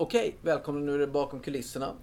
Okej, 0.00 0.36
välkomna 0.42 0.80
nu 0.80 0.94
är 0.94 0.98
det 0.98 1.06
bakom 1.06 1.40
kulisserna. 1.40 1.94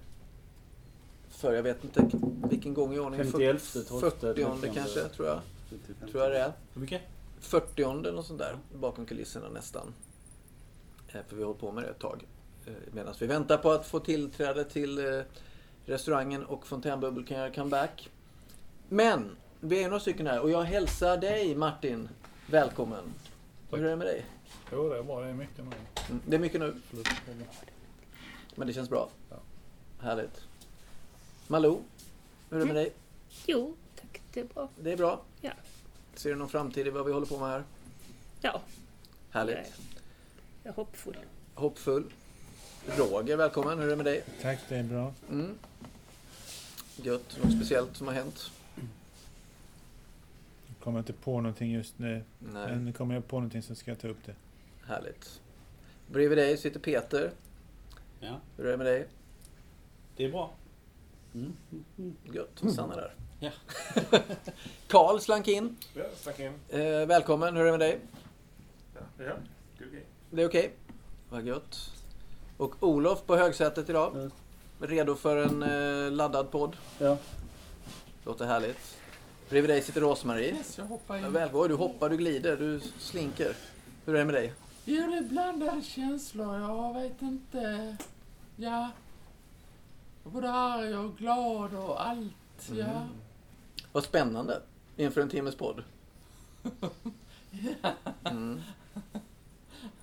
För 1.30 1.54
jag 1.54 1.64
vet 1.64 1.84
inte 1.84 2.10
vilken 2.50 2.74
gång 2.74 2.94
i 2.94 3.00
ordningen. 3.00 3.32
51, 3.32 3.62
40 3.62 4.74
kanske, 4.74 5.02
tror 5.10 5.28
jag. 5.28 5.40
Tror 6.12 6.24
jag 6.24 6.32
det 6.32 6.40
är. 6.40 6.52
Hur 6.74 6.82
mycket? 6.82 7.02
40 7.40 7.82
eller 7.84 8.12
något 8.12 8.26
sånt 8.26 8.40
där. 8.40 8.58
Bakom 8.76 9.06
kulisserna 9.06 9.50
nästan. 9.50 9.94
Eh, 11.08 11.22
För 11.28 11.36
vi 11.36 11.42
har 11.42 11.48
hållit 11.48 11.62
på 11.62 11.72
med 11.72 11.84
det 11.84 11.90
ett 11.90 12.00
tag. 12.00 12.26
Eh, 12.68 12.74
Medan 12.92 13.14
vi 13.20 13.28
väntar 13.28 13.58
på 13.58 13.72
att 13.72 13.88
få 13.88 14.00
tillträde 14.00 14.64
till 14.64 15.14
eh, 15.14 15.22
restaurangen 15.86 16.46
och 16.46 16.68
fontänbubbel 16.68 17.26
kan 17.26 17.38
göra 17.38 17.52
comeback. 17.52 18.10
Men, 18.90 19.36
vi 19.60 19.84
är 19.84 19.88
några 19.90 20.00
stycken 20.00 20.28
här 20.28 20.40
och 20.42 20.50
jag 20.52 20.64
hälsar 20.64 21.18
dig 21.18 21.56
Martin 21.56 22.10
välkommen. 22.50 23.04
Tack. 23.70 23.80
Hur 23.80 23.86
är 23.86 23.90
det 23.90 23.96
med 23.96 24.08
dig? 24.08 24.26
Jo, 24.72 24.90
det 24.90 24.98
är 24.98 25.04
bra. 25.04 25.22
Det 25.22 25.28
är 25.28 25.34
mycket 25.34 25.58
nu. 25.58 25.72
Mm, 26.10 26.22
Det 26.26 26.36
är 26.36 26.40
mycket 26.40 26.60
nu. 26.60 26.74
Men 28.58 28.68
det 28.68 28.74
känns 28.74 28.90
bra. 28.90 29.10
Ja. 29.30 29.36
Härligt. 30.00 30.42
Malou, 31.48 31.80
hur 32.50 32.58
är 32.58 32.60
det 32.60 32.66
med 32.66 32.76
dig? 32.76 32.94
Jo, 33.46 33.76
tack. 33.96 34.22
Det 34.34 34.40
är 34.40 34.46
bra. 34.46 34.70
Det 34.80 34.92
är 34.92 34.98
bra. 34.98 35.22
Ja. 35.42 35.52
Ser 36.16 36.30
du 36.30 36.36
någon 36.36 36.50
framtid 36.50 36.88
i 36.88 36.90
vad 36.90 37.06
vi 37.06 37.12
håller 37.12 37.26
på 37.26 37.38
med 37.40 37.50
här? 37.50 37.64
Ja, 38.42 38.62
Härligt. 39.30 39.56
jag 39.56 39.66
är, 39.66 39.72
jag 40.64 40.72
är 40.72 40.76
hoppfull. 40.76 41.18
Hoppfull. 41.56 42.04
Roger, 42.98 43.38
välkommen. 43.38 43.78
Hur 43.80 43.86
är 43.86 43.90
det 43.90 43.96
med 43.96 44.06
dig? 44.06 44.24
Tack, 44.42 44.60
det 44.70 44.76
är 44.76 44.84
bra. 44.84 45.14
Mm. 45.32 45.58
Gött. 46.96 47.38
Något 47.44 47.54
speciellt 47.54 47.98
som 47.98 48.08
har 48.08 48.14
hänt? 48.14 48.52
Jag 50.68 50.80
kommer 50.84 51.00
inte 51.00 51.14
på 51.14 51.42
någonting 51.42 51.72
just 51.72 52.00
nu. 52.00 52.24
Nej. 52.40 52.76
Men 52.76 52.94
kommer 52.94 53.14
jag 53.14 53.28
på 53.28 53.36
någonting 53.36 53.62
så 53.62 53.76
ska 53.76 53.92
jag 53.92 54.00
ta 54.00 54.08
upp 54.08 54.26
det. 54.26 54.36
Härligt. 54.86 55.42
Bredvid 56.12 56.38
dig 56.38 56.58
sitter 56.58 56.80
Peter. 56.80 57.32
Ja, 58.20 58.40
Hur 58.58 58.66
är 58.66 58.72
det 58.72 58.78
med 58.78 58.86
dig? 58.88 59.08
det 60.16 60.26
är 60.26 60.30
bra. 60.32 60.52
Mm. 61.34 61.54
Gött. 62.34 62.72
Stanna 62.74 62.96
där. 62.96 63.14
Ja. 63.40 63.52
Karl 64.88 65.20
slank 65.20 65.48
in. 65.48 65.78
Ja, 65.94 66.04
stack 66.16 66.40
in. 66.40 66.52
Eh, 66.70 66.80
välkommen. 67.06 67.56
Hur 67.56 67.62
är 67.62 67.66
det 67.66 67.72
med 67.72 67.80
dig? 67.80 68.00
Ja, 68.94 69.02
det 69.18 69.24
är 69.24 69.36
okej. 69.88 70.06
Det 70.32 70.42
är 70.42 70.48
okej? 70.48 70.72
Vad 71.30 71.44
gött. 71.46 71.92
Och 72.58 72.76
Olof 72.84 73.26
på 73.26 73.36
högsätet 73.36 73.90
idag. 73.90 74.32
Redo 74.80 75.16
för 75.16 75.38
en 75.38 75.64
eh, 75.64 76.12
laddad 76.12 76.52
podd. 76.52 76.78
Ja. 77.00 77.18
Låter 78.26 78.46
härligt. 78.46 78.98
Bredvid 79.50 79.70
dig 79.70 79.82
sitter 79.82 80.02
Rosmarie. 80.02 80.56
Yes, 80.56 80.78
jag 80.78 80.86
hoppar 80.86 81.18
Ja, 81.18 81.28
in. 81.28 81.34
väl, 81.34 81.50
du 81.70 81.74
hoppar, 81.76 82.10
du 82.10 82.18
glider, 82.18 82.58
du 82.58 82.80
slinker. 83.00 83.56
Hur 84.06 84.16
är 84.16 84.20
det 84.20 84.26
med 84.26 84.36
dig? 84.36 84.54
Jo, 84.90 85.08
det 85.12 85.18
är 85.18 85.22
blandade 85.22 85.82
känslor. 85.82 86.60
Jag 86.60 86.94
vet 86.94 87.22
inte. 87.22 87.98
Ja. 88.56 88.92
Både 90.24 90.52
arg 90.52 90.96
och 90.96 91.18
glad 91.18 91.74
och 91.74 92.08
allt. 92.08 92.70
Ja. 92.72 93.08
Vad 93.92 94.04
spännande 94.04 94.62
inför 94.98 95.22
en 95.22 95.30
timmes 95.30 95.56
podd. 95.56 95.84
Mm. 98.24 98.62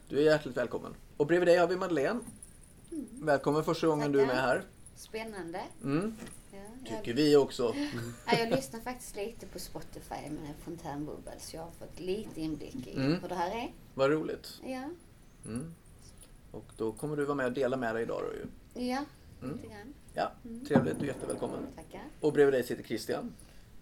Du 0.08 0.18
är 0.18 0.22
hjärtligt 0.22 0.56
välkommen. 0.56 0.94
Och 1.16 1.27
bredvid 1.27 1.48
dig 1.48 1.56
har 1.56 1.66
vi 1.66 1.77
Madeleine. 1.77 2.20
Välkommen 3.10 3.64
första 3.64 3.86
gången 3.86 4.12
du 4.12 4.20
är 4.20 4.27
med 4.27 4.36
här. 4.36 4.62
Spännande. 4.96 5.62
Mm. 5.82 6.16
Tycker 6.84 7.14
vi 7.14 7.36
också. 7.36 7.74
ja, 8.27 8.38
jag 8.38 8.50
lyssnar 8.50 8.80
faktiskt 8.80 9.16
lite 9.16 9.46
på 9.46 9.58
Spotify 9.58 10.30
med 10.30 10.54
Fontänbubbel 10.64 11.34
så 11.40 11.56
jag 11.56 11.62
har 11.62 11.70
fått 11.70 12.00
lite 12.00 12.40
inblick 12.40 12.86
i 12.86 12.96
Mm. 12.96 13.20
hur 13.22 13.28
det 13.28 13.34
här 13.34 13.50
är. 13.50 13.72
Vad 13.94 14.10
roligt. 14.10 14.60
Ja, 14.66 14.82
Mm. 15.46 15.74
Och 16.50 16.64
då 16.77 16.92
kommer 16.92 17.16
du 17.16 17.24
vara 17.24 17.34
med 17.34 17.46
och 17.46 17.52
dela 17.52 17.77
med 17.77 17.94
dig 17.94 18.02
idag 18.02 18.22
då 18.22 18.34
ju. 18.34 18.86
ja 18.88 19.05
Mm. 19.42 19.56
lite 19.56 19.68
grann. 19.68 19.94
Ja, 20.14 20.32
trevligt. 20.68 20.98
Du 20.98 21.05
är 21.05 21.08
jättevälkommen. 21.08 21.66
Tackar. 21.77 22.02
Och 22.20 22.32
bredvid 22.32 22.55
dig 22.55 22.62
sitter 22.64 22.82
Christian. 22.82 23.34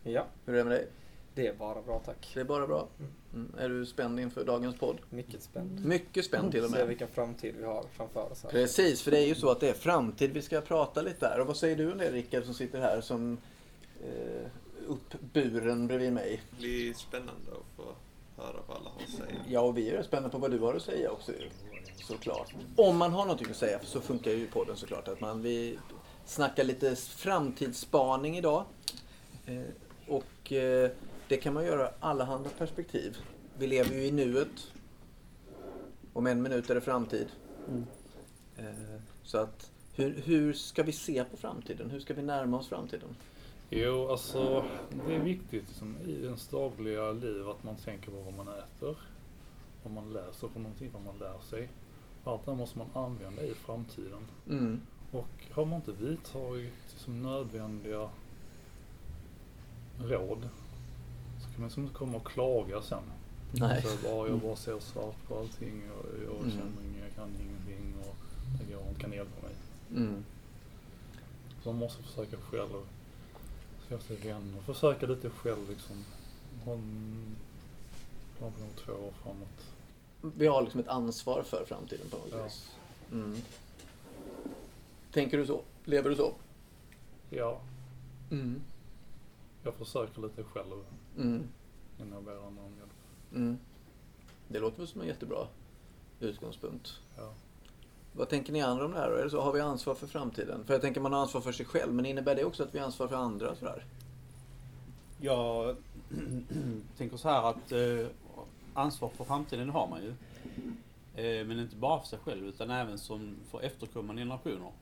Ja, 0.02 0.26
Hur 0.44 0.54
är 0.54 0.58
det 0.58 0.64
med 0.64 0.72
dig? 0.72 0.88
Det 1.34 1.46
är 1.46 1.54
bara 1.54 1.82
bra 1.82 1.98
tack. 2.04 2.30
Det 2.34 2.40
är 2.40 2.44
bara 2.44 2.66
bra. 2.66 2.88
Mm. 3.34 3.54
Är 3.58 3.68
du 3.68 3.86
spänd 3.86 4.20
inför 4.20 4.44
dagens 4.44 4.76
podd? 4.78 4.98
Mycket 5.10 5.42
spänd. 5.42 5.84
Mycket 5.84 6.24
spänd 6.24 6.52
till 6.52 6.64
och 6.64 6.70
Se 6.70 6.78
med. 6.78 6.88
vilken 6.88 7.08
framtid 7.08 7.54
vi 7.58 7.64
har 7.64 7.84
framför 7.96 8.32
oss 8.32 8.42
här. 8.42 8.50
Precis, 8.50 9.02
för 9.02 9.10
det 9.10 9.18
är 9.18 9.26
ju 9.26 9.34
så 9.34 9.50
att 9.50 9.60
det 9.60 9.68
är 9.68 9.74
framtid 9.74 10.32
vi 10.32 10.42
ska 10.42 10.60
prata 10.60 11.02
lite 11.02 11.28
där. 11.28 11.40
Och 11.40 11.46
vad 11.46 11.56
säger 11.56 11.76
du 11.76 11.92
om 11.92 11.98
det 11.98 12.10
Rickard 12.10 12.44
som 12.44 12.54
sitter 12.54 12.80
här 12.80 13.00
som 13.00 13.38
eh, 14.00 14.46
uppburen 14.86 15.86
bredvid 15.86 16.12
mig? 16.12 16.42
Det 16.50 16.56
blir 16.56 16.94
spännande 16.94 17.50
att 17.52 17.76
få 17.76 17.82
höra 18.42 18.56
vad 18.66 18.76
alla 18.76 18.90
har 18.90 19.02
att 19.02 19.10
säga. 19.10 19.40
Ja, 19.48 19.60
och 19.60 19.78
vi 19.78 19.90
är 19.90 20.02
spända 20.02 20.28
på 20.28 20.38
vad 20.38 20.50
du 20.50 20.58
har 20.58 20.74
att 20.74 20.82
säga 20.82 21.10
också. 21.10 21.32
Såklart. 21.96 22.54
Om 22.76 22.96
man 22.96 23.12
har 23.12 23.22
någonting 23.22 23.50
att 23.50 23.56
säga 23.56 23.80
så 23.82 24.00
funkar 24.00 24.30
ju 24.30 24.46
podden 24.46 24.76
såklart. 24.76 25.08
Att 25.08 25.20
man, 25.20 25.42
vi 25.42 25.78
snackar 26.24 26.64
lite 26.64 26.96
framtidsspaning 26.96 28.36
idag. 28.38 28.64
Eh, 29.46 29.62
och 30.08 30.52
eh, 30.52 30.90
det 31.28 31.36
kan 31.36 31.54
man 31.54 31.64
göra 31.64 31.90
allehanda 32.00 32.50
perspektiv. 32.50 33.16
Vi 33.58 33.66
lever 33.66 33.94
ju 33.94 34.04
i 34.04 34.12
nuet. 34.12 34.72
Om 36.12 36.26
en 36.26 36.42
minut 36.42 36.70
är 36.70 36.74
det 36.74 36.80
framtid. 36.80 37.26
Eh, 38.56 39.00
så 39.22 39.38
att 39.38 39.70
hur, 39.94 40.22
hur 40.24 40.52
ska 40.52 40.82
vi 40.82 40.92
se 40.92 41.24
på 41.24 41.36
framtiden? 41.36 41.90
Hur 41.90 42.00
ska 42.00 42.14
vi 42.14 42.22
närma 42.22 42.58
oss 42.58 42.68
framtiden? 42.68 43.16
Jo, 43.70 44.08
alltså 44.08 44.64
det 45.06 45.14
är 45.14 45.20
viktigt 45.20 45.68
liksom, 45.68 45.96
i 46.06 46.24
ens 46.24 46.48
dagliga 46.48 47.12
liv 47.12 47.48
att 47.48 47.64
man 47.64 47.76
tänker 47.76 48.10
på 48.10 48.16
vad 48.16 48.34
man 48.34 48.48
äter, 48.48 48.96
vad 49.82 49.92
man 49.92 50.12
läser 50.12 50.48
för 50.48 50.60
någonting, 50.60 50.90
vad 50.92 51.02
man 51.02 51.18
lär 51.18 51.38
sig. 51.38 51.68
Allt 52.24 52.44
det 52.44 52.50
här 52.50 52.58
måste 52.58 52.78
man 52.78 52.88
använda 52.94 53.42
i 53.42 53.54
framtiden. 53.54 54.26
Mm. 54.48 54.80
Och 55.12 55.44
har 55.50 55.64
man 55.64 55.76
inte 55.76 55.92
vidtagit 55.92 56.72
liksom, 56.92 57.22
nödvändiga 57.22 58.10
råd 59.98 60.48
man 61.62 61.68
liksom 61.68 61.82
inte 61.82 61.94
komma 61.94 62.16
och 62.16 62.26
klaga 62.26 62.82
sen. 62.82 63.02
Nej. 63.52 63.82
Så 63.82 63.88
bara, 64.08 64.28
jag 64.28 64.38
bara 64.38 64.56
ser 64.56 64.80
svart 64.80 65.16
på 65.28 65.38
allting 65.38 65.82
och 65.90 66.06
jag 66.24 66.36
Mm. 66.36 66.50
känner 66.50 66.82
inget, 66.84 67.02
jag 67.08 67.14
kan 67.16 67.28
ingenting 67.40 67.94
och 68.08 68.16
det 68.58 68.74
går 68.74 68.88
inte, 68.88 69.00
kan 69.00 69.12
hjälpa 69.12 69.46
mig. 69.46 69.54
Mm. 69.96 70.24
Så 71.62 71.72
man 71.72 71.78
måste 71.78 72.02
försöka 72.02 72.36
själv 72.36 72.68
skaffa 73.88 74.14
vänner. 74.14 74.60
Försöka 74.66 75.06
lite 75.06 75.30
själv 75.30 75.70
liksom. 75.70 76.04
Ha 76.64 76.72
en 76.72 77.36
plan 78.38 78.52
på 78.52 78.60
nog 78.60 78.76
två 78.76 78.92
år 78.92 79.12
framåt. 79.22 79.66
Vi 80.36 80.46
har 80.46 80.62
liksom 80.62 80.80
ett 80.80 80.88
ansvar 80.88 81.42
för 81.42 81.64
framtiden 81.64 82.06
på 82.10 82.16
något 82.16 82.28
Ja. 82.32 82.44
vis. 82.44 82.70
Mm. 83.12 83.36
Tänker 85.12 85.38
du 85.38 85.46
så? 85.46 85.60
Lever 85.84 86.10
du 86.10 86.16
så? 86.16 86.32
Ja, 87.30 87.60
Mm. 88.30 88.60
jag 89.62 89.74
försöker 89.74 90.22
lite 90.22 90.42
själv 90.44 90.84
Mm. 91.16 91.48
jag 91.98 92.24
ber 92.24 92.32
andra 92.32 92.62
om 92.62 92.76
hjälp. 92.78 92.92
Mm. 93.34 93.58
Det 94.48 94.58
låter 94.58 94.78
väl 94.78 94.86
som 94.86 95.00
en 95.00 95.06
jättebra 95.06 95.46
utgångspunkt. 96.20 97.00
Ja. 97.16 97.32
Vad 98.12 98.28
tänker 98.28 98.52
ni 98.52 98.62
andra 98.62 98.84
om 98.84 98.92
det 98.92 98.98
här? 98.98 99.10
det 99.10 99.30
så, 99.30 99.40
har 99.40 99.52
vi 99.52 99.60
ansvar 99.60 99.94
för 99.94 100.06
framtiden? 100.06 100.64
För 100.64 100.74
jag 100.74 100.80
tänker 100.80 101.00
man 101.00 101.12
har 101.12 101.20
ansvar 101.20 101.40
för 101.40 101.52
sig 101.52 101.66
själv, 101.66 101.94
men 101.94 102.06
innebär 102.06 102.34
det 102.34 102.44
också 102.44 102.62
att 102.62 102.74
vi 102.74 102.78
har 102.78 102.86
ansvar 102.86 103.08
för 103.08 103.16
andra? 103.16 103.54
Sådär? 103.54 103.84
Jag 105.20 105.76
tänker 106.96 107.16
så 107.16 107.28
här 107.28 107.50
att 107.50 107.72
eh, 107.72 108.06
ansvar 108.74 109.08
för 109.08 109.24
framtiden 109.24 109.70
har 109.70 109.88
man 109.88 110.02
ju. 110.02 110.14
Eh, 111.14 111.46
men 111.46 111.58
inte 111.58 111.76
bara 111.76 112.00
för 112.00 112.08
sig 112.08 112.18
själv 112.18 112.46
utan 112.46 112.70
även 112.70 112.98
som 112.98 113.36
för 113.50 113.60
efterkommande 113.60 114.22
generationer. 114.22 114.72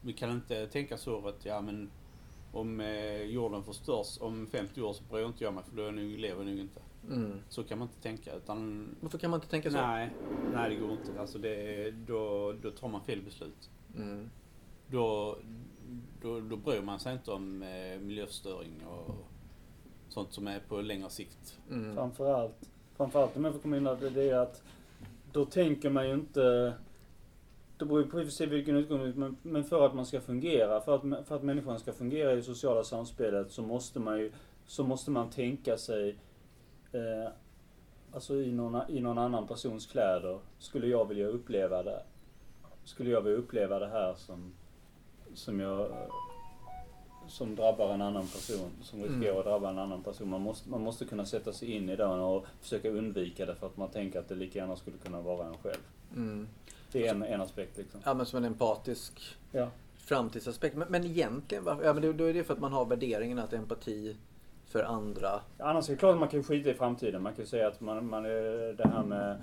Vi 0.00 0.12
kan 0.12 0.30
inte 0.30 0.66
tänka 0.66 0.98
så 0.98 1.28
att 1.28 1.44
ja 1.44 1.60
men 1.60 1.90
om 2.54 2.80
eh, 2.80 3.22
jorden 3.22 3.64
förstörs 3.64 4.18
om 4.20 4.46
50 4.46 4.82
år 4.82 4.92
så 4.92 5.02
bryr 5.10 5.26
inte 5.26 5.44
jag 5.44 5.54
mig 5.54 5.64
för 5.64 5.76
då 5.76 5.82
är 5.82 5.86
jag 5.86 5.94
nog, 5.94 6.18
lever 6.18 6.44
jag 6.44 6.50
nog 6.50 6.58
inte. 6.58 6.80
Mm. 7.10 7.40
Så 7.48 7.64
kan 7.64 7.78
man 7.78 7.88
inte 7.88 8.02
tänka 8.02 8.34
utan 8.34 8.88
Varför 9.00 9.18
kan 9.18 9.30
man 9.30 9.38
inte 9.38 9.50
tänka 9.50 9.70
så? 9.70 9.76
nej, 9.76 10.10
nej 10.52 10.70
det 10.70 10.76
går 10.76 10.92
inte. 10.92 11.20
Alltså 11.20 11.38
det, 11.38 11.90
då, 11.90 12.52
då 12.62 12.70
tar 12.70 12.88
man 12.88 13.00
fel 13.00 13.22
beslut. 13.22 13.70
Mm. 13.96 14.30
Då, 14.86 15.38
då, 16.22 16.40
då 16.40 16.56
bryr 16.56 16.82
man 16.82 17.00
sig 17.00 17.12
inte 17.12 17.30
om 17.30 17.62
eh, 17.62 18.00
miljöförstöring 18.00 18.86
och 18.86 19.14
sånt 20.08 20.32
som 20.32 20.46
är 20.46 20.60
på 20.60 20.80
längre 20.80 21.10
sikt. 21.10 21.58
Mm. 21.70 21.94
Framförallt, 21.94 22.70
framförallt 22.96 23.36
om 23.36 23.44
jag 23.44 23.54
får 23.54 23.60
komma 23.60 23.76
in 23.76 23.84
där, 23.84 23.96
det 23.96 24.10
det 24.10 24.30
är 24.30 24.38
att 24.38 24.62
då 25.32 25.44
tänker 25.44 25.90
man 25.90 26.08
ju 26.08 26.14
inte 26.14 26.74
det 27.84 27.88
beror 27.88 28.02
ju 28.02 28.24
på 28.24 28.30
sig 28.30 28.46
vilken 28.46 28.76
utgångspunkt, 28.76 29.18
men, 29.18 29.36
men 29.42 29.64
för 29.64 29.86
att 29.86 29.94
man 29.94 30.06
ska 30.06 30.20
fungera, 30.20 30.80
för 30.80 30.94
att, 30.94 31.28
för 31.28 31.36
att 31.36 31.42
människan 31.42 31.78
ska 31.78 31.92
fungera 31.92 32.32
i 32.32 32.36
det 32.36 32.42
sociala 32.42 32.84
samspelet 32.84 33.52
så 33.52 33.62
måste 33.62 34.00
man 34.00 34.18
ju, 34.18 34.32
så 34.66 34.84
måste 34.84 35.10
man 35.10 35.30
tänka 35.30 35.76
sig, 35.76 36.16
eh, 36.92 37.32
alltså 38.12 38.34
i 38.34 38.52
någon, 38.52 38.90
i 38.90 39.00
någon 39.00 39.18
annan 39.18 39.46
persons 39.46 39.86
kläder, 39.86 40.38
skulle 40.58 40.86
jag 40.86 41.08
vilja 41.08 41.26
uppleva 41.26 41.82
det, 41.82 42.02
skulle 42.84 43.10
jag 43.10 43.20
vilja 43.20 43.38
uppleva 43.38 43.78
det 43.78 43.88
här 43.88 44.14
som, 44.14 44.52
som 45.34 45.60
jag, 45.60 45.88
som 47.28 47.54
drabbar 47.54 47.94
en 47.94 48.02
annan 48.02 48.26
person, 48.26 48.70
som 48.82 49.02
riskerar 49.02 49.30
Mm. 49.30 49.38
att 49.38 49.44
drabba 49.44 49.70
en 49.70 49.78
annan 49.78 50.02
person. 50.02 50.28
Man 50.28 50.40
måste, 50.40 50.70
man 50.70 50.80
måste 50.80 51.04
kunna 51.04 51.24
sätta 51.26 51.52
sig 51.52 51.70
in 51.72 51.90
i 51.90 51.96
den 51.96 52.20
och 52.20 52.46
försöka 52.60 52.90
undvika 52.90 53.46
det 53.46 53.54
för 53.54 53.66
att 53.66 53.76
man 53.76 53.88
tänker 53.88 54.18
att 54.18 54.28
det 54.28 54.34
lika 54.34 54.58
gärna 54.58 54.76
skulle 54.76 54.96
kunna 54.96 55.20
vara 55.20 55.46
en 55.46 55.56
själv. 55.62 55.82
Mm. 56.16 56.48
Det 56.94 57.06
är 57.06 57.10
en, 57.14 57.22
en 57.22 57.40
aspekt 57.40 57.78
liksom. 57.78 58.00
Ja, 58.04 58.14
men 58.14 58.26
som 58.26 58.36
en 58.36 58.44
empatisk 58.44 59.36
Ja. 59.52 59.68
framtidsaspekt. 59.96 60.76
Men, 60.76 60.88
men 60.88 61.04
egentligen, 61.04 61.64
ja, 61.66 61.92
men 61.92 62.16
då 62.16 62.24
är 62.24 62.34
det 62.34 62.44
för 62.44 62.54
att 62.54 62.60
man 62.60 62.72
har 62.72 62.84
värderingen 62.84 63.38
att 63.38 63.52
empati 63.52 64.16
för 64.66 64.82
andra. 64.82 65.40
Annars 65.58 65.88
är 65.88 65.92
det 65.92 65.98
klart 65.98 66.12
att 66.14 66.20
man 66.20 66.28
kan 66.28 66.42
skita 66.44 66.70
i 66.70 66.74
framtiden. 66.74 67.22
Man 67.22 67.34
kan 67.34 67.46
säga 67.46 67.68
att 67.68 67.80
man, 67.80 68.06
man 68.06 68.24
är 68.24 68.72
det 68.72 68.88
här 68.88 69.02
med 69.04 69.36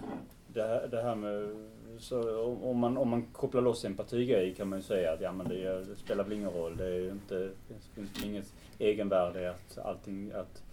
det 0.47 0.61
här, 0.63 0.87
det 0.87 1.01
här 1.01 1.15
med 1.15 1.67
så 1.99 2.45
om- 2.61 2.77
man, 2.77 2.97
om 2.97 3.09
man 3.09 3.25
kopplar 3.25 3.61
loss 3.61 3.85
empatigrej 3.85 4.55
kan 4.55 4.69
man 4.69 4.79
ju 4.79 4.83
säga 4.83 5.13
att 5.13 5.21
ja, 5.21 5.31
men 5.31 5.47
det, 5.47 5.83
det 5.85 5.95
spelar 5.95 6.23
väl 6.23 6.33
ingen 6.33 6.49
roll. 6.49 6.77
Det 6.77 6.85
är 6.85 7.11
inte, 7.11 7.35
det 7.67 7.73
finns 7.95 8.23
inget 8.23 8.53
egenvärde 8.79 9.41
i 9.41 9.47
att 9.47 9.77
allting, 9.77 10.31
att, 10.31 10.63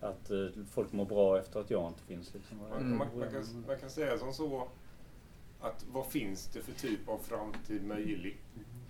att 0.00 0.30
eh, 0.30 0.46
folk 0.70 0.92
mår 0.92 1.04
bra 1.04 1.38
efter 1.38 1.60
att 1.60 1.70
jag 1.70 1.88
inte 1.88 2.02
finns. 2.02 2.34
Liksom. 2.34 2.58
Man, 2.58 2.72
Mm. 2.80 2.98
man, 2.98 3.08
man, 3.18 3.30
kan, 3.30 3.64
man 3.66 3.78
kan 3.78 3.90
säga 3.90 4.18
som 4.18 4.32
så 4.32 4.68
att 5.62 5.84
vad 5.92 6.06
finns 6.06 6.46
det 6.46 6.60
för 6.62 6.72
typ 6.72 7.08
av 7.08 7.18
framtid 7.18 7.84
möjlig? 7.86 8.36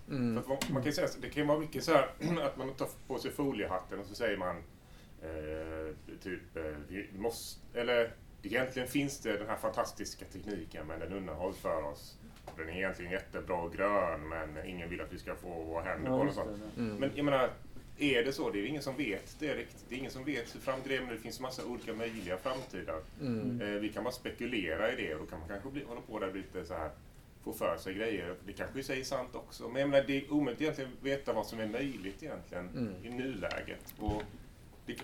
För 0.07 0.13
Mm. 0.15 0.37
att 0.37 0.47
vad- 0.47 0.69
man 0.71 0.83
kan 0.83 0.93
säga, 0.93 1.07
det 1.21 1.29
kan 1.29 1.43
ju 1.43 1.47
vara 1.47 1.59
mycket 1.59 1.83
så 1.83 1.93
här 1.93 2.09
att 2.45 2.57
man 2.57 2.73
tar 2.73 2.89
på 3.07 3.17
sig 3.19 3.31
foliehatten 3.31 3.99
och 3.99 4.05
så 4.05 4.15
säger 4.15 4.37
man 4.37 4.55
eh, 5.21 6.15
typ, 6.23 6.55
eh, 6.57 6.63
vi 6.87 7.09
måste, 7.17 7.79
eller 7.79 8.13
egentligen 8.41 8.87
finns 8.87 9.19
det 9.19 9.37
den 9.37 9.47
här 9.47 9.55
fantastiska 9.55 10.25
tekniken 10.25 10.87
men 10.87 10.99
den 10.99 11.13
undanhålls 11.13 11.57
för 11.57 11.83
oss. 11.83 12.17
Den 12.57 12.69
är 12.69 12.73
egentligen 12.73 13.11
jättebra 13.11 13.55
och 13.55 13.73
grön 13.73 14.27
men 14.27 14.65
ingen 14.65 14.89
vill 14.89 15.01
att 15.01 15.13
vi 15.13 15.19
ska 15.19 15.35
få 15.35 15.63
våra 15.63 15.83
händer 15.83 16.09
på 16.09 16.23
den. 16.43 16.61
Mm. 16.85 16.97
Men 16.97 17.11
jag 17.15 17.25
menar, 17.25 17.49
är 17.97 18.23
det 18.23 18.33
så? 18.33 18.49
Det 18.49 18.59
är 18.59 18.65
ingen 18.65 18.81
som 18.81 18.97
vet 18.97 19.35
det 19.39 19.55
riktigt. 19.55 19.85
Det 19.89 19.95
är 19.95 19.99
ingen 19.99 20.11
som 20.11 20.23
vet 20.23 20.55
hur 20.55 20.59
framtiden 20.59 20.97
är, 20.97 21.01
men 21.05 21.15
det 21.15 21.21
finns 21.21 21.39
massa 21.39 21.65
olika 21.65 21.93
möjliga 21.93 22.37
framtidar. 22.37 23.01
Mm. 23.21 23.61
Eh, 23.61 23.67
vi 23.67 23.89
kan 23.89 24.03
bara 24.03 24.13
spekulera 24.13 24.93
i 24.93 24.95
det 24.95 25.13
och 25.13 25.19
då 25.19 25.25
kan 25.25 25.39
man 25.39 25.47
kanske 25.47 25.69
bli, 25.69 25.83
hålla 25.83 26.01
på 26.01 26.19
där 26.19 26.33
lite 26.33 26.65
så 26.65 26.73
här 26.73 26.91
få 27.43 27.53
för 27.53 27.77
sig 27.77 27.93
grejer. 27.93 28.35
Det 28.45 28.53
kanske 28.53 28.79
i 28.79 28.83
sig 28.83 28.99
är 28.99 29.03
sant 29.03 29.35
också. 29.35 29.69
Men 29.69 29.81
jag 29.81 29.89
menar, 29.89 30.07
det 30.07 30.17
är 30.17 30.33
omöjligt 30.33 30.61
egentligen 30.61 30.91
att 30.99 31.03
veta 31.05 31.33
vad 31.33 31.47
som 31.47 31.59
är 31.59 31.67
möjligt 31.67 32.23
egentligen 32.23 32.69
Mm. 32.69 33.05
i 33.05 33.09
nuläget. 33.09 33.93
Och 33.99 34.23
det, 34.85 34.95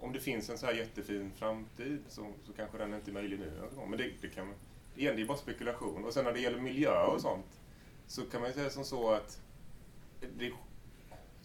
om 0.00 0.12
det 0.12 0.20
finns 0.20 0.50
en 0.50 0.58
så 0.58 0.66
här 0.66 0.72
jättefin 0.74 1.30
framtid 1.36 1.98
så, 2.08 2.26
så 2.46 2.52
kanske 2.52 2.78
den 2.78 2.94
inte 2.94 3.10
är 3.10 3.12
möjlig 3.12 3.38
nu. 3.38 3.52
Men 3.88 3.98
det, 3.98 4.10
det 4.20 4.28
kan 4.28 4.54
igen, 4.96 5.16
det 5.16 5.22
är 5.22 5.26
bara 5.26 5.38
spekulation. 5.38 6.04
Och 6.04 6.14
sen 6.14 6.24
när 6.24 6.32
det 6.32 6.40
gäller 6.40 6.60
miljö 6.60 7.02
och 7.04 7.20
sånt 7.20 7.46
så 8.06 8.22
kan 8.22 8.40
man 8.40 8.50
ju 8.50 8.54
säga 8.54 8.70
som 8.70 8.84
så 8.84 9.10
att 9.10 9.40
det, 10.38 10.50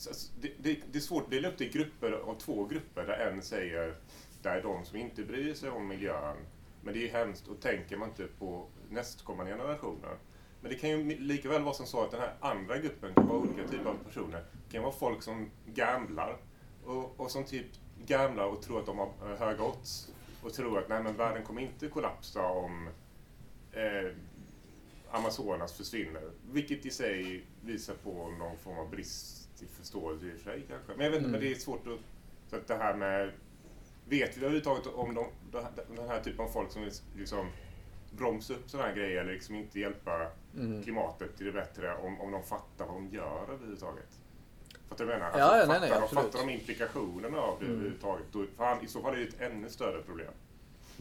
Alltså, 0.07 0.31
det, 0.41 0.51
det, 0.57 0.79
det 0.91 0.97
är 0.97 1.01
svårt 1.01 1.23
att 1.23 1.31
dela 1.31 1.47
upp 1.47 1.57
det 1.57 1.65
i 1.65 1.69
grupper 1.69 2.11
av 2.11 2.39
två 2.39 2.65
grupper 2.65 3.05
där 3.05 3.17
en 3.17 3.41
säger 3.41 3.95
det 4.41 4.49
är 4.49 4.61
de 4.61 4.85
som 4.85 4.97
inte 4.97 5.23
bryr 5.23 5.53
sig 5.53 5.69
om 5.69 5.87
miljön. 5.87 6.37
Men 6.81 6.93
det 6.93 6.99
är 6.99 7.01
ju 7.01 7.07
hemskt 7.07 7.47
och 7.47 7.59
tänker 7.61 7.97
man 7.97 8.09
inte 8.09 8.27
på 8.39 8.65
nästkommande 8.89 9.51
generationer. 9.51 10.17
Men 10.61 10.71
det 10.71 10.77
kan 10.77 10.89
ju 10.89 11.19
lika 11.19 11.49
väl 11.49 11.63
vara 11.63 11.73
som 11.73 11.85
så 11.85 12.03
att 12.03 12.11
den 12.11 12.19
här 12.19 12.33
andra 12.39 12.77
gruppen 12.77 13.13
kan 13.13 13.27
vara 13.27 13.37
olika 13.37 13.67
typer 13.67 13.89
av 13.89 13.95
personer. 14.05 14.45
Det 14.67 14.73
kan 14.73 14.83
vara 14.83 14.93
folk 14.93 15.23
som 15.23 15.49
gamblar 15.65 16.37
och, 16.85 17.19
och 17.19 17.31
som 17.31 17.43
typ 17.43 17.65
gamblar 18.05 18.45
och 18.45 18.61
tror 18.61 18.79
att 18.79 18.85
de 18.85 18.97
har 18.97 19.11
eh, 19.21 19.39
höga 19.39 19.63
odds 19.63 20.11
och 20.43 20.53
tror 20.53 20.79
att 20.79 20.89
nej 20.89 21.03
men 21.03 21.15
världen 21.15 21.43
kommer 21.43 21.61
inte 21.61 21.87
kollapsa 21.87 22.47
om 22.47 22.89
eh, 23.71 24.11
Amazonas 25.11 25.73
försvinner. 25.73 26.31
Vilket 26.51 26.85
i 26.85 26.91
sig 26.91 27.45
visar 27.61 27.93
på 27.93 28.29
någon 28.39 28.57
form 28.57 28.77
av 28.77 28.89
brist 28.89 29.46
i 29.61 29.65
förståelse 29.65 30.25
i 30.25 30.29
och 30.29 30.33
för 30.39 30.43
sig 30.51 30.65
kanske. 30.69 30.91
Men 30.95 31.03
jag 31.05 31.11
vet 31.11 31.17
inte, 31.17 31.29
Mm. 31.29 31.31
men 31.31 31.49
det 31.49 31.55
är 31.55 31.59
svårt 31.59 31.87
att... 31.87 31.99
Så 32.49 32.55
att 32.55 32.67
det 32.67 32.75
här 32.75 32.93
med... 32.93 33.31
Vet 34.09 34.37
vi 34.37 34.41
överhuvudtaget 34.41 34.87
om 34.87 35.13
de, 35.15 35.27
den 35.95 36.07
här 36.09 36.21
typen 36.21 36.45
av 36.45 36.49
folk 36.49 36.71
som 36.71 36.89
liksom 37.17 37.49
bromsa 38.11 38.53
upp 38.53 38.69
sådana 38.69 38.87
här 38.89 38.95
grejer 38.95 39.21
eller 39.21 39.33
liksom 39.33 39.55
inte 39.55 39.79
hjälpa 39.79 40.31
Mm. 40.57 40.83
klimatet 40.83 41.37
till 41.37 41.45
det 41.45 41.51
bättre 41.51 41.95
om, 41.97 42.21
om 42.21 42.31
de 42.31 42.43
fattar 42.43 42.85
vad 42.85 42.95
de 42.95 43.09
gör 43.09 43.43
överhuvudtaget? 43.53 44.09
Fattar 44.89 45.05
du 45.05 45.11
vad 45.11 45.13
jag 45.15 45.19
menar? 45.19 45.39
Ja, 45.39 45.45
Alltså, 45.45 45.57
ja, 45.57 45.65
fattar, 45.65 45.79
nej, 45.79 45.89
nej, 45.89 45.99
de, 46.09 46.15
fattar 46.15 46.39
de 46.47 46.53
implikationerna 46.53 47.37
av 47.37 47.59
det 47.59 47.65
Mm. 47.65 47.77
överhuvudtaget? 47.77 48.25
Då, 48.31 48.45
fan, 48.57 48.83
I 48.83 48.87
så 48.87 49.01
fall 49.01 49.13
är 49.13 49.17
det 49.17 49.23
ett 49.23 49.41
ännu 49.51 49.69
större 49.69 50.01
problem. 50.03 50.31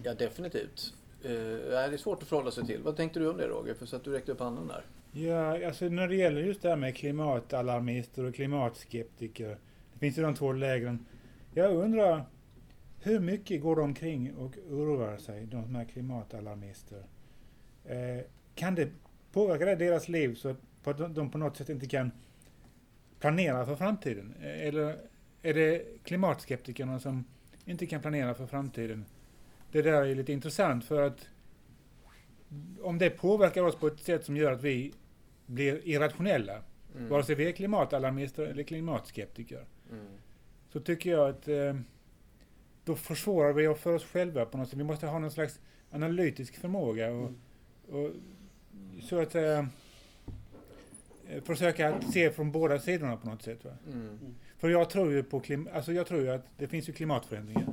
Ja, 0.02 0.14
definitivt. 0.14 0.94
Uh, 1.24 1.30
det 1.30 1.76
är 1.78 1.96
svårt 1.96 2.22
att 2.22 2.28
förhålla 2.28 2.50
sig 2.50 2.66
till. 2.66 2.82
Vad 2.82 2.96
tänkte 2.96 3.18
du 3.18 3.30
om 3.30 3.36
det 3.36 3.46
Roger? 3.48 3.74
För 3.74 3.86
så 3.86 3.96
att 3.96 4.04
du 4.04 4.12
räckte 4.12 4.32
upp 4.32 4.40
handen 4.40 4.66
där. 4.68 4.84
Ja, 5.18 5.66
alltså 5.66 5.88
när 5.88 6.08
det 6.08 6.14
gäller 6.16 6.40
just 6.40 6.62
det 6.62 6.68
här 6.68 6.76
med 6.76 6.96
klimatalarmister 6.96 8.24
och 8.24 8.34
klimatskeptiker. 8.34 9.58
Det 9.92 9.98
finns 9.98 10.18
ju 10.18 10.22
de 10.22 10.34
två 10.34 10.52
lägren. 10.52 11.06
Jag 11.54 11.74
undrar 11.74 12.24
hur 13.02 13.20
mycket 13.20 13.62
går 13.62 13.76
de 13.76 13.82
omkring 13.84 14.34
och 14.34 14.56
oroar 14.70 15.16
sig, 15.16 15.46
de 15.46 15.64
som 15.64 15.76
är 15.76 15.84
klimatalarmister? 15.84 17.02
Eh, 17.84 18.24
kan 18.54 18.74
det 18.74 18.88
påverka 19.32 19.64
det 19.64 19.74
deras 19.76 20.08
liv 20.08 20.34
så 20.34 20.48
att 20.84 21.14
de- 21.14 21.30
på 21.30 21.38
något 21.38 21.56
sätt 21.56 21.68
inte 21.68 21.86
kan 21.86 22.10
planera 23.20 23.66
för 23.66 23.76
framtiden? 23.76 24.34
Eh, 24.42 24.66
eller 24.66 24.96
är 25.42 25.54
det 25.54 25.84
klimatskeptikerna 26.04 27.00
som 27.00 27.24
inte 27.64 27.86
kan 27.86 28.00
planera 28.00 28.34
för 28.34 28.46
framtiden? 28.46 29.04
Det 29.72 29.82
där 29.82 30.04
är 30.06 30.14
lite 30.14 30.32
intressant 30.32 30.84
för 30.84 31.02
att 31.06 31.28
om 32.82 32.98
det 32.98 33.10
påverkar 33.10 33.62
oss 33.62 33.76
på 33.76 33.86
ett 33.86 34.00
sätt 34.00 34.24
som 34.24 34.36
gör 34.36 34.52
att 34.52 34.62
vi 34.62 34.92
blir 35.46 35.81
irrationella, 35.88 36.62
Mm. 36.96 37.08
vare 37.08 37.22
sig 37.25 37.34
vi 37.34 37.48
är 37.48 37.52
klimatalarmister 37.52 38.43
eller 38.46 38.62
klimatskeptiker, 38.62 39.64
Mm. 39.90 40.06
så 40.72 40.81
tycker 40.81 41.10
jag 41.10 41.28
att 41.28 41.48
eh, 41.48 41.76
då 42.84 42.96
försvårar 42.96 43.52
vi 43.52 43.75
för 43.75 43.94
oss 43.94 44.04
själva 44.04 44.46
på 44.46 44.58
något 44.58 44.69
sätt. 44.69 44.78
Vi 44.78 44.84
måste 44.84 45.06
ha 45.06 45.19
någon 45.19 45.31
slags 45.31 45.60
analytisk 45.90 46.56
förmåga 46.56 47.10
och, 47.12 47.31
och 47.90 48.10
så 49.02 49.20
att 49.20 49.32
säga 49.32 49.69
eh, 51.28 51.43
försöka 51.43 51.94
att 51.94 52.12
se 52.12 52.31
från 52.31 52.52
båda 52.52 52.78
sidorna 52.78 53.16
på 53.16 53.28
något 53.28 53.42
sätt. 53.42 53.66
Mm. 53.92 54.19
För 54.58 54.69
jag 54.69 54.90
tror 54.90 55.12
ju 55.12 55.22
på 55.22 55.40
klim- 55.40 55.69
alltså 55.72 55.92
jag 55.92 56.06
tror 56.06 56.20
ju 56.20 56.31
att 56.31 56.46
det 56.58 56.66
finns 56.66 56.88
ju 56.88 56.92
klimatförändringar. 56.92 57.66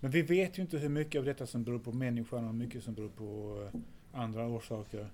Men 0.00 0.10
vi 0.10 0.22
vet 0.22 0.58
ju 0.58 0.62
inte 0.62 0.78
hur 0.78 0.88
mycket 0.88 1.18
av 1.18 1.24
detta 1.24 1.46
som 1.46 1.64
beror 1.64 1.78
på 1.78 1.92
människan 1.92 2.38
och 2.44 2.50
hur 2.50 2.58
mycket 2.58 2.84
som 2.84 2.94
beror 2.94 3.08
på 3.08 3.62
eh, 3.74 3.80
andra 4.20 4.46
orsaker. 4.46 5.08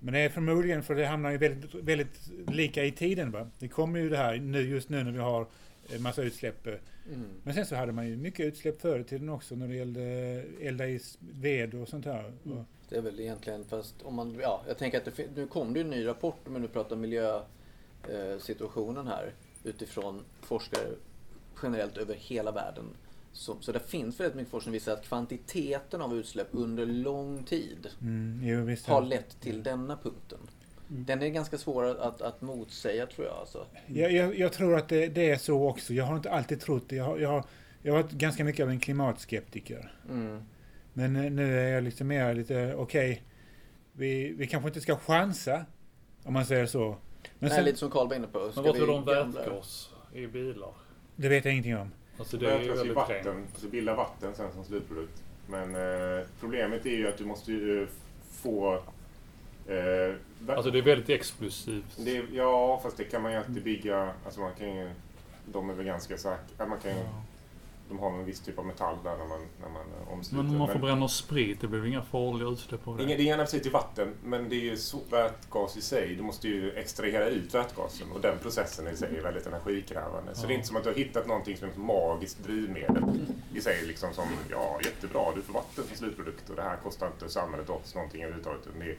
Men 0.00 0.14
det 0.14 0.20
är 0.20 0.28
förmodligen 0.28 0.82
för 0.82 0.94
det 0.94 1.06
hamnar 1.06 1.30
ju 1.30 1.38
väldigt, 1.38 1.74
väldigt 1.74 2.30
lika 2.48 2.84
i 2.84 2.92
tiden. 2.92 3.30
Va? 3.30 3.48
Det 3.58 3.68
kommer 3.68 3.98
ju 3.98 4.08
det 4.08 4.16
här 4.16 4.36
nu, 4.36 4.60
just 4.60 4.88
nu 4.88 5.04
när 5.04 5.12
vi 5.12 5.18
har 5.18 5.46
eh, 5.92 6.00
massa 6.00 6.22
utsläpp. 6.22 6.66
eh. 6.66 6.74
Mm. 7.12 7.24
Men 7.42 7.54
sen 7.54 7.66
så 7.66 7.76
hade 7.76 7.92
man 7.92 8.08
ju 8.08 8.16
mycket 8.16 8.46
utsläpp 8.46 8.80
förr 8.80 9.00
i 9.00 9.04
tiden 9.04 9.28
också 9.28 9.54
när 9.54 9.68
det 9.68 9.74
gällde 9.74 10.02
elda 10.60 10.88
i 10.88 11.00
ved 11.20 11.74
och 11.74 11.88
sånt 11.88 12.04
här. 12.04 12.32
Mm. 12.44 12.58
Och, 12.58 12.64
Det 12.88 12.96
är 12.96 13.02
väl 13.02 13.20
egentligen, 13.20 13.64
fast 13.64 13.94
om 14.02 14.14
man, 14.14 14.38
ja, 14.42 14.62
jag 14.68 14.78
tänker 14.78 14.98
att 14.98 15.04
det, 15.16 15.26
nu 15.36 15.46
kom 15.46 15.72
det 15.72 15.78
ju 15.80 15.84
en 15.84 15.90
ny 15.90 16.06
rapport 16.06 16.38
om 16.46 16.52
nu 16.52 16.68
pratar 16.68 16.96
miljösituationen 16.96 19.06
här 19.06 19.32
utifrån 19.64 20.24
forskare 20.42 20.88
generellt 21.62 21.96
över 21.96 22.14
hela 22.14 22.52
världen. 22.52 22.84
Så, 23.32 23.56
så 23.60 23.72
det 23.72 23.80
finns 23.80 24.20
väldigt 24.20 24.36
mycket 24.36 24.50
forskning 24.50 24.64
som 24.64 24.72
visar 24.72 24.92
att 24.92 25.04
kvantiteten 25.04 26.02
av 26.02 26.14
utsläpp 26.14 26.48
under 26.50 26.86
lång 26.86 27.44
tid 27.44 27.88
mm, 28.00 28.40
jo, 28.44 28.64
visst, 28.64 28.86
har 28.86 29.02
lett 29.02 29.40
till 29.40 29.62
denna 29.62 29.96
punkten. 29.96 30.38
Mm. 30.90 31.04
Den 31.04 31.22
är 31.22 31.28
ganska 31.28 31.58
svår 31.58 31.84
att, 31.84 32.22
att 32.22 32.40
motsäga 32.40 33.06
tror 33.06 33.26
jag. 33.26 33.36
Alltså. 33.36 33.66
Jag, 33.86 34.12
jag, 34.12 34.38
jag 34.38 34.52
tror 34.52 34.76
att 34.76 34.88
det, 34.88 35.06
det 35.06 35.30
är 35.30 35.36
så 35.36 35.68
också. 35.68 35.94
Jag 35.94 36.04
har 36.04 36.16
inte 36.16 36.30
alltid 36.30 36.60
trott 36.60 36.88
det. 36.88 36.96
Jag 36.96 37.04
har, 37.04 37.18
jag 37.18 37.28
har, 37.28 37.44
jag 37.82 37.94
har 37.94 38.02
varit 38.02 38.12
ganska 38.12 38.44
mycket 38.44 38.62
av 38.62 38.70
en 38.70 38.80
klimatskeptiker. 38.80 39.92
Mm. 40.08 40.42
Men 40.92 41.16
eh, 41.16 41.30
nu 41.30 41.60
är 41.60 41.68
jag 41.68 41.84
lite 41.84 42.04
mer 42.04 42.34
lite, 42.34 42.74
okej, 42.74 43.22
vi, 43.92 44.32
vi 44.32 44.46
kanske 44.46 44.68
inte 44.68 44.80
ska 44.80 44.96
chansa, 44.96 45.64
om 46.24 46.32
man 46.32 46.46
säger 46.46 46.66
så. 46.66 46.88
Men 46.88 46.98
Men 47.38 47.50
sen, 47.50 47.64
lite 47.64 47.78
som 47.78 47.90
Carl 47.90 48.08
var 48.08 48.16
inne 48.16 48.26
på. 48.26 48.38
Ska 48.52 48.62
Men 48.62 48.64
vad 48.64 48.76
tror 48.76 48.86
du 48.86 48.92
om 48.92 49.32
vätgas 49.32 49.90
i 50.12 50.26
bilar? 50.26 50.72
det 51.16 51.28
vet 51.28 51.44
jag 51.44 51.52
ingenting 51.52 51.76
om. 51.76 51.90
Alltså 52.18 52.36
det 52.36 52.50
är 52.50 52.60
ju 52.60 52.72
väldigt 52.72 52.96
vatten, 52.96 53.22
trängt. 53.22 53.58
så 53.58 53.66
bildar 53.68 53.94
vatten 53.94 54.34
sen 54.34 54.52
som 54.52 54.64
slutprodukt. 54.64 55.22
Men 55.46 55.74
eh, 55.74 56.26
problemet 56.40 56.86
är 56.86 56.90
ju 56.96 57.08
att 57.08 57.18
du 57.18 57.24
måste 57.24 57.52
ju 57.52 57.82
eh, 57.82 57.88
få... 58.30 58.74
Eh, 59.66 60.14
Alltså 60.48 60.70
det 60.70 60.78
är 60.78 60.82
väldigt 60.82 61.08
explosivt. 61.08 61.96
det, 61.96 62.24
ja, 62.32 62.80
fast 62.82 62.96
det 62.96 63.04
kan 63.04 63.22
man 63.22 63.32
ju 63.32 63.38
alltid 63.38 63.62
bygga... 63.64 64.12
Alltså 64.24 64.40
man 64.40 64.54
kan 64.54 64.76
ju... 64.76 64.90
De 65.44 65.70
är 65.70 65.74
väl 65.74 65.86
ganska 65.86 66.18
säkra. 66.18 66.66
Man 66.66 66.80
kan 66.80 66.90
ju, 66.90 67.02
de 67.88 67.98
har 67.98 68.10
en 68.10 68.24
viss 68.24 68.40
typ 68.40 68.58
av 68.58 68.66
metall 68.66 68.96
där 69.04 69.16
när 69.18 69.26
man, 69.26 69.40
när 69.60 69.68
man 69.68 69.82
eh, 70.06 70.12
omsluter. 70.12 70.42
Men 70.42 70.52
om 70.52 70.58
man 70.58 70.68
förbränner 70.68 71.06
sprit, 71.06 71.60
det 71.60 71.68
blir 71.68 71.86
inga 71.86 72.02
farliga 72.02 72.48
utsläpp 72.48 72.88
av 72.88 73.00
Inga, 73.00 73.08
det? 73.08 73.14
det 73.16 73.22
är 73.22 73.24
gärna 73.26 73.42
precis 73.44 73.66
i 73.66 73.70
vatten, 73.70 74.14
men 74.24 74.48
det 74.48 74.56
är 74.56 74.60
ju 74.64 74.76
så, 74.76 74.98
vätgas 75.10 75.76
i 75.76 75.80
sig. 75.80 76.14
Du 76.14 76.22
måste 76.22 76.48
ju 76.48 76.72
extrahera 76.72 77.26
ut 77.28 77.54
vätgasen 77.54 78.12
och 78.14 78.20
den 78.20 78.38
processen 78.38 78.88
i 78.88 78.96
sig 78.96 79.16
är 79.16 79.22
väldigt 79.22 79.46
energikrävande. 79.46 80.34
Så 80.34 80.44
Ja. 80.44 80.48
det 80.48 80.52
är 80.52 80.56
inte 80.56 80.66
som 80.68 80.76
att 80.76 80.82
du 80.84 80.88
har 80.90 80.96
hittat 80.96 81.26
någonting 81.26 81.56
som 81.56 81.68
är 81.68 81.72
ett 81.72 81.78
magiskt 81.78 82.44
drivmedel 82.44 83.02
i 83.54 83.60
sig 83.60 83.86
liksom 83.86 84.12
som, 84.14 84.24
ja 84.50 84.78
jättebra, 84.84 85.32
du 85.34 85.42
får 85.42 85.52
vatten 85.52 85.84
som 85.84 85.96
slutprodukt 85.96 86.50
och 86.50 86.56
det 86.56 86.62
här 86.62 86.76
kostar 86.76 87.06
inte 87.06 87.28
samhället 87.28 87.70
oss 87.70 87.94
någonting 87.94 88.22
överhuvudtaget. 88.22 88.66
Utan 88.66 88.80
Det 88.80 88.86
är 88.90 88.96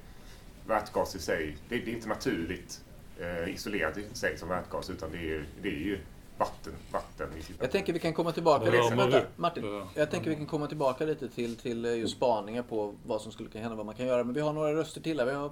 vätgas 0.68 1.16
i 1.16 1.20
sig, 1.20 1.58
det, 1.70 1.78
det 1.78 1.92
är 1.92 1.96
inte 1.96 2.08
naturligt 2.08 2.82
eh, 3.20 3.54
isolerat 3.54 3.98
i 3.98 4.06
sig 4.14 4.38
som 4.38 4.50
vätgas 4.50 4.90
utan 4.90 5.12
det 5.12 5.18
är, 5.34 5.46
det 5.62 5.70
är 5.70 5.80
ju 5.80 6.00
vatten, 6.40 6.74
vatten 6.92 7.30
i 7.40 7.42
sitt 7.42 7.56
Jag 7.62 7.72
tänker 7.72 7.94
vi 7.94 8.00
kan 8.00 8.14
komma 8.14 8.32
tillbaka 8.32 8.66
Ja, 8.66 8.72
lite. 8.84 8.96
man 8.96 9.10
Vänta. 9.12 9.28
Martin. 9.36 9.66
Ja. 9.66 9.88
Jag 9.96 10.12
tänker 10.12 10.30
vi 10.30 10.36
kan 10.36 10.46
komma 10.46 10.68
tillbaka 10.68 11.06
lite 11.06 11.30
till, 11.30 11.56
till 11.56 11.86
eh, 11.86 11.94
just 11.98 12.16
spaningar 12.16 12.64
på 12.64 12.96
vad 13.06 13.22
som 13.22 13.32
skulle 13.32 13.50
kunna 13.50 13.62
hända, 13.62 13.76
vad 13.78 13.86
man 13.86 13.96
kan 13.96 14.06
göra. 14.08 14.24
Men 14.24 14.34
vi 14.34 14.42
har 14.42 14.54
några 14.54 14.74
röster 14.76 15.02
till 15.02 15.20
här. 15.20 15.26
Vi 15.26 15.32
har 15.34 15.46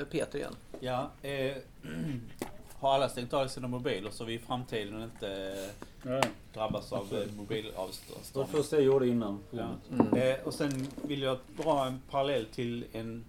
eh, 0.00 0.04
Peter 0.04 0.38
igen. 0.38 0.56
Ja, 0.80 1.10
eh, 1.22 1.56
har 2.78 2.94
alla 2.94 3.08
stängt 3.08 3.32
av 3.32 3.46
sina 3.48 3.68
mobiler 3.68 4.10
så 4.10 4.24
vi 4.24 4.34
i 4.34 4.38
framtiden 4.38 5.02
inte 5.02 5.56
Ja. 6.04 6.20
drabbas 6.54 6.92
av 6.92 7.02
eh, 7.04 7.08
Det 7.10 7.16
var 7.26 7.32
mobilavstånd. 7.36 8.46
det 8.46 8.56
första 8.56 8.76
jag 8.76 8.84
gjorde 8.84 9.08
innan. 9.08 9.38
Ja. 9.50 9.66
Mm. 9.90 10.12
Eh, 10.14 10.34
och 10.46 10.54
sen 10.54 10.86
vill 11.02 11.22
jag 11.22 11.38
dra 11.62 11.86
en 11.86 12.00
parallell 12.10 12.46
till 12.46 12.84
en 12.92 13.24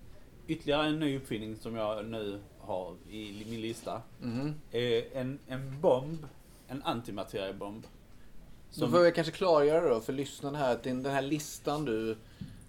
ytterligare 0.48 0.88
en 0.88 1.00
ny 1.00 1.18
uppfinning 1.18 1.56
som 1.56 1.76
jag 1.76 2.06
nu 2.06 2.40
har 2.60 2.96
i 3.10 3.46
min 3.50 3.62
lista. 3.62 4.02
Eh, 4.72 5.04
en, 5.14 5.40
en 5.48 5.82
bomb, 5.82 6.26
en 6.68 6.84
antimateriebomb. 6.84 7.84
Så 8.72 8.90
får 8.90 9.04
jag 9.06 9.16
kanske 9.16 9.34
klargöra 9.34 9.90
då 9.90 10.00
för 10.02 10.14
lyssnarna 10.14 10.58
här 10.58 10.72
att 10.72 10.84
den 10.84 11.06
här 11.06 11.22
listan 11.22 11.86
du 11.86 12.18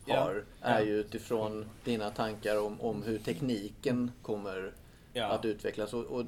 Ja. 0.06 0.20
har 0.20 0.44
är 0.60 0.78
Ja. 0.80 0.84
ju 0.86 1.00
utifrån 1.00 1.66
dina 1.84 2.10
tankar 2.10 2.60
om, 2.60 2.80
om 2.80 3.02
hur 3.02 3.18
tekniken 3.18 4.10
kommer 4.22 4.72
ja, 5.12 5.24
att 5.26 5.44
utvecklas 5.44 5.94
och, 5.94 6.04
och 6.04 6.24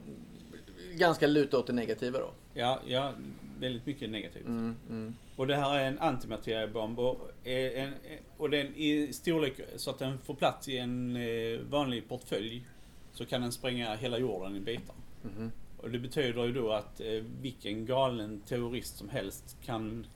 ganska 0.94 1.26
luta 1.26 1.58
åt 1.58 1.66
det 1.66 1.72
negativa 1.72 2.18
då. 2.18 2.30
ja, 2.54 2.80
ja, 2.86 3.12
väldigt 3.60 3.86
mycket 3.86 4.10
negativt. 4.10 4.46
Mm, 4.46 4.76
mm. 4.90 5.14
Och 5.36 5.46
det 5.46 5.56
här 5.56 5.78
är 5.78 5.84
en 5.84 5.98
antimateriebomb 5.98 6.98
och, 6.98 7.30
är 7.44 7.70
en, 7.76 7.92
och 8.36 8.50
den 8.50 8.66
i 8.76 9.12
storlek 9.12 9.60
så 9.76 9.90
att 9.90 9.98
den 9.98 10.18
får 10.18 10.34
plats 10.34 10.68
i 10.68 10.78
en 10.78 11.16
eh, 11.16 11.60
vanlig 11.70 12.08
portfölj 12.08 12.64
så 13.12 13.24
kan 13.26 13.40
den 13.40 13.52
spränga 13.52 13.94
hela 13.96 14.18
jorden 14.18 14.56
i 14.56 14.60
bitar. 14.60 14.94
Mhm. 15.22 15.52
Och 15.76 15.90
det 15.90 15.98
betyder 15.98 16.44
ju 16.44 16.52
då 16.52 16.72
att 16.72 17.00
eh, 17.00 17.06
vilken 17.40 17.86
galen 17.86 18.40
terrorist 18.40 18.96
som 18.96 19.08
helst 19.08 19.56
kan 19.64 20.06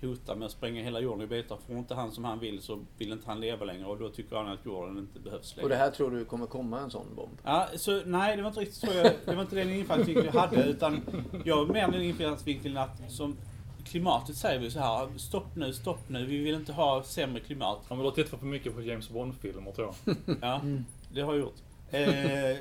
hota 0.00 0.34
med 0.34 0.46
att 0.46 0.52
spränga 0.52 0.82
hela 0.82 1.00
jorden 1.00 1.22
i 1.22 1.26
bitar. 1.26 1.58
Får 1.66 1.76
inte 1.76 1.94
han 1.94 2.12
som 2.12 2.24
han 2.24 2.38
vill 2.38 2.62
så 2.62 2.80
vill 2.98 3.12
inte 3.12 3.26
han 3.26 3.40
leva 3.40 3.64
längre 3.64 3.86
och 3.86 3.98
då 3.98 4.08
tycker 4.08 4.36
han 4.36 4.48
att 4.48 4.66
jorden 4.66 4.98
inte 4.98 5.20
behövs 5.20 5.56
längre. 5.56 5.64
Och 5.64 5.68
det 5.68 5.76
här 5.76 5.90
tror 5.90 6.10
du 6.10 6.24
kommer 6.24 6.46
komma 6.46 6.80
en 6.80 6.90
sån 6.90 7.14
bomb? 7.14 7.38
Ja, 7.44 7.68
så, 7.76 8.02
nej, 8.06 8.36
det 8.36 8.42
var 8.42 8.48
inte 8.48 8.60
riktigt 8.60 8.76
så 8.76 8.86
jag, 8.94 9.12
det 9.24 9.34
var 9.34 9.42
inte 9.42 9.56
den 9.56 9.70
infallsvinkeln 9.70 10.30
jag 10.32 10.40
hade 10.40 10.64
utan 10.64 11.00
jag 11.44 11.56
har 11.56 11.66
mer 11.66 11.90
den 11.90 12.02
infallsvinkeln 12.02 12.76
att 12.76 13.10
som 13.10 13.36
klimatet 13.84 14.36
säger 14.36 14.60
vi 14.60 14.70
så 14.70 14.78
här, 14.78 15.08
stopp 15.18 15.56
nu, 15.56 15.72
stopp 15.72 16.08
nu, 16.08 16.26
vi 16.26 16.38
vill 16.38 16.54
inte 16.54 16.72
ha 16.72 17.02
sämre 17.02 17.40
klimat. 17.40 17.78
Ja, 17.88 17.94
men 17.94 17.98
du 17.98 18.04
har 18.04 18.10
tittat 18.10 18.40
för 18.40 18.46
mycket 18.46 18.74
på 18.74 18.82
James 18.82 19.08
Bond-filmer 19.10 19.72
tror 19.72 19.94
jag. 20.04 20.36
Ja, 20.40 20.60
det 21.12 21.20
har 21.20 21.34
jag 21.34 21.40
gjort. 21.40 21.58
Eh, 21.90 22.58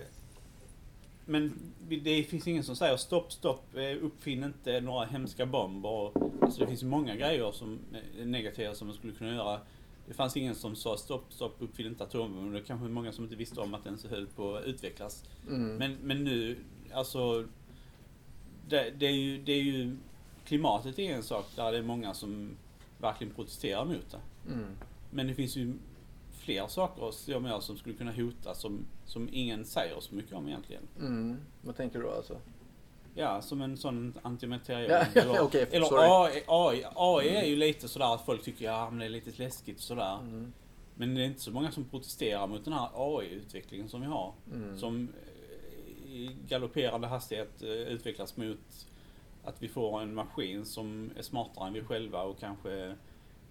men 1.26 1.60
det 1.90 2.24
finns 2.24 2.48
ingen 2.48 2.64
som 2.64 2.76
säger 2.76 2.98
stopp, 2.98 3.32
stopp, 3.32 3.76
eh, 3.76 4.04
uppfinn 4.04 4.44
inte 4.44 4.82
några 4.82 5.06
hemska 5.06 5.46
bomber. 5.46 6.12
Alltså 6.42 6.60
det 6.60 6.68
finns 6.68 6.84
många 6.84 7.16
grejer 7.16 7.52
som 7.52 7.80
är 8.20 8.26
negativa 8.26 8.76
som 8.76 8.88
man 8.88 8.96
skulle 8.98 9.14
kunna 9.14 9.36
göra. 9.36 9.60
Det 10.08 10.14
fanns 10.14 10.38
ingen 10.38 10.56
som 10.56 10.76
sa 10.76 10.98
stopp, 10.98 11.34
stopp, 11.34 11.56
uppfinn 11.60 11.88
inte 11.88 12.04
atombomber. 12.04 12.54
Det 12.54 12.60
är 12.60 12.64
kanske 12.64 12.88
många 12.88 13.12
som 13.12 13.24
inte 13.24 13.36
visste 13.36 13.60
om 13.60 13.74
att 13.74 13.84
den 13.84 13.98
så 13.98 14.08
höll 14.08 14.28
på 14.28 14.56
att 14.56 14.66
utvecklas. 14.66 15.24
Mm. 15.50 15.76
Men, 15.76 15.98
men 16.02 16.24
nu, 16.24 16.58
alltså. 16.94 17.48
Det, 18.70 18.94
det, 18.98 19.06
är 19.06 19.12
ju, 19.12 19.44
det 19.44 19.52
är 19.52 19.62
ju, 19.62 19.98
klimatet 20.46 21.00
är 21.00 21.16
en 21.16 21.24
sak 21.24 21.46
där 21.56 21.72
det 21.72 21.78
är 21.78 21.82
många 21.82 22.14
som 22.14 22.58
verkligen 22.98 23.34
protesterar 23.34 23.86
mot 23.86 24.12
det. 24.12 24.52
Mm. 24.54 24.66
Men 25.12 25.28
det 25.28 25.34
finns 25.34 25.56
ju 25.56 25.74
fler 26.46 26.68
saker 26.68 27.12
som 27.12 27.46
jag 27.46 27.64
som 27.64 27.78
skulle 27.78 27.96
kunna 27.96 28.12
hota 28.12 28.54
som, 28.54 28.86
som 29.06 29.30
ingen 29.32 29.66
säger 29.66 30.00
så 30.00 30.16
mycket 30.16 30.34
om 30.34 30.48
egentligen. 30.48 30.84
Mm. 31.00 31.38
Vad 31.62 31.76
tänker 31.76 32.00
du 32.00 32.10
alltså? 32.10 32.38
Ja, 33.16 33.42
som 33.42 33.62
en 33.62 33.78
sån 33.78 34.14
antimateria. 34.22 34.90
Ja, 34.90 35.06
ja, 35.14 35.22
eller 35.22 35.42
okej, 35.42 35.68
eller 35.72 35.86
sorry. 35.86 36.08
AI, 36.08 36.44
AI, 36.48 36.86
AI 36.96 37.36
är 37.36 37.46
ju 37.46 37.56
lite 37.56 37.88
sådär 37.88 38.14
att 38.14 38.26
folk 38.26 38.44
tycker 38.44 38.66
ja 38.66 38.90
men 38.90 39.00
det 39.00 39.06
är 39.06 39.10
lite 39.10 39.44
läskigt 39.44 39.78
och 39.78 39.84
sådär. 39.84 40.18
Mm. 40.22 40.54
Men 40.96 41.16
det 41.16 41.22
är 41.22 41.26
inte 41.26 41.42
så 41.42 41.52
många 41.52 41.72
som 41.72 41.86
protesterar 41.86 42.48
mot 42.48 42.66
den 42.66 42.74
här 42.74 42.90
AI-utvecklingen 42.96 43.90
som 43.90 44.02
vi 44.02 44.08
har. 44.08 44.34
Mm. 44.54 44.78
Som 44.78 45.08
eh, 45.24 46.12
i 46.12 46.36
galopperande 46.48 47.08
hastighet 47.08 47.64
eh, 47.64 47.70
utvecklas 47.70 48.38
mot 48.38 48.88
att 49.44 49.64
vi 49.64 49.68
får 49.68 50.02
en 50.02 50.14
maskin 50.14 50.66
som 50.66 51.12
är 51.18 51.22
smartare 51.22 51.68
än 51.68 51.74
vi 51.74 51.84
själva 51.84 52.22
och 52.22 52.40
kanske 52.40 52.96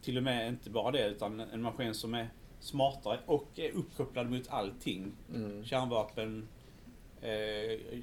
till 0.02 0.16
och 0.16 0.22
med 0.22 0.48
inte 0.48 0.70
bara 0.70 0.90
det 0.90 1.08
utan 1.08 1.40
en 1.40 1.62
maskin 1.62 1.94
som 1.94 2.14
är 2.14 2.28
smartare 2.64 3.18
och 3.26 3.46
är 3.56 3.70
uppkopplad 3.70 4.30
mot 4.30 4.48
allting. 4.50 5.12
Mm. 5.34 5.64
Kärnvapen, 5.64 6.48
eh, 7.22 8.00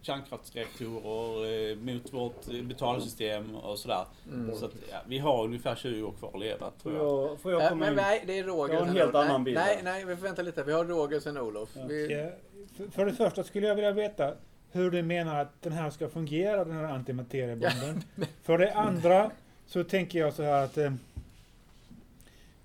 kärnkraftsreaktorer, 0.00 1.70
eh, 1.70 1.76
mot 1.76 2.12
vårt 2.12 2.48
eh, 2.48 2.62
betalsystem 2.62 3.56
och 3.56 3.78
sådär. 3.78 4.04
Mm. 4.32 4.56
Så 4.56 4.64
att, 4.66 4.72
ja, 4.90 4.96
vi 5.06 5.18
har 5.18 5.44
ungefär 5.44 5.74
20 5.74 6.02
år 6.02 6.12
kvar 6.12 6.30
att 6.34 6.40
leva 6.40 6.70
tror 6.82 6.92
Får 6.92 7.06
jag. 7.06 7.30
jag, 7.30 7.40
får 7.40 7.52
jag 7.52 7.62
Äh, 7.62 7.68
komma 7.68 7.80
men 7.80 7.88
in? 7.88 7.96
nej, 7.96 8.24
det 8.26 8.38
är 8.38 8.44
Roger. 8.44 8.74
Jag 8.74 8.80
har 8.80 8.86
en 8.88 8.92
helt 8.96 9.14
Olof. 9.14 9.24
annan 9.24 9.40
nej, 9.40 9.44
bild 9.44 9.56
Nej, 9.58 9.80
nej, 9.84 10.04
vi 10.04 10.16
får 10.16 10.22
vänta 10.22 10.42
lite. 10.42 10.64
Vi 10.64 10.72
har 10.72 10.84
Roger 10.84 11.20
sen 11.20 11.38
Olof. 11.38 11.68
Ja. 11.76 11.86
Vi, 11.88 12.12
Ja, 12.12 12.30
för- 12.76 12.90
För 12.90 13.06
det 13.06 13.12
första 13.12 13.44
skulle 13.44 13.66
jag 13.66 13.74
vilja 13.74 13.92
veta 13.92 14.34
hur 14.72 14.90
du 14.90 15.02
menar 15.02 15.40
att 15.40 15.62
den 15.62 15.72
här 15.72 15.90
ska 15.90 16.08
fungera, 16.08 16.64
den 16.64 16.74
här 16.76 16.84
antimateriebomben. 16.84 18.02
För 18.42 18.58
det 18.58 18.72
andra 18.74 19.30
så 19.66 19.84
tänker 19.84 20.18
jag 20.18 20.34
så 20.34 20.42
här 20.42 20.64
att... 20.64 20.78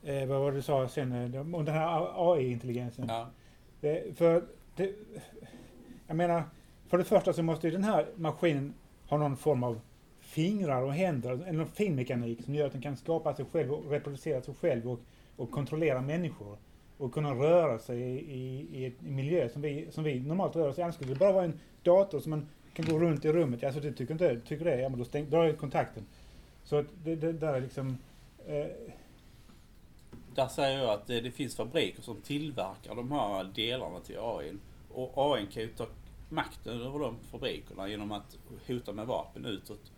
Eh, 0.08 0.26
vad 0.26 0.40
var 0.40 0.52
det 0.52 0.58
du 0.58 0.62
sa 0.62 0.88
sen 0.88 1.34
eh, 1.34 1.42
om 1.42 1.66
den 1.66 1.76
här 1.76 2.08
AI-intelligensen? 2.34 3.06
Ja. 3.10 3.30
Eh, 3.82 4.14
för 4.16 4.44
det, 4.76 4.92
jag 6.08 6.18
menar, 6.18 6.44
för 6.88 6.98
det 6.98 7.04
första 7.04 7.34
så 7.34 7.44
måste 7.44 7.68
ju 7.68 7.74
den 7.74 7.84
här 7.84 8.08
maskinen 8.16 8.74
ha 9.08 9.18
någon 9.18 9.38
form 9.38 9.64
av 9.64 9.80
fingrar 10.20 10.82
och 10.82 10.94
händer, 10.94 11.32
eller 11.32 11.52
någon 11.52 11.68
finmekanik 11.68 12.44
som 12.44 12.56
gör 12.56 12.66
att 12.66 12.72
den 12.72 12.82
kan 12.82 12.98
skapa 12.98 13.34
sig 13.34 13.46
själv 13.52 13.74
och 13.74 13.92
reproducera 13.92 14.42
sig 14.42 14.54
själv 14.54 14.92
och, 14.92 15.00
och 15.36 15.52
kontrollera 15.52 16.02
människor. 16.02 16.58
Och 16.98 17.14
kunna 17.14 17.32
röra 17.32 17.80
sig 17.80 18.02
i, 18.02 18.18
i, 18.18 18.68
i 18.72 18.86
en 18.86 19.16
miljö 19.16 19.50
som 19.50 19.62
vi, 19.62 19.88
som 19.92 20.04
vi 20.04 20.20
normalt 20.20 20.56
rör 20.56 20.70
oss 20.70 20.78
i. 20.78 20.82
Annars 20.82 20.96
skulle 20.96 21.14
det 21.14 21.20
bara 21.20 21.32
vara 21.32 21.46
en 21.46 21.60
dator 21.84 22.20
som 22.20 22.30
man 22.30 22.48
kan 22.74 22.86
gå 22.86 23.00
runt 23.00 23.26
i 23.26 23.32
rummet. 23.32 23.64
Alltså 23.64 23.82
du 23.82 23.94
tycker 23.94 24.14
inte 24.14 24.40
tycker 24.40 24.66
det? 24.66 24.82
Ja 24.82 24.90
men 24.90 25.00
då 25.00 25.06
stäng, 25.06 25.30
drar 25.30 25.44
jag 25.44 25.58
kontakten. 25.58 26.06
Så 26.64 26.76
att 26.76 26.86
det, 27.04 27.16
det 27.16 27.34
där 27.34 27.54
är 27.54 27.62
liksom... 27.62 27.98
Eh, 28.48 28.66
Där 30.38 30.48
säger 30.48 30.84
jag 30.84 30.90
att 30.90 31.08
det, 31.08 31.22
det 31.22 31.32
finns 31.32 31.56
fabriker 31.56 32.02
som 32.02 32.22
tillverkar 32.22 32.96
de 32.96 33.12
här 33.12 33.44
delarna 33.44 34.00
till 34.00 34.18
AI. 34.20 34.54
Och 34.94 35.14
AI 35.16 35.48
kan 35.54 35.64
ju 35.64 35.70
ta 35.70 35.86
makten 36.30 36.82
över 36.82 37.00
de 37.00 37.16
fabrikerna 37.32 37.88
genom 37.88 38.12
att 38.12 38.38
hota 38.68 38.94
med 38.94 39.08
vapen 39.08 39.46
utåt. 39.46 39.92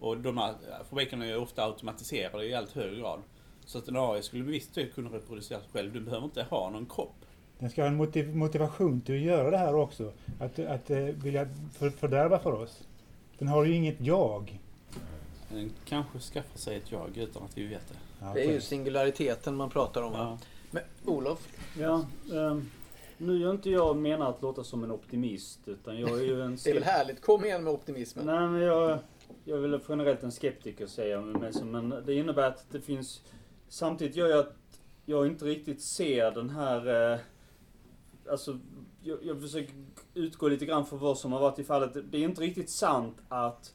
Och 0.00 0.16
de 0.16 0.38
här 0.38 0.54
fabrikerna 0.88 1.24
är 1.24 1.28
ju 1.28 1.36
ofta 1.36 1.64
automatiserade 1.64 2.46
i 2.46 2.54
allt 2.54 2.72
högre 2.72 2.96
grad. 2.96 3.22
Så 3.64 3.78
att 3.78 3.88
en 3.88 3.96
AI 3.96 4.22
skulle 4.22 4.44
med 4.44 4.52
viss 4.52 4.68
tid 4.68 4.94
kunna 4.94 5.10
reproducera 5.10 5.60
sig 5.60 5.68
själv. 5.72 5.92
Du 5.92 6.00
behöver 6.00 6.24
inte 6.24 6.42
ha 6.42 6.70
någon 6.70 6.86
kropp. 6.86 7.16
Den 7.58 7.70
ska 7.70 7.82
ha 7.82 7.88
en 7.88 7.96
motiv 7.96 8.36
motivation 8.36 9.00
till 9.00 9.14
att 9.14 9.20
göra 9.20 9.50
det 9.50 9.58
här 9.58 9.74
också. 9.74 10.12
Att, 10.40 10.58
att 10.58 10.90
eh, 10.90 10.98
vilja 10.98 11.48
för, 11.72 11.90
fördärva 11.90 12.38
för 12.38 12.52
oss. 12.52 12.82
Den 13.38 13.48
har 13.48 13.64
ju 13.64 13.74
inget 13.74 14.00
jag. 14.00 14.58
Den 15.48 15.72
kanske 15.84 16.18
skaffar 16.18 16.58
sig 16.58 16.76
ett 16.76 16.92
jag 16.92 17.16
utan 17.16 17.42
att 17.42 17.58
vi 17.58 17.66
vet 17.66 17.88
det. 17.88 18.11
Det 18.34 18.44
är 18.44 18.52
ju 18.52 18.60
singulariteten 18.60 19.56
man 19.56 19.70
pratar 19.70 20.02
om. 20.02 20.12
Ja. 20.12 20.38
Men 20.70 20.82
Olof, 21.04 21.48
Ja, 21.78 22.06
ehm, 22.32 22.70
nu 23.18 23.44
är 23.46 23.50
inte 23.50 23.70
jag 23.70 23.96
menar 23.96 24.30
att 24.30 24.42
låta 24.42 24.64
som 24.64 24.84
en 24.84 24.90
optimist, 24.90 25.60
utan 25.68 26.00
jag 26.00 26.10
är 26.10 26.24
ju 26.24 26.42
en... 26.42 26.56
det 26.64 26.70
är 26.70 26.74
väl 26.74 26.82
härligt. 26.82 27.20
Kom 27.20 27.44
igen 27.44 27.64
med 27.64 27.72
optimismen. 27.72 28.26
Nej, 28.26 28.48
men 28.48 28.60
jag, 28.60 28.98
jag 29.44 29.58
är 29.58 29.62
väl 29.62 29.80
generellt 29.88 30.22
en 30.22 30.32
skeptiker 30.32 30.86
säger 30.86 31.14
jag 31.14 31.24
mig 31.24 31.52
som, 31.52 31.70
men 31.70 31.94
det 32.06 32.14
innebär 32.14 32.42
att 32.42 32.66
det 32.70 32.80
finns... 32.80 33.22
Samtidigt 33.68 34.16
gör 34.16 34.28
jag 34.28 34.38
att 34.38 34.56
jag 35.04 35.26
inte 35.26 35.44
riktigt 35.44 35.82
ser 35.82 36.30
den 36.30 36.50
här... 36.50 37.12
Eh, 37.12 37.18
alltså, 38.30 38.58
jag, 39.02 39.18
jag 39.22 39.40
försöker 39.40 39.74
utgå 40.14 40.48
lite 40.48 40.66
grann 40.66 40.86
från 40.86 40.98
vad 40.98 41.18
som 41.18 41.32
har 41.32 41.40
varit 41.40 41.58
i 41.58 41.64
fallet. 41.64 41.96
Det 42.10 42.18
är 42.18 42.22
inte 42.22 42.40
riktigt 42.40 42.70
sant 42.70 43.16
att 43.28 43.74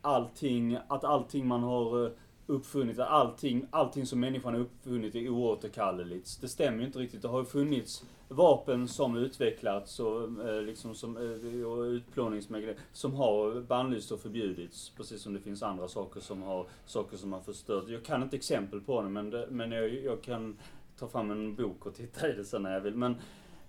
allting, 0.00 0.78
att 0.88 1.04
allting 1.04 1.46
man 1.46 1.62
har 1.62 2.04
eh, 2.04 2.10
uppfunnit, 2.46 2.98
att 2.98 3.08
allting, 3.08 3.66
allting 3.70 4.06
som 4.06 4.20
människan 4.20 4.54
har 4.54 4.60
uppfunnit 4.60 5.14
är 5.14 5.28
oåterkalleligt. 5.28 6.40
Det 6.40 6.48
stämmer 6.48 6.78
ju 6.78 6.86
inte 6.86 6.98
riktigt. 6.98 7.22
Det 7.22 7.28
har 7.28 7.38
ju 7.38 7.44
funnits 7.44 8.04
vapen 8.28 8.88
som 8.88 9.16
utvecklats 9.16 10.00
och, 10.00 10.48
eh, 10.48 10.62
liksom 10.62 10.94
som, 10.94 11.16
eh, 11.16 11.66
och 11.66 11.82
utplåningsmöjligheter 11.82 12.82
som 12.92 13.14
har 13.14 13.60
bannlysts 13.60 14.12
och 14.12 14.20
förbjudits. 14.20 14.92
Precis 14.96 15.22
som 15.22 15.34
det 15.34 15.40
finns 15.40 15.62
andra 15.62 15.88
saker 15.88 16.20
som 16.20 16.42
har, 16.42 16.66
saker 16.86 17.16
som 17.16 17.32
har 17.32 17.40
förstört. 17.40 17.88
Jag 17.88 18.04
kan 18.04 18.22
inte 18.22 18.36
exempel 18.36 18.80
på 18.80 19.02
det 19.02 19.08
men, 19.08 19.30
det, 19.30 19.46
men 19.50 19.72
jag, 19.72 20.04
jag 20.04 20.22
kan 20.22 20.56
ta 20.98 21.08
fram 21.08 21.30
en 21.30 21.54
bok 21.54 21.86
och 21.86 21.94
titta 21.94 22.28
i 22.28 22.32
det 22.32 22.44
sen 22.44 22.62
när 22.62 22.72
jag 22.72 22.80
vill. 22.80 22.94
Men, 22.94 23.16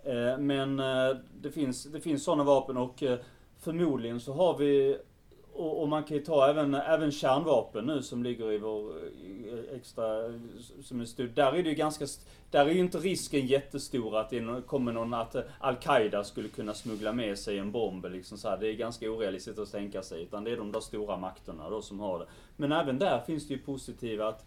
eh, 0.03 0.37
men 0.37 0.79
eh, 0.79 1.17
det 1.41 1.51
finns, 1.51 1.83
det 1.83 2.01
finns 2.01 2.23
sådana 2.23 2.43
vapen 2.43 2.77
och 2.77 3.03
eh, 3.03 3.19
förmodligen 3.59 4.19
så 4.19 4.33
har 4.33 4.57
vi 4.57 4.97
och, 5.57 5.81
och 5.81 5.87
man 5.87 6.03
kan 6.03 6.17
ju 6.17 6.23
ta 6.23 6.49
även, 6.49 6.73
även 6.73 7.11
kärnvapen 7.11 7.85
nu 7.85 8.01
som 8.01 8.23
ligger 8.23 8.51
i 8.51 8.57
vår 8.57 8.91
eh, 9.51 9.75
extra, 9.77 10.05
som 10.83 11.01
är 11.01 11.05
stor. 11.05 11.23
Där 11.23 11.53
är 11.53 11.63
det 11.63 11.69
ju 11.69 11.75
ganska, 11.75 12.05
där 12.51 12.65
är 12.65 12.69
ju 12.69 12.79
inte 12.79 12.97
risken 12.97 13.47
jättestor 13.47 14.17
att 14.17 14.29
det 14.29 14.61
kommer 14.67 14.91
någon, 14.91 15.13
att 15.13 15.35
eh, 15.35 15.41
Al-Qaida 15.59 16.23
skulle 16.23 16.49
kunna 16.49 16.73
smuggla 16.73 17.13
med 17.13 17.39
sig 17.39 17.57
en 17.57 17.71
bomb 17.71 18.05
liksom 18.05 18.37
så 18.37 18.49
här. 18.49 18.57
Det 18.57 18.67
är 18.67 18.73
ganska 18.73 19.11
orealistiskt 19.11 19.59
att 19.59 19.71
tänka 19.71 20.03
sig. 20.03 20.23
Utan 20.23 20.43
det 20.43 20.51
är 20.51 20.57
de 20.57 20.71
där 20.71 20.79
stora 20.79 21.17
makterna 21.17 21.69
då 21.69 21.81
som 21.81 21.99
har 21.99 22.19
det. 22.19 22.25
Men 22.55 22.71
även 22.71 22.99
där 22.99 23.19
finns 23.19 23.47
det 23.47 23.53
ju 23.53 23.59
positiva 23.59 24.27
att 24.27 24.45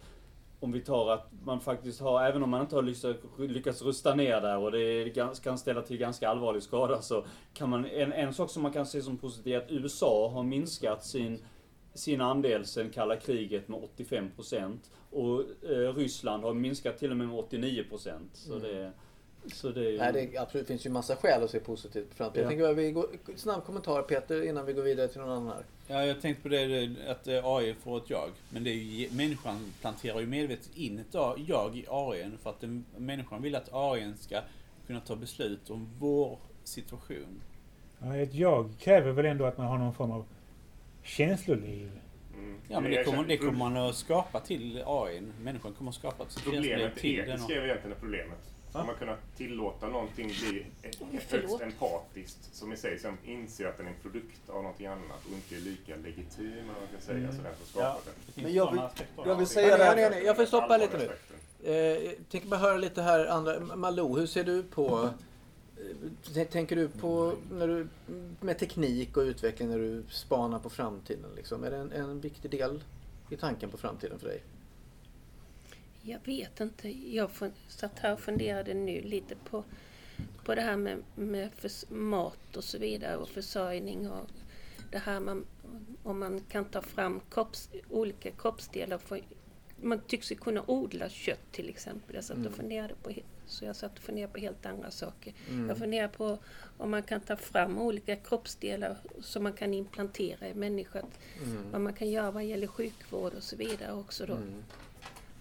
om 0.61 0.71
vi 0.71 0.81
tar 0.81 1.11
att 1.11 1.29
man 1.43 1.59
faktiskt 1.61 2.01
har, 2.01 2.23
även 2.23 2.43
om 2.43 2.49
man 2.49 2.61
inte 2.61 2.75
har 2.75 2.81
lyckats, 2.83 3.15
lyckats 3.37 3.81
rusta 3.81 4.15
ner 4.15 4.41
där 4.41 4.57
och 4.57 4.71
det 4.71 5.09
kan 5.43 5.57
ställa 5.57 5.81
till 5.81 5.97
ganska 5.97 6.29
allvarlig 6.29 6.63
skada 6.63 7.01
så 7.01 7.25
kan 7.53 7.69
man, 7.69 7.85
en, 7.85 8.13
en 8.13 8.33
sak 8.33 8.49
som 8.49 8.63
man 8.63 8.73
kan 8.73 8.85
se 8.85 9.01
som 9.01 9.17
positiv 9.17 9.53
är 9.53 9.57
att 9.57 9.71
USA 9.71 10.29
har 10.33 10.43
minskat 10.43 11.05
sin, 11.05 11.39
sin 11.93 12.21
andel 12.21 12.65
sen 12.65 12.89
kalla 12.89 13.15
kriget 13.15 13.67
med 13.67 13.79
85% 13.97 14.77
och 15.09 15.39
eh, 15.71 15.93
Ryssland 15.95 16.43
har 16.43 16.53
minskat 16.53 16.97
till 16.97 17.11
och 17.11 17.17
med 17.17 17.27
med 17.27 17.37
89%. 17.37 18.11
Så 18.33 18.55
Mm. 18.55 18.63
det, 18.63 18.91
så 19.53 19.69
det 19.69 19.85
är 19.85 19.89
ju- 19.91 19.97
Nej, 19.97 20.13
det 20.13 20.21
är, 20.21 20.41
absolut, 20.41 20.67
det 20.67 20.73
finns 20.73 20.85
ju 20.85 20.89
massa 20.89 21.15
skäl 21.15 21.43
att 21.43 21.49
se 21.51 21.59
positivt 21.59 22.09
på 22.09 22.15
framtiden. 22.15 22.43
Jag 22.43 22.45
Ja. 22.45 22.49
tänker 22.65 22.71
att 22.71 22.77
vi 22.87 22.91
går, 22.91 23.05
snabb 23.35 23.65
kommentar 23.65 24.01
Peter 24.01 24.43
innan 24.47 24.65
vi 24.65 24.73
går 24.73 24.81
vidare 24.83 25.07
till 25.07 25.21
någon 25.21 25.29
annan 25.29 25.47
här. 25.47 25.65
Ja, 25.87 26.05
jag 26.05 26.21
tänkte 26.21 26.43
på 26.43 26.49
det 26.49 26.89
att 27.07 27.27
eh, 27.27 27.45
AI 27.45 27.73
får 27.83 27.97
ett 27.97 28.09
jag. 28.09 28.29
Men 28.49 28.63
det 28.63 28.69
är 28.69 28.73
ju, 28.75 29.09
människan 29.11 29.73
planterar 29.81 30.19
ju 30.19 30.25
medvetet 30.27 30.69
in 30.75 30.99
ett 30.99 31.13
jag 31.47 31.77
i 31.77 31.85
AI 31.89 32.31
för 32.43 32.49
att 32.49 32.59
den, 32.61 32.85
människan 32.97 33.41
vill 33.41 33.55
att 33.55 33.69
AI 33.73 34.13
ska 34.19 34.41
kunna 34.87 34.99
ta 34.99 35.15
beslut 35.15 35.69
om 35.69 35.89
vår 35.99 36.37
situation. 36.63 37.41
Ja, 37.99 38.15
ett 38.17 38.33
jag 38.33 38.69
kräver 38.79 39.11
väl 39.11 39.25
ändå 39.25 39.45
att 39.45 39.57
man 39.57 39.67
har 39.67 39.77
någon 39.77 39.93
form 39.93 40.11
av 40.11 40.25
känsloliv. 41.03 41.91
Ja, 42.67 42.79
men 42.79 42.91
det 42.91 43.03
kommer, 43.03 43.23
det 43.23 43.37
kommer 43.37 43.51
man 43.51 43.77
att 43.77 43.95
skapa 43.95 44.39
till 44.39 44.83
AI. 44.85 45.21
Människan 45.41 45.73
kommer 45.73 45.89
att 45.91 45.95
skapa 45.95 46.23
ett 46.23 46.31
känsloliv 46.31 46.61
Problemet 46.61 46.95
till 46.95 47.19
är, 47.19 47.25
den. 47.25 47.37
det 47.37 47.43
skrev 47.43 47.63
egentligen 47.65 47.97
problemet. 47.99 48.50
Ska 48.71 48.83
man 48.83 48.95
kunna 48.95 49.17
tillåta 49.37 49.87
någonting 49.87 50.27
bli 50.27 50.65
högst 51.29 51.61
empatiskt, 51.61 52.55
som 52.55 52.73
i 52.73 52.77
sig 52.77 52.99
sen 52.99 53.17
inser 53.25 53.67
att 53.67 53.77
den 53.77 53.85
är 53.85 53.89
en 53.91 53.95
produkt 54.01 54.49
av 54.49 54.55
någonting 54.63 54.87
annat 54.87 55.25
och 55.25 55.31
inte 55.33 55.55
är 55.55 55.59
lika 55.59 55.95
legitim, 55.95 56.47
eller 56.51 56.61
vad 56.67 56.81
man 56.81 56.87
kan 56.91 57.01
säga, 57.01 57.17
Mm. 57.17 57.31
så 57.37 57.43
den 57.43 57.55
som 57.55 57.65
skapat 57.65 58.05
den. 58.35 58.43
Men 58.43 58.53
jag 58.53 58.71
vill- 58.71 58.81
jag 59.25 59.35
vill 59.35 59.47
säga 59.47 59.67
Ja, 59.69 59.77
det 59.77 59.95
nej, 59.95 60.09
nej, 60.09 60.23
jag 60.25 60.35
får 60.35 60.45
stoppa 60.45 60.77
lite 60.77 60.97
nu. 60.97 61.03
aspekten. 61.03 61.37
Eh, 61.63 61.73
jag 61.75 62.15
tänker 62.29 62.47
bara 62.47 62.59
höra 62.59 62.77
lite 62.77 63.01
här 63.01 63.25
andra. 63.25 63.59
Malou, 63.75 64.19
hur 64.19 64.27
ser 64.27 64.43
du 64.43 64.63
på 64.63 65.09
eh, 66.35 66.43
Tänker 66.47 66.75
du 66.75 66.87
på 66.89 67.33
när 67.51 67.67
du, 67.67 67.87
med 68.41 68.59
teknik 68.59 69.17
och 69.17 69.21
utveckling 69.21 69.69
när 69.69 69.77
du 69.79 70.03
spanar 70.09 70.59
på 70.59 70.69
framtiden? 70.69 71.29
Liksom? 71.35 71.63
Är 71.63 71.71
det 71.71 71.77
en, 71.77 71.91
en 71.91 72.21
viktig 72.21 72.51
del 72.51 72.83
i 73.29 73.35
tanken 73.37 73.69
på 73.69 73.77
framtiden 73.77 74.19
för 74.19 74.27
dig? 74.27 74.41
Jag 76.01 76.19
vet 76.25 76.59
inte. 76.59 76.89
Jag 76.89 77.29
satt 77.67 77.99
här 77.99 78.13
och 78.13 78.19
funderade 78.19 78.73
nu 78.73 79.01
lite 79.01 79.35
på, 79.35 79.63
på 80.45 80.55
det 80.55 80.61
här 80.61 80.77
med, 80.77 81.03
med 81.15 81.49
mat 81.89 82.57
och 82.57 82.63
så 82.63 82.77
vidare 82.77 83.17
och 83.17 83.29
försörjning 83.29 84.09
och 84.09 84.29
det 84.91 84.97
här 84.97 85.19
man, 85.19 85.45
om 86.03 86.19
man 86.19 86.41
kan 86.49 86.65
ta 86.65 86.81
fram 86.81 87.21
kropps, 87.29 87.69
olika 87.89 88.31
kroppsdelar. 88.31 88.97
För, 88.97 89.21
man 89.81 89.99
tycks 90.07 90.31
ju 90.31 90.35
kunna 90.35 90.63
odla 90.67 91.09
kött 91.09 91.51
till 91.51 91.69
exempel. 91.69 92.15
Jag 92.15 92.23
satt 92.23 92.37
Mm. 92.37 92.47
och 92.47 92.57
funderade 92.57 92.93
på, 93.03 93.11
så 93.47 93.65
jag 93.65 93.75
satt 93.75 93.97
och 93.97 94.03
funderade 94.03 94.33
på 94.33 94.39
helt 94.39 94.65
andra 94.65 94.91
saker. 94.91 95.33
Mm. 95.49 95.69
Jag 95.69 95.77
funderar 95.77 96.07
på 96.07 96.37
om 96.77 96.91
man 96.91 97.03
kan 97.03 97.21
ta 97.21 97.35
fram 97.35 97.77
olika 97.77 98.15
kroppsdelar 98.15 98.97
som 99.21 99.43
man 99.43 99.53
kan 99.53 99.73
implantera 99.73 100.47
i 100.47 100.53
människan. 100.53 101.05
Mm. 101.43 101.71
Vad 101.71 101.81
man 101.81 101.93
kan 101.93 102.09
göra 102.09 102.31
vad 102.31 102.45
gäller 102.45 102.67
sjukvård 102.67 103.33
och 103.33 103.43
så 103.43 103.55
vidare 103.55 103.93
också 103.93 104.25
då. 104.25 104.37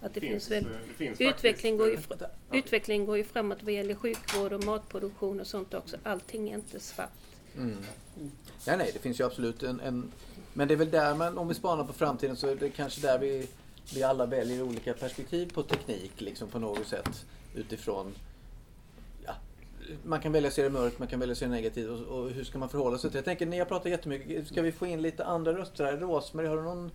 Att 0.00 0.14
det 0.14 0.20
Finns, 0.20 0.48
finns, 0.48 0.50
väl, 0.50 0.72
eh, 0.72 0.78
det 0.88 0.94
finns 0.94 1.20
utveckling, 1.20 1.76
går 1.76 1.88
ju 1.88 1.94
eh, 1.94 2.00
ja. 2.18 2.26
utveckling 2.52 3.06
går 3.06 3.16
ju 3.16 3.24
framåt 3.24 3.58
vad 3.62 3.72
gäller 3.72 3.94
sjukvård 3.94 4.52
och 4.52 4.64
matproduktion 4.64 5.40
och 5.40 5.46
sånt 5.46 5.74
också. 5.74 5.96
Allting 6.02 6.50
är 6.50 6.54
inte 6.54 6.80
svart. 6.80 7.08
Mm. 7.56 7.76
Nej, 8.66 8.76
nej, 8.76 8.90
det 8.92 8.98
finns 8.98 9.20
ju 9.20 9.24
absolut 9.24 9.62
en, 9.62 9.80
en... 9.80 10.12
Men 10.52 10.68
det 10.68 10.74
är 10.74 10.76
väl 10.76 10.90
där 10.90 11.14
man, 11.14 11.38
om 11.38 11.48
vi 11.48 11.54
spanar 11.54 11.84
på 11.84 11.92
framtiden 11.92 12.36
så 12.36 12.48
är 12.48 12.56
det 12.56 12.70
kanske 12.70 13.00
där 13.00 13.18
vi, 13.18 13.48
vi 13.94 14.02
alla 14.02 14.26
väljer 14.26 14.62
olika 14.62 14.94
perspektiv 14.94 15.52
på 15.54 15.62
teknik 15.62 16.20
liksom 16.20 16.48
på 16.48 16.58
något 16.58 16.86
sätt 16.86 17.26
utifrån 17.54 18.14
ja, 19.26 19.34
man 20.04 20.20
kan 20.20 20.32
välja 20.32 20.48
att 20.48 20.54
se 20.54 20.62
det 20.62 20.70
mörkt, 20.70 20.98
man 20.98 21.08
kan 21.08 21.20
välja 21.20 21.32
att 21.32 21.38
se 21.38 21.44
det 21.44 21.50
negativt 21.50 21.88
och, 21.88 22.18
och 22.18 22.30
hur 22.30 22.44
ska 22.44 22.58
man 22.58 22.68
förhålla 22.68 22.98
sig 22.98 23.10
till 23.10 23.14
det? 23.14 23.18
Jag 23.18 23.24
tänker, 23.24 23.46
ni 23.46 23.58
har 23.58 23.66
pratat 23.66 23.90
jättemycket, 23.90 24.48
ska 24.48 24.62
vi 24.62 24.72
få 24.72 24.86
in 24.86 25.02
lite 25.02 25.24
andra 25.24 25.58
röster 25.58 25.84
här? 25.84 25.96
Rosmarie, 25.96 26.48
har 26.48 26.56
du 26.56 26.62
någon... 26.62 26.90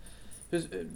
Hur, 0.49 0.87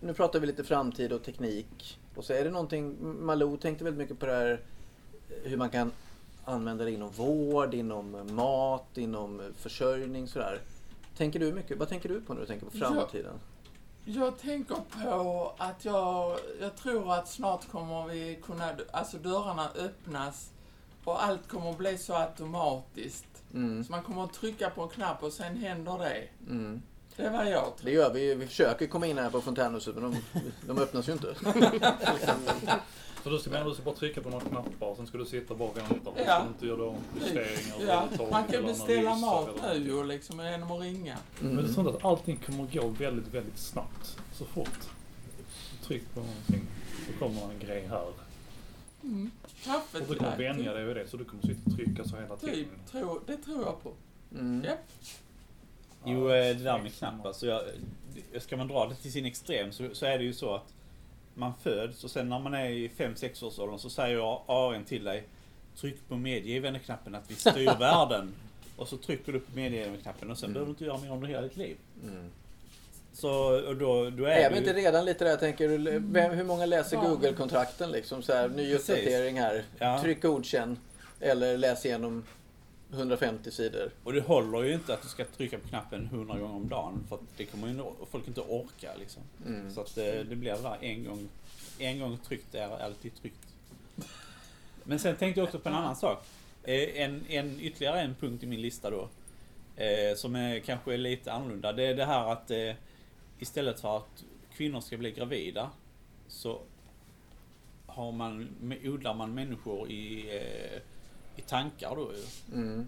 nu 0.00 0.14
pratar 0.14 0.40
vi 0.40 0.46
lite 0.46 0.64
framtid 0.64 1.12
och 1.12 1.22
teknik. 1.22 1.98
Och 2.14 2.24
så 2.24 2.32
är 2.32 2.44
det 2.44 2.50
någonting, 2.50 2.96
Malou 3.00 3.56
tänkte 3.56 3.84
väldigt 3.84 3.98
mycket 3.98 4.18
på 4.18 4.26
det 4.26 4.32
här 4.32 4.60
hur 5.44 5.56
man 5.56 5.70
kan 5.70 5.92
använda 6.44 6.84
det 6.84 6.90
inom 6.90 7.10
vård, 7.10 7.74
inom 7.74 8.34
mat, 8.34 8.98
inom 8.98 9.42
försörjning 9.56 10.28
sådär. 10.28 10.60
Tänker 11.16 11.40
du 11.40 11.52
mycket, 11.52 11.78
vad 11.78 11.88
tänker 11.88 12.08
du 12.08 12.20
på 12.20 12.34
när 12.34 12.40
du 12.40 12.46
tänker 12.46 12.66
på 12.66 12.78
framtiden? 12.78 13.34
Jag 14.04 14.38
tänker 14.38 14.74
på 14.74 15.54
att 15.58 15.84
jag, 15.84 16.38
jag 16.60 16.76
tror 16.76 17.14
att 17.14 17.28
snart 17.28 17.68
kommer 17.70 18.06
vi 18.06 18.38
kunna, 18.42 18.72
alltså 18.90 19.18
dörrarna 19.18 19.70
öppnas 19.78 20.50
och 21.04 21.24
allt 21.24 21.48
kommer 21.48 21.72
bli 21.72 21.98
så 21.98 22.14
automatiskt. 22.14 23.42
Mm. 23.54 23.84
Så 23.84 23.92
man 23.92 24.02
kommer 24.02 24.24
att 24.24 24.32
trycka 24.32 24.70
på 24.70 24.82
en 24.82 24.88
knapp 24.88 25.22
och 25.22 25.32
sen 25.32 25.56
händer 25.56 25.98
det. 25.98 26.28
Mm. 26.50 26.82
Det 27.16 27.22
är 27.22 27.30
vad 27.30 27.50
jag. 27.50 27.72
Det 27.82 27.90
gör 27.90 28.12
vi. 28.12 28.34
Vi 28.34 28.46
försöker 28.46 28.86
komma 28.86 29.06
in 29.06 29.18
här 29.18 29.30
på 29.30 29.40
fontänhuset 29.40 29.94
men 29.94 30.02
de, 30.02 30.40
de 30.66 30.78
öppnas 30.78 31.08
ju 31.08 31.12
inte. 31.12 31.34
Så 33.22 33.30
du 33.30 33.38
ska, 33.38 33.64
du 33.64 33.74
ska 33.74 33.82
bara 33.82 33.94
trycka 33.94 34.20
på 34.20 34.30
några 34.30 34.44
knappar, 34.44 34.94
sen 34.94 35.06
ska 35.06 35.18
du 35.18 35.24
sitta 35.26 35.54
bak 35.54 35.70
och 35.70 35.76
vänta. 35.76 36.10
Ja. 36.16 36.22
Ja. 36.26 36.42
Du 36.42 36.48
inte 36.48 36.66
göra 36.66 36.94
justeringar 37.20 37.76
Ja, 37.86 38.28
man 38.30 38.44
kan 38.44 38.66
beställa 38.66 39.14
mat 39.14 39.48
eller 39.64 39.80
nu 39.80 39.86
ju 39.86 40.04
liksom 40.04 40.40
genom 40.44 40.70
att 40.70 40.80
ringa. 40.80 41.16
Mm. 41.40 41.54
Men 41.54 41.64
det 41.64 41.70
är 41.70 41.74
sånt 41.74 41.88
att 41.88 42.04
allting 42.04 42.36
kommer 42.36 42.64
att 42.64 42.72
gå 42.72 42.88
väldigt, 42.88 43.34
väldigt 43.34 43.58
snabbt. 43.58 44.18
Så 44.32 44.44
fort. 44.44 44.90
Tryck 45.86 46.14
på 46.14 46.20
någonting 46.20 46.66
så 47.06 47.18
kommer 47.18 47.42
en 47.42 47.58
grej 47.66 47.86
här. 47.90 48.06
Mm. 49.02 49.30
Kaffe 49.64 49.98
Och 49.98 50.06
du 50.08 50.14
kommer 50.14 50.36
vänja 50.36 50.72
dig 50.72 50.84
vid 50.84 50.96
det 50.96 51.08
så 51.08 51.16
du 51.16 51.24
kommer 51.24 51.42
sitta 51.42 51.60
och 51.70 51.76
trycka 51.76 52.04
så 52.04 52.16
hela 52.16 52.36
tiden. 52.36 52.54
Typ, 52.54 52.68
tror, 52.90 53.20
det 53.26 53.36
tror 53.36 53.62
jag 53.62 53.82
på. 53.82 53.92
Mm. 54.34 54.64
Japp. 54.64 54.78
Jo, 56.04 56.30
eh, 56.30 56.56
det 56.56 56.64
där 56.64 56.78
med 56.78 56.94
knapp 56.94 57.26
alltså. 57.26 57.46
Jag, 57.46 57.62
ska 58.42 58.56
man 58.56 58.68
dra 58.68 58.86
det 58.86 58.94
till 58.94 59.12
sin 59.12 59.26
extrem 59.26 59.72
så, 59.72 59.88
så 59.92 60.06
är 60.06 60.18
det 60.18 60.24
ju 60.24 60.32
så 60.32 60.54
att 60.54 60.74
man 61.34 61.52
föds 61.62 62.04
och 62.04 62.10
sen 62.10 62.28
när 62.28 62.38
man 62.38 62.54
är 62.54 62.68
i 62.70 62.88
5-6 62.96 63.44
års 63.44 63.58
åldern 63.58 63.78
så 63.78 63.90
säger 63.90 64.36
AI 64.46 64.84
till 64.84 65.04
dig 65.04 65.22
Tryck 65.76 66.08
på 66.08 66.16
medgivande-knappen 66.16 67.14
att 67.14 67.30
vi 67.30 67.34
styr 67.34 67.66
världen. 67.78 68.32
Och 68.76 68.88
så 68.88 68.96
trycker 68.96 69.32
du 69.32 69.40
på 69.40 69.56
medgivande-knappen 69.56 70.30
och 70.30 70.38
sen 70.38 70.50
Mm. 70.50 70.52
behöver 70.54 70.66
du 70.66 70.70
inte 70.70 70.84
göra 70.84 70.98
mer 70.98 71.10
under 71.12 71.28
hela 71.28 71.42
ditt 71.42 71.56
liv. 71.56 71.76
Mm. 72.04 72.30
Så 73.12 73.30
och 73.68 73.76
då, 73.76 74.10
då 74.10 74.24
är, 74.24 74.30
Är 74.30 74.48
du 74.50 74.54
vi 74.54 74.58
inte 74.60 74.72
redan 74.72 75.04
lite 75.04 75.24
där, 75.24 75.36
tänker 75.36 75.68
du, 75.68 75.78
vem, 75.98 76.30
hur 76.32 76.44
många 76.44 76.66
läser 76.66 76.96
Ja. 76.96 77.02
Google-kontrakten 77.08 77.90
liksom 77.90 78.22
så 78.22 78.32
här, 78.32 78.48
ny 78.48 78.74
uppdatering 78.74 79.40
här, 79.40 79.64
Ja. 79.78 80.00
tryck 80.02 80.22
godkänn 80.22 80.78
eller 81.20 81.56
läs 81.56 81.86
igenom 81.86 82.24
150 82.92 83.50
sidor. 83.50 83.90
Och 84.04 84.12
det 84.12 84.20
håller 84.20 84.62
ju 84.62 84.74
inte 84.74 84.94
att 84.94 85.02
du 85.02 85.08
ska 85.08 85.24
trycka 85.24 85.58
på 85.58 85.68
knappen 85.68 86.08
100 86.12 86.38
gånger 86.38 86.54
om 86.54 86.68
dagen 86.68 87.04
för 87.08 87.18
det 87.36 87.44
kommer 87.44 87.68
ju 87.68 87.82
folk 88.10 88.28
inte 88.28 88.40
orka 88.40 88.90
liksom. 88.98 89.22
Mm. 89.46 89.70
Så 89.70 89.80
att 89.80 89.98
eh, 89.98 90.04
det 90.04 90.36
blir 90.36 90.52
det 90.52 90.62
där 90.62 90.78
en 90.80 91.04
gång, 91.04 91.28
en 91.78 91.98
gång 91.98 92.18
tryckt 92.18 92.54
är 92.54 92.84
alltid 92.84 93.14
tryckt. 93.14 93.54
Men 94.84 94.98
sen 94.98 95.16
tänkte 95.16 95.40
jag 95.40 95.46
också 95.46 95.58
på 95.58 95.68
en 95.68 95.74
annan 95.74 95.96
sak. 95.96 96.26
Eh, 96.62 97.02
En, 97.02 97.24
en, 97.28 97.60
ytterligare 97.60 98.00
en 98.00 98.14
punkt 98.14 98.42
i 98.42 98.46
min 98.46 98.62
lista 98.62 98.90
då. 98.90 99.08
Eh, 99.76 100.14
som 100.16 100.36
är 100.36 100.58
kanske 100.58 100.96
lite 100.96 101.32
annorlunda. 101.32 101.72
Det 101.72 101.86
är 101.86 101.94
det 101.94 102.04
här 102.04 102.32
att 102.32 102.50
eh, 102.50 102.72
istället 103.38 103.80
för 103.80 103.96
att 103.96 104.24
kvinnor 104.56 104.80
ska 104.80 104.96
bli 104.96 105.10
gravida 105.10 105.70
så 106.28 106.60
har 107.86 108.12
man, 108.12 108.48
odlar 108.84 109.14
man 109.14 109.34
människor 109.34 109.90
i, 109.90 110.36
eh, 110.36 110.82
i 111.36 111.40
tankar 111.40 111.96
då 111.96 112.10
ju. 112.12 112.56
Mm. 112.60 112.86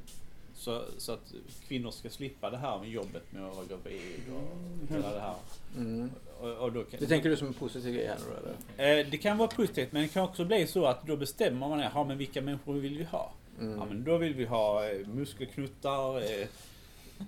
Så, 0.55 0.83
så 0.99 1.13
att 1.13 1.33
kvinnor 1.69 1.91
ska 1.91 2.11
slippa 2.11 2.51
det 2.51 2.57
här 2.57 2.79
med 2.79 2.89
jobbet 2.91 3.23
med 3.33 3.45
att 3.47 3.55
vara 3.57 3.67
gravid 3.67 4.21
och 4.35 4.95
hela 4.95 5.13
det 5.15 5.21
här. 5.21 5.35
Mm. 5.77 6.11
Och, 6.41 6.49
och 6.51 6.73
då 6.73 6.85
kan, 6.85 7.01
Det 7.01 7.07
tänker 7.07 7.29
du 7.31 7.37
som 7.37 7.47
en 7.47 7.55
positiv 7.55 7.95
grej 7.95 8.07
här 8.07 8.19
då, 8.29 8.37
eller? 8.77 9.01
Eh, 9.01 9.07
Det 9.11 9.19
kan 9.19 9.39
vara 9.39 9.49
positivt 9.49 9.93
men 9.93 10.03
det 10.03 10.09
kan 10.09 10.23
också 10.25 10.45
bli 10.45 10.67
så 10.67 10.87
att 10.87 11.07
då 11.07 11.17
bestämmer 11.17 11.69
man, 11.69 11.81
ja 11.95 12.05
men 12.05 12.19
vilka 12.19 12.43
människor 12.43 12.75
vill 12.75 12.99
vi 12.99 13.05
ha? 13.05 13.33
Mm. 13.61 13.79
Ja 13.79 13.85
men 13.85 14.05
då 14.05 14.17
vill 14.17 14.35
vi 14.35 14.45
ha 14.45 14.89
eh, 14.91 15.07
muskelknuttar, 15.07 16.17
eh, 16.41 16.47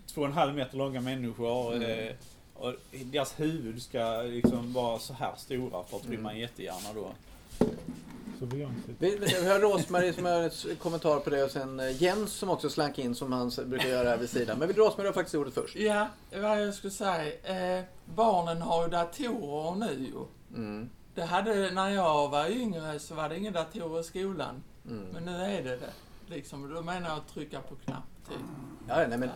två 0.06 0.20
och 0.20 0.26
en 0.26 0.32
halv 0.32 0.54
meter 0.54 0.76
långa 0.76 1.00
människor. 1.00 1.74
Mm. 1.74 2.08
Eh, 2.08 2.14
och 2.54 2.74
deras 3.04 3.40
huvud 3.40 3.82
ska 3.82 4.22
liksom 4.22 4.72
vara 4.72 4.98
så 4.98 5.12
här 5.12 5.32
stora 5.36 5.84
för 5.84 5.96
att 5.96 6.04
Mm. 6.04 6.16
rymma 6.16 6.32
en 6.32 6.38
jättehjärna 6.38 6.92
då. 6.94 7.08
Så 8.38 8.46
begränsat. 8.46 8.90
Vi, 8.98 9.16
vi 9.16 9.26
vi 9.40 9.48
har 9.48 9.60
Rosmarie 9.60 10.12
som 10.12 10.24
har 10.24 10.42
en 10.70 10.76
kommentar 10.76 11.20
på 11.20 11.30
det 11.30 11.44
och 11.44 11.50
sen 11.50 11.80
eh, 11.80 12.02
Jens 12.02 12.32
som 12.32 12.50
också 12.50 12.70
slank 12.70 12.98
in 12.98 13.14
som 13.14 13.32
han 13.32 13.50
brukar 13.66 13.88
göra 13.88 14.08
här 14.08 14.18
vid 14.18 14.30
sidan. 14.30 14.58
Men 14.58 14.68
vill 14.68 14.76
Rosmarie 14.76 15.08
ha 15.08 15.14
faktiskt 15.14 15.34
ordet 15.34 15.54
först? 15.54 15.76
Ja, 15.76 16.08
vad 16.32 16.62
jag 16.62 16.74
skulle 16.74 16.90
säga. 16.90 17.78
Eh, 17.78 17.84
barnen 18.14 18.62
har 18.62 18.84
ju 18.84 18.90
datorer 18.90 19.74
nu 19.74 20.04
ju. 20.04 20.24
Mm. 20.56 20.90
Det 21.14 21.22
hade, 21.24 21.70
när 21.70 21.88
jag 21.90 22.28
var 22.28 22.50
yngre 22.50 22.98
så 22.98 23.14
var 23.14 23.28
det 23.28 23.38
inga 23.38 23.50
datorer 23.50 24.00
i 24.00 24.04
skolan. 24.04 24.62
Mm. 24.88 25.04
Men 25.12 25.24
nu 25.24 25.32
är 25.32 25.62
det 25.62 25.76
det. 25.76 25.92
Liksom, 26.26 26.74
då 26.74 26.82
menar 26.82 27.08
jag 27.08 27.18
att 27.18 27.28
trycka 27.34 27.60
på 27.60 27.74
knapp. 27.74 28.28
Typ. 28.28 28.36
Ja, 28.88 29.06
nej, 29.08 29.18
men 29.18 29.30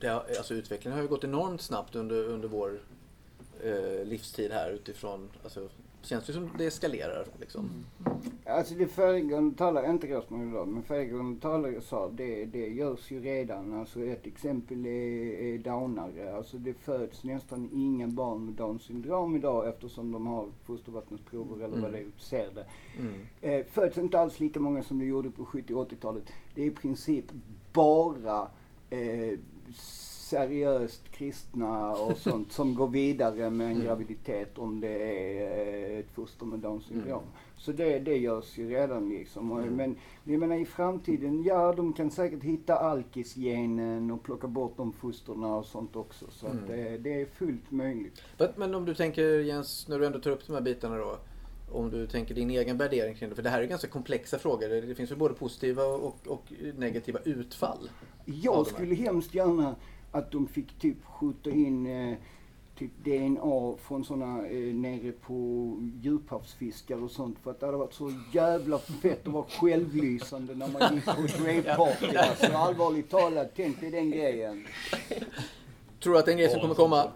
det 0.00 0.08
har, 0.08 0.26
alltså, 0.38 0.54
utvecklingen 0.54 0.96
har 0.96 1.02
ju 1.02 1.08
gått 1.08 1.24
enormt 1.24 1.62
snabbt 1.62 1.94
under, 1.94 2.24
under 2.24 2.48
vår 2.48 2.80
eh, 3.62 4.04
livstid 4.04 4.52
här 4.52 4.70
utifrån, 4.70 5.30
alltså, 5.44 5.68
känns 6.02 6.26
det 6.26 6.32
som 6.32 6.50
det 6.58 6.66
eskalerar 6.66 7.26
liksom. 7.40 7.70
Alltså 8.46 8.74
det 8.74 8.86
föregående 8.86 9.56
talare, 9.56 9.90
inte 9.90 10.06
Rosmarie 10.06 10.48
idag, 10.48 10.68
men 10.68 10.82
föregående 10.82 11.40
talare 11.40 11.80
sa 11.80 12.08
det, 12.08 12.44
det 12.44 12.68
görs 12.68 13.10
ju 13.10 13.20
redan. 13.20 13.80
Alltså 13.80 14.04
ett 14.04 14.26
exempel 14.26 14.86
är, 14.86 15.42
är 15.42 15.58
downare. 15.58 16.36
Alltså 16.36 16.58
det 16.58 16.74
föds 16.74 17.24
nästan 17.24 17.70
inga 17.72 18.08
barn 18.08 18.44
med 18.44 18.54
Downs 18.54 18.82
syndrom 18.82 19.36
idag 19.36 19.68
eftersom 19.68 20.12
de 20.12 20.26
har 20.26 20.46
fostervattensprover 20.64 21.64
eller 21.64 21.76
vad 21.76 21.92
det 21.92 21.98
är, 21.98 22.06
ser 22.18 22.50
det. 22.54 22.66
Mm. 22.98 23.14
Eh, 23.40 23.66
föds 23.66 23.98
inte 23.98 24.20
alls 24.20 24.40
lika 24.40 24.60
många 24.60 24.82
som 24.82 24.98
det 24.98 25.04
gjorde 25.04 25.30
på 25.30 25.44
70 25.44 25.74
och 25.74 25.90
80-talet. 25.90 26.24
Det 26.54 26.62
är 26.62 26.66
i 26.66 26.70
princip 26.70 27.24
bara 27.72 28.48
eh, 28.90 29.38
seriöst 30.36 31.02
kristna 31.10 31.92
och 31.92 32.16
sånt 32.16 32.52
som 32.52 32.74
går 32.74 32.88
vidare 32.88 33.50
med 33.50 33.66
en 33.66 33.72
Mm. 33.72 33.84
graviditet 33.86 34.58
om 34.58 34.80
det 34.80 34.88
är 34.88 35.90
eh, 35.92 35.98
ett 35.98 36.10
foster 36.14 36.46
med 36.46 36.58
Downs 36.58 36.84
syndrom. 36.84 37.18
Mm. 37.22 37.32
Så 37.56 37.72
det, 37.72 37.98
det 37.98 38.16
görs 38.18 38.58
ju 38.58 38.68
redan 38.70 39.08
liksom. 39.08 39.52
Mm. 39.52 39.74
Men 39.76 39.96
jag 40.24 40.40
menar 40.40 40.56
i 40.56 40.64
framtiden, 40.64 41.42
ja 41.44 41.72
de 41.76 41.92
kan 41.92 42.10
säkert 42.10 42.42
hitta 42.42 42.74
alkisgenen 42.78 44.10
och 44.10 44.22
plocka 44.22 44.46
bort 44.46 44.76
de 44.76 44.92
fosterna 44.92 45.56
och 45.56 45.66
sånt 45.66 45.96
också. 45.96 46.24
Så 46.30 46.46
Mm. 46.46 46.58
det, 46.68 46.98
det 46.98 47.20
är 47.20 47.26
fullt 47.26 47.70
möjligt. 47.70 48.22
Men- 48.56 48.74
om 48.74 48.84
du 48.84 48.94
tänker 48.94 49.38
Jens, 49.40 49.88
när 49.88 49.98
du 49.98 50.06
ändå 50.06 50.18
tar 50.18 50.30
upp 50.30 50.46
de 50.46 50.52
här 50.52 50.60
bitarna 50.60 50.96
då. 50.96 51.16
Om 51.72 51.90
du 51.90 52.06
tänker 52.06 52.34
din 52.34 52.50
egen 52.50 52.78
värdering 52.78 53.14
kring 53.14 53.28
det. 53.28 53.34
För 53.34 53.42
det 53.42 53.50
här 53.50 53.62
är 53.62 53.66
ganska 53.66 53.88
komplexa 53.88 54.38
frågor. 54.38 54.68
Det 54.68 54.94
finns 54.94 55.10
ju 55.10 55.16
både 55.16 55.34
positiva 55.34 55.82
och, 55.84 56.16
och 56.26 56.52
negativa 56.76 57.18
utfall. 57.24 57.90
Jag 58.24 58.66
skulle 58.66 58.94
hemskt 58.94 59.34
gärna 59.34 59.74
att 60.12 60.30
de 60.30 60.46
fick 60.46 60.78
typ 60.78 61.04
skjuta 61.04 61.50
in 61.50 61.86
eh, 61.86 62.16
typ 62.78 62.90
DNA 63.04 63.74
från 63.82 64.04
såna 64.04 64.46
eh, 64.46 64.74
nere 64.74 65.12
på 65.12 65.76
djuphavsfiskar 66.02 67.02
och 67.02 67.10
sånt 67.10 67.38
för 67.38 67.50
att 67.50 67.60
det 67.60 67.66
hade 67.66 67.78
varit 67.78 67.94
så 67.94 68.12
jävla 68.32 68.78
fett 68.78 69.26
att 69.26 69.32
vara 69.32 69.44
självlysande 69.44 70.54
när 70.54 70.68
man 70.68 70.94
gick 70.94 71.04
på 71.04 71.44
raveparty. 71.44 72.16
Alltså 72.16 72.52
allvarligt 72.52 73.10
talat, 73.10 73.52
tänk 73.56 73.80
dig 73.80 73.90
den 73.90 74.10
grejen. 74.10 74.66
Tror 76.02 76.12
du 76.12 76.18
att 76.18 76.24
det 76.24 76.30
är 76.30 76.32
en 76.32 76.38
grej 76.38 76.50
som 76.50 76.60
kommer 76.60 76.74
komma? 76.74 77.08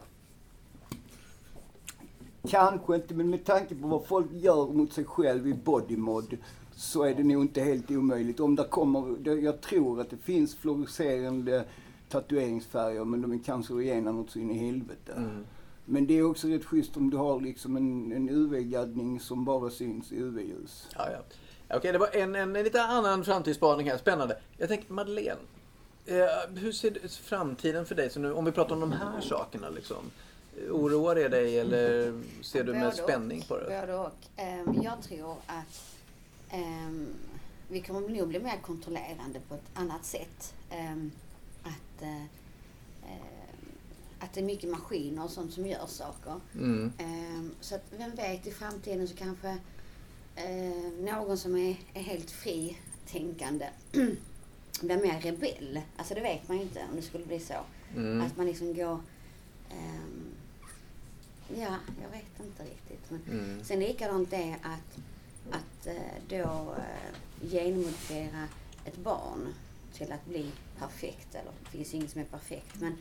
Kanske 2.48 2.94
inte, 2.94 3.14
men 3.14 3.30
med 3.30 3.44
tanke 3.44 3.74
på 3.74 3.86
vad 3.88 4.06
folk 4.06 4.26
gör 4.32 4.66
mot 4.66 4.92
sig 4.92 5.04
själv 5.04 5.48
i 5.48 5.54
bodymod 5.54 6.36
så 6.76 7.02
är 7.02 7.14
det 7.14 7.24
nog 7.24 7.42
inte 7.42 7.60
helt 7.60 7.90
omöjligt. 7.90 8.40
Om 8.40 8.56
det 8.56 8.64
kommer, 8.64 9.28
jag 9.44 9.60
tror 9.60 10.00
att 10.00 10.10
det 10.10 10.16
finns 10.16 10.54
fluorescerande 10.54 11.64
tatueringsfärger 12.08 13.04
men 13.04 13.22
de 13.22 13.32
är 13.32 13.38
cancerogena 13.38 14.12
något 14.12 14.30
så 14.30 14.38
in 14.38 14.50
i 14.50 14.58
helvete. 14.58 15.12
Mm. 15.16 15.44
Men 15.84 16.06
det 16.06 16.18
är 16.18 16.30
också 16.30 16.48
rätt 16.48 16.64
schysst 16.64 16.96
om 16.96 17.10
du 17.10 17.16
har 17.16 17.40
liksom 17.40 17.76
en, 17.76 18.12
en 18.12 18.28
UV-gaddning 18.28 19.20
som 19.20 19.44
bara 19.44 19.70
syns 19.70 20.12
i 20.12 20.16
UV-ljus. 20.16 20.88
Ja, 20.96 21.08
ja. 21.10 21.18
Okej, 21.76 21.92
det 21.92 21.98
var 21.98 22.16
en, 22.16 22.34
en, 22.34 22.56
en 22.56 22.64
lite 22.64 22.82
annan 22.82 23.24
framtidsspaning 23.24 23.90
här. 23.90 23.98
Spännande. 23.98 24.38
Jag 24.56 24.68
tänker 24.68 24.92
Madeleine. 24.92 25.40
Eh, 26.06 26.54
hur 26.54 26.72
ser 26.72 27.08
framtiden 27.08 27.86
för 27.86 27.94
dig? 27.94 28.10
Så 28.10 28.20
nu, 28.20 28.32
om 28.32 28.44
vi 28.44 28.52
pratar 28.52 28.74
om 28.74 28.80
de 28.80 28.92
här 28.92 29.20
sakerna. 29.20 29.68
Liksom. 29.68 30.10
Oroar 30.70 31.14
det 31.14 31.28
dig 31.28 31.60
eller 31.60 32.14
ser 32.42 32.64
du 32.64 32.72
med 32.72 32.94
spänning 32.94 33.42
på 33.48 33.56
det? 33.56 33.86
Både 33.86 33.98
och. 33.98 34.12
Ehm, 34.36 34.82
jag 34.82 35.02
tror 35.02 35.36
att 35.46 35.96
ehm, 36.50 37.06
vi 37.68 37.80
kommer 37.80 38.00
nog 38.00 38.28
bli 38.28 38.38
mer 38.38 38.58
kontrollerande 38.62 39.40
på 39.48 39.54
ett 39.54 39.70
annat 39.74 40.04
sätt. 40.04 40.54
Att, 41.96 42.02
eh, 42.02 42.22
ehm, 43.10 43.72
att 44.18 44.32
det 44.32 44.40
är 44.40 44.44
mycket 44.44 44.70
maskiner 44.70 45.24
och 45.24 45.30
sånt 45.30 45.52
som 45.52 45.66
gör 45.66 45.86
saker. 45.86 46.40
Mm. 46.54 46.92
Ehm, 46.98 47.54
så 47.60 47.74
att 47.74 47.84
vem 47.98 48.14
vet, 48.14 48.46
i 48.46 48.50
framtiden 48.50 49.08
så 49.08 49.16
kanske 49.16 49.58
eh, 50.36 50.92
någon 51.00 51.38
som 51.38 51.56
är, 51.56 51.76
är 51.94 52.02
helt 52.02 52.30
fritänkande 52.30 53.68
blir 54.80 54.96
mer 55.02 55.20
rebell. 55.20 55.80
Alltså 55.96 56.14
det 56.14 56.20
vet 56.20 56.48
man 56.48 56.56
ju 56.56 56.62
inte 56.62 56.84
om 56.90 56.96
det 56.96 57.02
skulle 57.02 57.26
bli 57.26 57.40
så. 57.40 57.54
Mm. 57.96 58.20
Att 58.26 58.36
man 58.36 58.46
liksom 58.46 58.74
går... 58.74 59.00
ehm, 59.70 60.34
ja, 61.48 61.76
jag 62.02 62.10
vet 62.10 62.40
inte 62.46 62.62
riktigt. 62.62 63.10
Men 63.10 63.20
Mm. 63.30 63.64
Sen 63.64 63.80
likadant 63.80 64.32
är 64.32 64.52
att, 64.62 64.98
att 65.50 65.86
eh, 65.86 65.94
då 66.28 66.74
eh, 66.76 67.48
genmodifiera 67.50 68.48
ett 68.84 68.96
barn 68.96 69.54
till 69.96 70.12
att 70.12 70.26
bli 70.26 70.50
perfekt. 70.78 71.34
Eller 71.34 71.50
det 71.64 71.70
finns 71.70 71.94
inget 71.94 72.10
som 72.10 72.20
är 72.20 72.24
perfekt. 72.24 72.80
Men, 72.80 72.96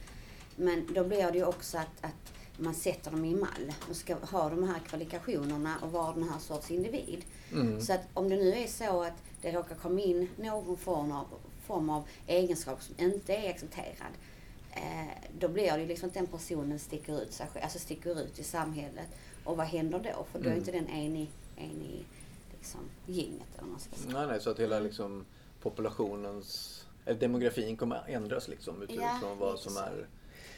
men 0.55 0.93
då 0.93 1.03
blir 1.03 1.31
det 1.31 1.37
ju 1.37 1.45
också 1.45 1.77
att, 1.77 2.01
att 2.05 2.33
man 2.57 2.73
sätter 2.75 3.11
dem 3.11 3.25
i 3.25 3.35
mall. 3.35 3.73
De 3.87 3.93
ska 3.95 4.15
ha 4.15 4.49
de 4.49 4.63
här 4.63 4.79
kvalifikationerna 4.79 5.75
och 5.81 5.91
vara 5.91 6.13
den 6.13 6.29
här 6.29 6.39
sorts 6.39 6.71
individ. 6.71 7.25
Mm. 7.51 7.81
Så 7.81 7.93
att 7.93 8.01
om 8.13 8.29
det 8.29 8.35
nu 8.35 8.49
är 8.53 8.67
så 8.67 9.03
att 9.03 9.23
det 9.41 9.51
råkar 9.51 9.75
komma 9.75 9.99
in 10.01 10.29
någon 10.37 10.77
form 10.77 11.11
av, 11.11 11.25
form 11.65 11.89
av 11.89 12.03
egenskap 12.27 12.83
som 12.83 12.95
inte 12.97 13.33
är 13.35 13.49
accepterad. 13.49 14.11
Eh, 14.71 15.29
då 15.39 15.47
blir 15.47 15.71
det 15.71 15.81
ju 15.81 15.87
liksom 15.87 16.07
att 16.07 16.13
den 16.13 16.27
personen 16.27 16.79
sticker 16.79 17.21
ut, 17.21 17.33
sig, 17.33 17.47
alltså 17.63 17.79
sticker 17.79 18.21
ut 18.21 18.39
i 18.39 18.43
samhället. 18.43 19.07
Och 19.43 19.57
vad 19.57 19.67
händer 19.67 19.99
då? 19.99 20.25
För 20.31 20.39
då 20.39 20.45
är 20.45 20.47
Mm. 20.47 20.57
inte 20.57 20.71
den 20.71 20.87
en 20.87 21.15
i, 21.15 21.29
en 21.55 21.81
i 21.81 22.05
liksom, 22.57 22.79
gänget 23.05 23.47
eller 23.53 23.61
vad 23.61 23.69
man 23.71 23.79
ska 23.79 23.95
säga. 23.95 24.13
Nej, 24.17 24.27
nej, 24.27 24.41
så 24.41 24.49
att 24.49 24.59
hela 24.59 24.79
liksom, 24.79 25.25
populationens, 25.61 26.84
demografin 27.05 27.77
kommer 27.77 27.95
att 27.95 28.09
ändras 28.09 28.47
liksom 28.47 28.81
utifrån 28.81 29.03
Ja, 29.21 29.35
vad 29.39 29.59
som 29.59 29.71
så. 29.73 29.79
är 29.79 30.07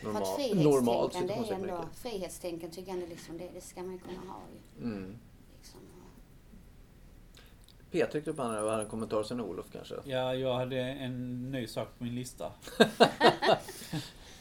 För 0.01 0.09
att 0.09 0.55
normal, 0.55 1.11
normalt. 1.11 1.13
frihetstänkande 1.13 1.33
är 1.33 1.37
situationstecken, 1.37 1.69
ändå, 1.69 1.87
frihetstänkande 1.93 2.75
tycker 2.75 2.91
jag 2.95 3.09
liksom, 3.09 3.37
det, 3.37 3.49
det 3.53 3.61
ska 3.61 3.83
man 3.83 3.93
ju 3.93 3.99
kunna 3.99 4.19
ha 4.19 4.41
ju. 4.77 4.83
Mm. 4.83 5.17
Liksom. 5.57 5.79
Peter 7.91 8.11
tryckte 8.11 8.31
upp 8.31 8.37
hade 8.37 8.81
en 8.81 8.89
kommentar 8.89 9.23
sen 9.23 9.41
Olof 9.41 9.65
kanske. 9.71 9.95
Ja, 10.05 10.35
jag 10.35 10.53
hade 10.55 10.77
en 10.79 11.51
ny 11.51 11.67
sak 11.67 11.87
på 11.97 12.03
min 12.03 12.15
lista. 12.15 12.51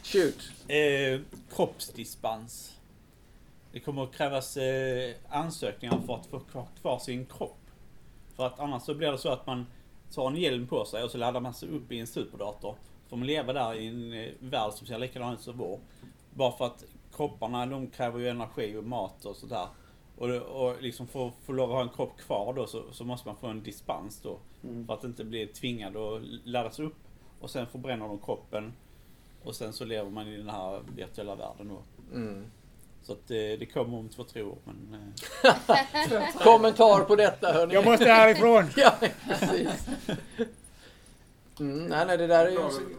Shoot! 0.03 0.51
Eh, 0.69 1.21
kroppsdispens. 1.57 2.73
Det 3.73 3.81
kommer 3.81 4.05
att 4.05 4.13
krävas 4.13 4.57
eh, 4.57 5.15
ansökningar 5.29 6.01
för 6.07 6.15
att 6.15 6.27
få 6.27 6.41
kvar 6.81 6.99
sin 6.99 7.27
kropp. 7.27 7.59
För 8.37 8.47
att 8.47 8.61
annars 8.61 8.83
så 8.83 8.95
blir 8.95 9.13
det 9.13 9.19
så 9.19 9.29
att 9.29 9.47
man 9.47 9.67
tar 10.15 10.27
en 10.27 10.37
hjälm 10.37 10.67
på 10.67 10.85
sig 10.85 11.05
och 11.05 11.11
så 11.11 11.19
laddar 11.19 11.41
man 11.41 11.55
sig 11.55 11.69
upp 11.69 11.93
i 11.93 11.99
en 11.99 12.07
superdator. 12.07 12.75
Så 13.03 13.09
får 13.09 13.17
man 13.17 13.27
leva 13.27 13.53
där 13.53 13.75
i 13.75 13.87
en 13.87 14.13
eh, 14.13 14.33
värld 14.41 14.73
som 14.73 14.87
ser 14.87 14.99
likadan 14.99 15.35
ut 15.35 15.41
som 15.41 15.59
vår. 15.59 15.81
Bara 16.35 16.53
för 16.53 16.67
att 16.67 16.85
kropparna 17.17 17.67
de 17.67 17.87
kräver 17.87 18.19
ju 18.19 18.29
energi 18.29 18.77
och 18.77 18.85
mat 18.85 19.25
och 19.25 19.37
sådär. 19.37 19.67
Och, 20.19 20.29
och 20.29 20.83
liksom 20.83 21.07
för 21.07 21.29
att 21.29 21.35
få 21.45 21.53
lov 21.53 21.71
att 21.71 21.77
ha 21.77 21.83
en 21.83 21.89
kropp 21.89 22.19
kvar 22.19 22.55
då 22.55 22.67
så, 22.67 22.83
så 22.93 23.05
måste 23.05 23.29
man 23.29 23.37
få 23.37 23.47
en 23.47 23.63
dispens 23.63 24.21
då. 24.21 24.39
Mm. 24.65 24.87
För 24.87 24.95
att 24.95 25.05
inte 25.05 25.25
bli 25.25 25.47
tvingad 25.47 25.97
att 25.97 26.23
laddas 26.45 26.79
upp. 26.79 26.97
Och 27.41 27.51
sen 27.51 27.67
förbränner 27.67 28.09
de 28.09 28.19
kroppen. 28.19 28.73
Och 29.45 29.55
sen 29.55 29.73
så 29.73 29.85
lever 29.85 30.11
man 30.11 30.29
i 30.29 30.37
den 30.37 30.49
här 30.49 30.83
virtuella 30.97 31.35
världen 31.35 31.69
då. 31.69 31.83
Mm. 32.15 32.45
Så 33.07 33.13
att 33.13 33.29
det, 33.29 33.57
det 33.57 33.67
kommer 33.67 33.99
om 33.99 34.09
två, 34.09 34.25
tre 34.25 34.43
år. 34.43 34.59
Men, 34.65 35.01
eh, 35.43 36.23
Kommentar 36.45 37.05
på 37.05 37.17
detta 37.17 37.53
hörni. 37.53 37.75
Jag 37.75 37.85
måste 37.85 38.05
härifrån! 38.05 38.65
ja, 38.77 38.95
precis. 39.29 39.87
Mm, 41.61 41.87
nej, 41.87 42.07
nej, 42.07 42.19
det 42.19 42.27
där 42.27 42.47
är 42.47 42.51
ju... 42.51 42.57
Skriv 42.71 42.97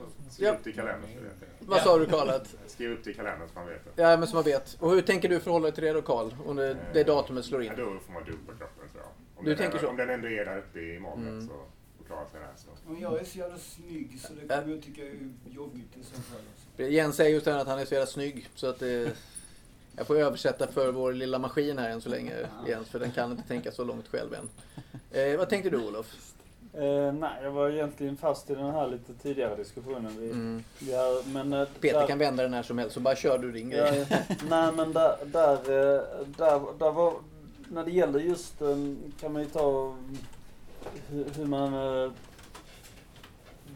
Ja. 0.47 0.51
upp 0.53 0.63
det 0.63 0.69
i 0.69 0.73
kalendern 0.73 1.01
så 1.15 1.19
vet 1.23 1.33
jag. 1.59 1.67
Vad 1.67 1.81
sa 1.81 1.97
du 1.97 2.05
Karl? 2.05 2.29
Skriv 2.67 2.91
upp 2.91 3.03
det 3.03 3.11
i 3.11 3.13
kalendern 3.13 3.47
så 3.53 3.59
man 3.59 3.67
vet 3.67 3.95
det. 3.95 4.01
Ja, 4.01 4.17
men 4.17 4.27
som 4.27 4.35
man 4.37 4.43
vet. 4.43 4.77
Och 4.79 4.91
hur 4.91 5.01
tänker 5.01 5.29
du 5.29 5.39
förhålla 5.39 5.63
dig 5.63 5.71
till 5.75 5.83
det 5.83 5.93
då 5.93 6.01
Karl? 6.01 6.29
Om 6.45 6.55
det, 6.55 6.77
det 6.93 7.03
datumet 7.03 7.45
slår 7.45 7.63
in? 7.63 7.71
Ja, 7.77 7.83
då 7.83 7.99
får 8.05 8.13
man 8.13 8.23
dupa 8.23 8.47
kroppen 8.57 8.89
tror 8.91 9.03
jag. 9.03 9.11
Om 9.39 9.45
Du 9.45 9.49
den 9.49 9.57
tänker 9.57 9.77
är, 9.77 9.81
så? 9.81 9.87
Om 9.87 9.97
den 9.97 10.09
ändå 10.09 10.27
är 10.27 10.45
där 10.45 10.57
uppe 10.57 10.79
i 10.79 10.99
molnet 10.99 11.27
Mm. 11.29 11.47
så 11.47 11.53
klarar 12.07 12.25
sig 12.29 12.39
så. 12.55 12.91
Och 12.91 12.99
jag 12.99 13.19
är 13.21 13.25
så 13.25 13.37
jävla 13.37 13.57
snygg 13.57 14.19
så 14.21 14.33
det 14.33 14.47
kommer 14.55 14.73
jag 14.73 14.83
tycka 14.83 15.01
är 15.01 15.13
jobbigt 15.55 15.97
i 15.97 16.03
så 16.03 16.13
fall. 16.21 16.39
Alltså. 16.77 16.83
Jens 16.93 17.15
säger 17.15 17.31
just 17.31 17.45
det 17.45 17.51
här 17.53 17.59
att 17.59 17.67
han 17.67 17.79
är 17.79 17.85
så 17.85 17.93
jävla 17.93 18.07
snygg. 18.07 18.49
Så 18.55 18.67
att 18.67 18.79
det, 18.79 19.13
jag 19.97 20.07
får 20.07 20.17
översätta 20.19 20.67
för 20.67 20.91
vår 20.91 21.13
lilla 21.13 21.39
maskin 21.39 21.77
här 21.77 21.89
än 21.89 22.01
så 22.01 22.09
länge 22.09 22.33
Jens. 22.67 22.87
För 22.89 22.99
den 22.99 23.11
kan 23.11 23.31
inte 23.31 23.43
tänka 23.47 23.71
så 23.71 23.83
långt 23.83 24.07
själv 24.07 24.33
än. 24.33 24.49
Eh, 25.11 25.37
vad 25.37 25.49
tänkte 25.49 25.69
du 25.69 25.77
Olof? 25.87 26.15
Eh, 26.73 27.13
nej, 27.13 27.31
jag 27.43 27.51
var 27.51 27.69
egentligen 27.69 28.17
fast 28.17 28.49
i 28.49 28.55
den 28.55 28.71
här 28.71 28.87
lite 28.87 29.13
tidigare 29.13 29.55
diskussionen. 29.55 30.11
Vi, 30.19 30.25
Mm. 30.31 30.63
vi 30.79 30.93
har, 30.95 31.33
men, 31.33 31.53
eh, 31.53 31.67
Peter 31.81 31.99
där- 31.99 32.07
kan 32.07 32.17
vända 32.17 32.43
den 32.43 32.53
här 32.53 32.63
som 32.63 32.77
helst 32.77 32.93
så 32.93 32.99
bara 32.99 33.15
kör 33.15 33.37
du 33.37 33.51
din 33.51 33.69
grej. 33.69 34.05
ja. 34.09 34.17
nej 34.49 34.71
men 34.75 34.93
där, 34.93 35.15
där, 35.25 35.53
eh, 35.53 36.01
där, 36.37 36.61
där 36.79 36.91
var... 36.91 37.13
när 37.69 37.85
det 37.85 37.91
gäller 37.91 38.19
just, 38.19 38.61
eh, 38.61 38.67
kan 39.19 39.33
man 39.33 39.41
ju 39.41 39.47
ta 39.47 39.95
hur, 41.09 41.25
hur 41.37 41.45
man 41.45 41.73
eh, 41.73 42.11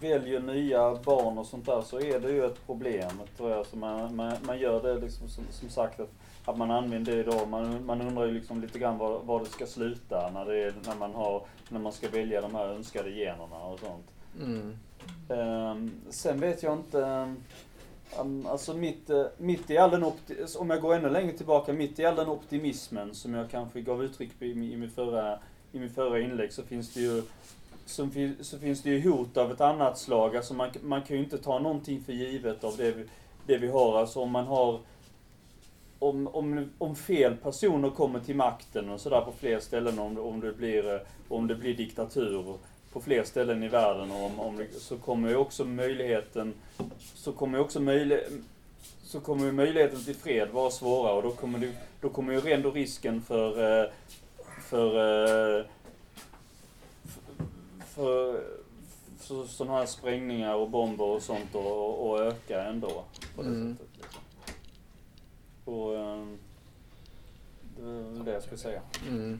väljer 0.01 0.39
nya 0.39 0.95
barn 0.95 1.37
och 1.37 1.45
sånt 1.45 1.65
där 1.65 1.81
så 1.81 1.99
är 1.99 2.19
det 2.19 2.31
ju 2.31 2.45
ett 2.45 2.65
problem 2.65 3.11
tror 3.37 3.51
jag. 3.51 3.65
Så 3.65 3.77
man, 3.77 4.15
man, 4.15 4.33
man 4.45 4.59
gör 4.59 4.83
det 4.83 5.01
liksom 5.01 5.29
som, 5.29 5.43
som 5.51 5.69
sagt 5.69 5.99
att, 5.99 6.09
att 6.45 6.57
man 6.57 6.71
använder 6.71 7.15
det 7.15 7.19
idag. 7.19 7.47
Man, 7.49 7.85
man 7.85 8.01
undrar 8.01 8.25
ju 8.25 8.31
liksom 8.31 8.61
lite 8.61 8.79
grann 8.79 8.97
var, 8.97 9.19
var 9.19 9.39
det 9.39 9.45
ska 9.45 9.65
sluta 9.65 10.31
när, 10.33 10.45
det 10.45 10.63
är, 10.63 10.73
när, 10.85 10.95
man 10.95 11.13
har, 11.13 11.43
när 11.69 11.79
man 11.79 11.91
ska 11.91 12.09
välja 12.09 12.41
de 12.41 12.55
här 12.55 12.67
önskade 12.67 13.09
generna 13.09 13.57
och 13.57 13.79
sånt. 13.79 14.05
Mm. 14.39 14.77
Ehm, 15.29 15.91
sen 16.09 16.39
vet 16.39 16.63
jag 16.63 16.73
inte, 16.73 17.33
um, 18.19 18.47
alltså 18.47 18.73
mitt, 18.73 19.09
eh, 19.09 19.25
mitt 19.37 19.69
i 19.69 19.77
all 19.77 19.91
den 19.91 20.03
om 20.57 20.69
jag 20.69 20.81
går 20.81 20.95
ännu 20.95 21.09
längre 21.09 21.31
tillbaka, 21.31 21.73
mitt 21.73 21.99
i 21.99 22.05
all 22.05 22.15
den 22.15 22.27
optimismen 22.27 23.15
som 23.15 23.33
jag 23.33 23.49
kanske 23.49 23.81
gav 23.81 24.03
uttryck 24.03 24.39
på 24.39 24.45
i, 24.45 24.51
i, 24.73 24.77
min 24.77 24.89
förra, 24.89 25.39
i 25.71 25.79
min 25.79 25.89
förra 25.89 26.19
inlägg 26.19 26.53
så 26.53 26.63
finns 26.63 26.93
det 26.93 26.99
ju 26.99 27.23
så, 27.91 28.09
så 28.41 28.59
finns 28.59 28.81
det 28.83 28.89
ju 28.89 29.09
hot 29.11 29.37
av 29.37 29.51
ett 29.51 29.61
annat 29.61 29.97
slag. 29.97 30.37
Alltså 30.37 30.53
man, 30.53 30.69
man 30.81 31.01
kan 31.01 31.17
ju 31.17 31.23
inte 31.23 31.37
ta 31.37 31.59
någonting 31.59 32.03
för 32.03 32.13
givet 32.13 32.63
av 32.63 32.77
det 32.77 32.91
vi, 32.91 33.05
det 33.45 33.57
vi 33.57 33.67
har. 33.67 33.99
Alltså 33.99 34.19
om 34.21 34.31
man 34.31 34.45
har 34.47 34.79
om, 35.99 36.27
om, 36.27 36.69
om 36.77 36.95
fel 36.95 37.35
personer 37.35 37.89
kommer 37.89 38.19
till 38.19 38.35
makten 38.35 38.89
och 38.89 38.99
sådär 39.01 39.21
på 39.21 39.31
fler 39.31 39.59
ställen, 39.59 39.99
om, 39.99 40.17
om, 40.19 40.39
det 40.39 40.51
blir, 40.53 40.93
eh, 40.93 40.99
om 41.29 41.47
det 41.47 41.55
blir 41.55 41.73
diktatur 41.73 42.55
på 42.93 43.01
fler 43.01 43.23
ställen 43.23 43.63
i 43.63 43.67
världen, 43.67 44.11
och 44.11 44.23
om, 44.25 44.39
om, 44.39 44.57
det- 44.57 44.79
så 44.79 44.97
kommer 44.97 45.29
ju 45.29 45.35
också 45.35 45.65
möjligheten, 45.65 46.53
så 47.15 47.31
kommer 47.31 47.57
ju 47.57 47.63
också 47.63 47.79
möjligheten 47.79 48.45
så 49.03 49.19
kommer 49.19 49.45
ju 49.45 49.51
möjligheten 49.51 50.03
till 50.03 50.15
fred 50.15 50.49
vara 50.49 50.69
svårare 50.71 51.13
och 51.15 51.23
då 51.23 51.31
kommer, 51.31 51.59
det, 51.59 51.71
då 52.01 52.09
kommer 52.09 52.33
ju 52.33 52.51
ändå 52.53 52.71
risken 52.71 53.21
för, 53.21 53.81
eh, 53.83 53.89
för, 54.61 55.59
eh, 55.59 55.65
för, 57.95 58.43
för, 59.17 59.45
sådana 59.45 59.77
här 59.77 59.85
sprängningar 59.85 60.55
och 60.55 60.69
bomber 60.69 61.05
och 61.05 61.21
sånt 61.21 61.55
och, 61.55 62.09
och 62.09 62.19
öka 62.19 62.63
ändå 62.63 63.03
på 63.35 63.41
det 63.41 63.47
Mm. 63.49 63.77
sättet. 63.77 63.89
Liksom. 63.97 64.21
Och 65.65 65.95
eh, 65.95 66.25
det 67.77 67.83
är 68.19 68.23
det 68.23 68.33
jag 68.33 68.43
ska 68.43 68.57
säga. 68.57 68.81
Mm. 69.07 69.39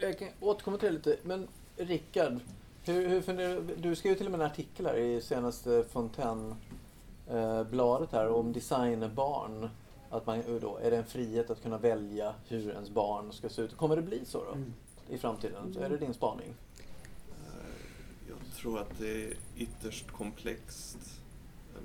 Jag 0.00 0.18
kan 0.18 0.28
återkomma 0.40 0.78
till 0.78 0.88
det 0.88 0.94
lite, 1.10 1.16
men 1.22 1.48
Rickard, 1.76 2.40
hur, 2.84 3.08
hur 3.08 3.20
funderar 3.20 3.60
du? 3.60 3.74
Du 3.76 3.96
skrev 3.96 4.12
ju 4.12 4.16
till 4.18 4.26
och 4.26 4.32
med 4.32 4.40
en 4.40 4.46
artikel 4.46 4.86
här 4.86 4.96
i 4.96 5.20
senaste 5.22 5.84
Fontänbladet 5.92 8.12
här 8.12 8.28
om 8.28 8.52
designerbarn. 8.52 9.68
Att 10.10 10.26
man, 10.26 10.42
då, 10.60 10.78
är 10.82 10.90
det 10.90 10.96
en 10.96 11.04
frihet 11.04 11.50
att 11.50 11.62
kunna 11.62 11.78
välja 11.78 12.34
hur 12.48 12.70
ens 12.70 12.90
barn 12.90 13.32
ska 13.32 13.48
se 13.48 13.62
ut? 13.62 13.76
Kommer 13.76 13.96
det 13.96 14.02
bli 14.02 14.24
så 14.24 14.38
då? 14.38 14.56
I 15.08 15.18
framtiden? 15.18 15.74
Så 15.74 15.80
är 15.80 15.88
det 15.88 15.96
din 15.98 16.14
spaning? 16.14 16.54
Eh, 17.30 17.74
jag 18.28 18.56
tror 18.56 18.80
att 18.80 18.98
det 18.98 19.24
är 19.24 19.34
ytterst 19.56 20.10
komplext 20.10 21.20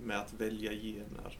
med 0.03 0.19
att 0.19 0.33
välja 0.33 0.71
gener. 0.73 1.37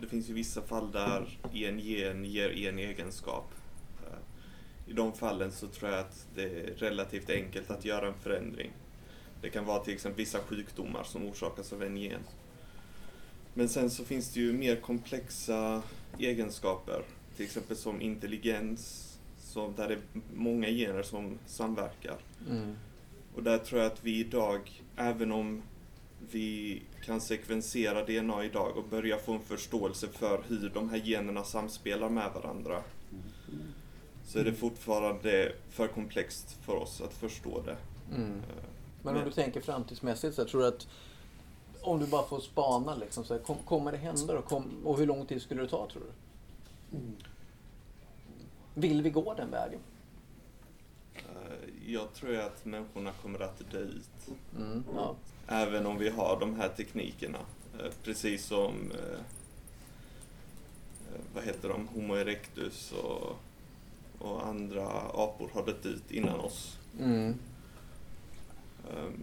Det 0.00 0.06
finns 0.06 0.28
ju 0.30 0.34
vissa 0.34 0.62
fall 0.62 0.92
där 0.92 1.38
en 1.52 1.78
gen 1.78 2.24
ger 2.24 2.68
en 2.68 2.78
egenskap. 2.78 3.50
Eh, 4.06 4.90
I 4.90 4.92
de 4.92 5.12
fallen 5.12 5.52
så 5.52 5.66
tror 5.66 5.90
jag 5.90 6.00
att 6.00 6.26
det 6.34 6.42
är 6.44 6.74
relativt 6.74 7.30
enkelt 7.30 7.70
att 7.70 7.84
göra 7.84 8.08
en 8.08 8.18
förändring. 8.22 8.72
Det 9.40 9.50
kan 9.50 9.64
vara 9.64 9.84
till 9.84 9.94
exempel 9.94 10.18
vissa 10.18 10.40
sjukdomar 10.40 11.04
som 11.04 11.26
orsakas 11.26 11.72
av 11.72 11.82
en 11.82 11.96
gen. 11.96 12.20
Men 13.54 13.68
sen 13.68 13.90
så 13.90 14.04
finns 14.04 14.32
det 14.32 14.40
ju 14.40 14.52
mer 14.52 14.76
komplexa 14.76 15.82
egenskaper, 16.18 17.02
till 17.36 17.44
exempel 17.44 17.76
som 17.76 18.00
intelligens, 18.00 19.05
så 19.46 19.72
där 19.76 19.88
det 19.88 19.94
är 19.94 20.00
många 20.34 20.68
gener 20.68 21.02
som 21.02 21.38
samverkar. 21.46 22.16
Mm. 22.50 22.76
Och 23.34 23.42
där 23.42 23.58
tror 23.58 23.80
jag 23.80 23.92
att 23.92 24.04
vi 24.04 24.20
idag, 24.20 24.82
även 24.96 25.32
om 25.32 25.62
vi 26.30 26.82
kan 27.04 27.20
sekvensera 27.20 28.04
DNA 28.04 28.44
idag 28.44 28.76
och 28.76 28.84
börja 28.84 29.18
få 29.18 29.32
en 29.32 29.40
förståelse 29.40 30.08
för 30.08 30.42
hur 30.48 30.70
de 30.74 30.90
här 30.90 30.98
generna 31.04 31.44
samspelar 31.44 32.08
med 32.08 32.30
varandra, 32.34 32.82
så 34.24 34.38
är 34.38 34.44
det 34.44 34.52
fortfarande 34.52 35.52
för 35.70 35.86
komplext 35.86 36.56
för 36.64 36.74
oss 36.76 37.00
att 37.00 37.12
förstå 37.14 37.62
det. 37.62 37.76
Mm. 38.14 38.30
Eh, 38.30 38.64
Men 39.02 39.16
om 39.16 39.24
du 39.24 39.30
tänker 39.30 39.60
framtidsmässigt, 39.60 40.34
så 40.34 40.42
här, 40.42 40.48
tror 40.48 40.60
du 40.60 40.66
att 40.66 40.86
om 41.80 42.00
du 42.00 42.06
bara 42.06 42.26
får 42.26 42.40
spana, 42.40 42.94
liksom, 42.94 43.24
så 43.24 43.34
här, 43.34 43.40
kom, 43.40 43.56
kommer 43.64 43.92
det 43.92 43.98
hända 43.98 44.34
då? 44.34 44.42
Kom, 44.42 44.64
och 44.84 44.98
hur 44.98 45.06
lång 45.06 45.26
tid 45.26 45.42
skulle 45.42 45.62
det 45.62 45.68
ta, 45.68 45.88
tror 45.92 46.02
du? 46.02 46.12
Vill 48.78 49.02
vi 49.02 49.10
gå 49.10 49.34
den 49.34 49.50
vägen? 49.50 49.80
eh, 51.14 51.92
Jag 51.92 52.14
tror 52.14 52.36
att 52.36 52.64
människorna 52.64 53.12
kommer 53.22 53.40
att 53.40 53.70
dö 53.70 53.78
ut. 53.78 54.36
Mm, 54.58 54.84
ja. 54.94 55.14
Även 55.48 55.86
om 55.86 55.98
vi 55.98 56.08
har 56.10 56.40
de 56.40 56.54
här 56.54 56.68
teknikerna. 56.68 57.38
Eh, 57.80 57.90
Precis 58.04 58.44
som, 58.44 58.74
eh, 58.92 59.18
vad 61.34 61.44
heter 61.44 61.68
de, 61.68 61.88
Homo 61.88 62.14
erectus 62.14 62.92
och, 62.92 63.36
och 64.18 64.46
andra 64.46 64.86
apor 65.14 65.50
har 65.54 65.66
dött 65.66 65.86
ut 65.86 66.10
innan 66.10 66.40
oss. 66.40 66.78
Mm. 67.00 67.34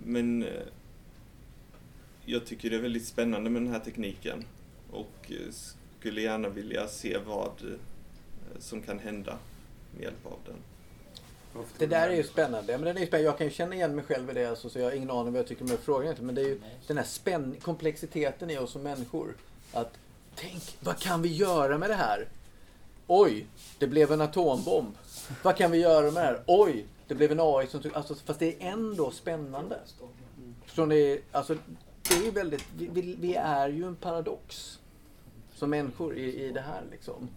Men 0.06 0.46
jag 2.26 2.46
tycker 2.46 2.70
det 2.70 2.76
är 2.76 2.82
väldigt 2.82 3.06
spännande 3.06 3.50
med 3.50 3.62
den 3.62 3.72
här 3.72 3.80
tekniken 3.80 4.46
och 4.92 5.32
skulle 6.00 6.22
gärna 6.22 6.50
vilja 6.50 6.88
se 6.88 7.18
vad 7.18 7.52
som 8.60 8.82
kan 8.82 9.00
hända 9.00 9.38
med 9.92 10.04
hjälp 10.04 10.26
av 10.26 10.40
den. 10.46 10.56
Det 11.78 11.86
där 11.86 12.10
är 12.10 12.16
ju 12.16 12.24
spännande. 12.24 12.78
Men 12.78 12.86
den 12.86 12.98
är 12.98 13.02
ju 13.02 13.08
spännande. 13.08 13.26
Jag 13.26 13.38
kan 13.38 13.48
ju 13.48 13.54
känna 13.54 13.76
igen 13.76 13.96
mig 13.96 14.06
själv 14.06 14.30
i 14.30 14.34
det, 14.34 14.46
alltså, 14.46 14.70
så 14.70 14.80
jag 14.80 14.86
har 14.86 14.92
ingen 14.92 15.12
aning 15.12 15.34
vad 15.34 15.40
jag 15.40 15.48
tycker 15.48 15.66
med 15.66 15.80
frågan 15.80 16.04
egentligen. 16.04 16.26
Men 16.26 16.36
det 16.36 16.42
är 16.42 16.48
ju 16.48 16.62
den 16.88 16.98
här 16.98 17.04
spänn 17.04 17.56
komplexiteten 17.62 18.50
i 18.50 18.58
oss 18.58 18.72
som 18.72 18.84
människor. 18.84 19.36
Att 19.74 19.98
tänk, 20.36 20.78
vad 20.80 21.00
kan 21.00 21.22
vi 21.22 21.30
göra 21.30 21.78
med 21.78 21.90
det 21.90 21.96
här? 21.96 22.28
Oj, 23.08 23.48
det 23.80 23.88
blev 23.88 24.12
en 24.12 24.22
atombomb. 24.22 24.96
Vad 25.44 25.58
kan 25.58 25.72
vi 25.72 25.78
göra 25.78 26.12
med 26.12 26.14
det 26.14 26.28
här? 26.28 26.44
Oj, 26.48 26.86
det 27.08 27.16
blev 27.16 27.32
en 27.32 27.40
AI 27.40 27.68
som 27.68 27.82
tog... 27.82 27.94
Alltså, 27.94 28.16
fast 28.16 28.40
det 28.40 28.64
är 28.64 28.72
ändå 28.72 29.12
spännande. 29.12 29.80
Förstår 30.66 30.86
ni? 30.86 31.22
Alltså, 31.32 31.58
det 32.10 32.16
är 32.16 32.24
ju 32.24 32.32
väldigt... 32.32 32.66
Vi, 32.78 32.90
vi, 32.94 33.16
vi 33.20 33.36
är 33.36 33.70
ju 33.70 33.88
en 33.88 33.96
paradox. 33.96 34.80
Som 35.56 35.70
människor 35.70 36.18
i, 36.18 36.46
i 36.46 36.52
det 36.52 36.62
här 36.62 36.84
liksom. 36.92 37.30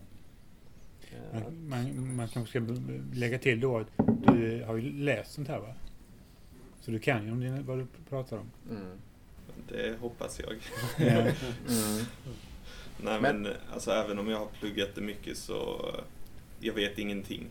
Man, 1.33 1.69
man, 1.69 2.17
man 2.17 2.29
kanske 2.29 2.61
ska 2.65 2.75
lägga 3.15 3.39
till 3.39 3.61
då 3.61 3.79
att 3.79 3.87
du 4.27 4.65
har 4.67 4.77
ju 4.77 4.93
läst 4.93 5.33
sånt 5.33 5.49
här 5.49 5.59
va? 5.59 5.75
Så 6.81 6.91
du 6.91 6.99
kan 6.99 7.25
ju 7.27 7.33
om 7.33 7.41
det, 7.41 7.63
vad 7.63 7.79
du 7.79 7.87
pratar 8.09 8.37
om. 8.39 8.51
Mm. 8.71 8.97
Det 9.69 10.01
hoppas 10.01 10.41
jag. 10.41 10.55
Ja. 11.07 11.13
Mm. 11.23 11.33
Nej 13.03 13.21
Men- 13.21 13.43
men, 13.43 13.53
alltså 13.73 13.91
även 13.91 14.19
om 14.19 14.29
jag 14.29 14.39
har 14.39 14.47
pluggat 14.47 14.89
det 14.95 15.01
mycket 15.01 15.37
så 15.39 15.91
jag 16.61 16.75
vet 16.75 16.99
ingenting. 16.99 17.47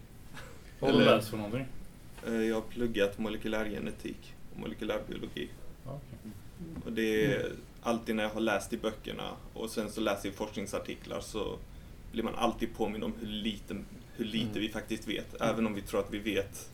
Vad 0.80 0.92
har 0.92 1.00
du 1.00 1.06
läst 1.06 1.30
för 1.30 1.38
någonting? 1.38 1.66
Eh, 2.28 2.34
Jag 2.34 2.56
har 2.56 2.62
pluggat 2.62 3.18
molekylärgenetik 3.18 4.34
och 4.54 4.60
molekylärbiologi. 4.60 5.50
Okej. 5.86 6.32
Och 6.86 6.92
det 6.94 7.26
är 7.34 7.52
alltid 7.82 8.16
när 8.16 8.24
jag 8.24 8.30
har 8.30 8.42
läst 8.42 8.74
i 8.74 8.78
böckerna 8.78 9.30
och 9.54 9.70
sen 9.70 9.92
så 9.92 10.02
läser 10.02 10.30
jag 10.30 10.36
forskningsartiklar 10.36 11.20
så 11.22 11.58
blir 12.16 12.24
man 12.24 12.36
alltid 12.36 12.76
påminn 12.76 13.04
om 13.04 13.14
hur 13.20 13.28
lite, 13.28 13.76
hur 14.16 14.26
lite 14.26 14.50
Mm. 14.50 14.62
vi 14.62 14.70
faktiskt 14.70 15.08
vet. 15.08 15.42
Även 15.42 15.66
om 15.66 15.74
vi 15.74 15.82
tror 15.82 16.00
att 16.00 16.14
vi 16.14 16.20
vet, 16.20 16.70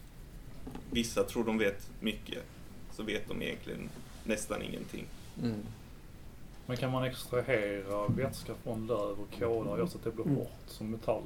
vissa 0.92 1.24
tror 1.24 1.44
de 1.44 1.58
vet 1.58 1.90
mycket, 2.00 2.44
så 2.92 3.04
vet 3.04 3.28
de 3.28 3.42
egentligen 3.42 3.90
nästan 4.24 4.62
ingenting. 4.62 5.06
Mm. 5.44 5.60
Men 6.66 6.78
kan 6.78 6.92
man 6.92 7.04
extrahera 7.04 8.08
vätska 8.08 8.54
från 8.64 8.88
löv 8.88 9.20
och 9.20 9.40
koda 9.40 9.70
och 9.70 9.78
göra 9.78 9.88
så 9.88 9.98
att 9.98 10.04
det 10.04 10.12
blir 10.12 10.36
hårt 10.36 10.52
som 10.68 10.92
metall? 10.92 11.24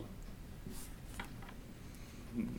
Mm. 2.36 2.50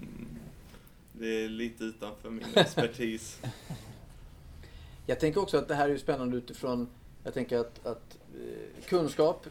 Det 1.12 1.44
är 1.44 1.48
lite 1.48 1.84
utanför 1.84 2.30
min 2.30 2.46
expertis. 2.54 3.40
Jag 5.06 5.20
tänker 5.20 5.40
också 5.40 5.58
att 5.58 5.68
det 5.68 5.74
här 5.74 5.88
är 5.88 5.96
spännande 5.96 6.36
utifrån, 6.36 6.88
jag 7.24 7.34
tänker 7.34 7.58
att, 7.58 7.86
att 7.86 8.18
eh, 8.34 8.84
kunskap 8.88 9.46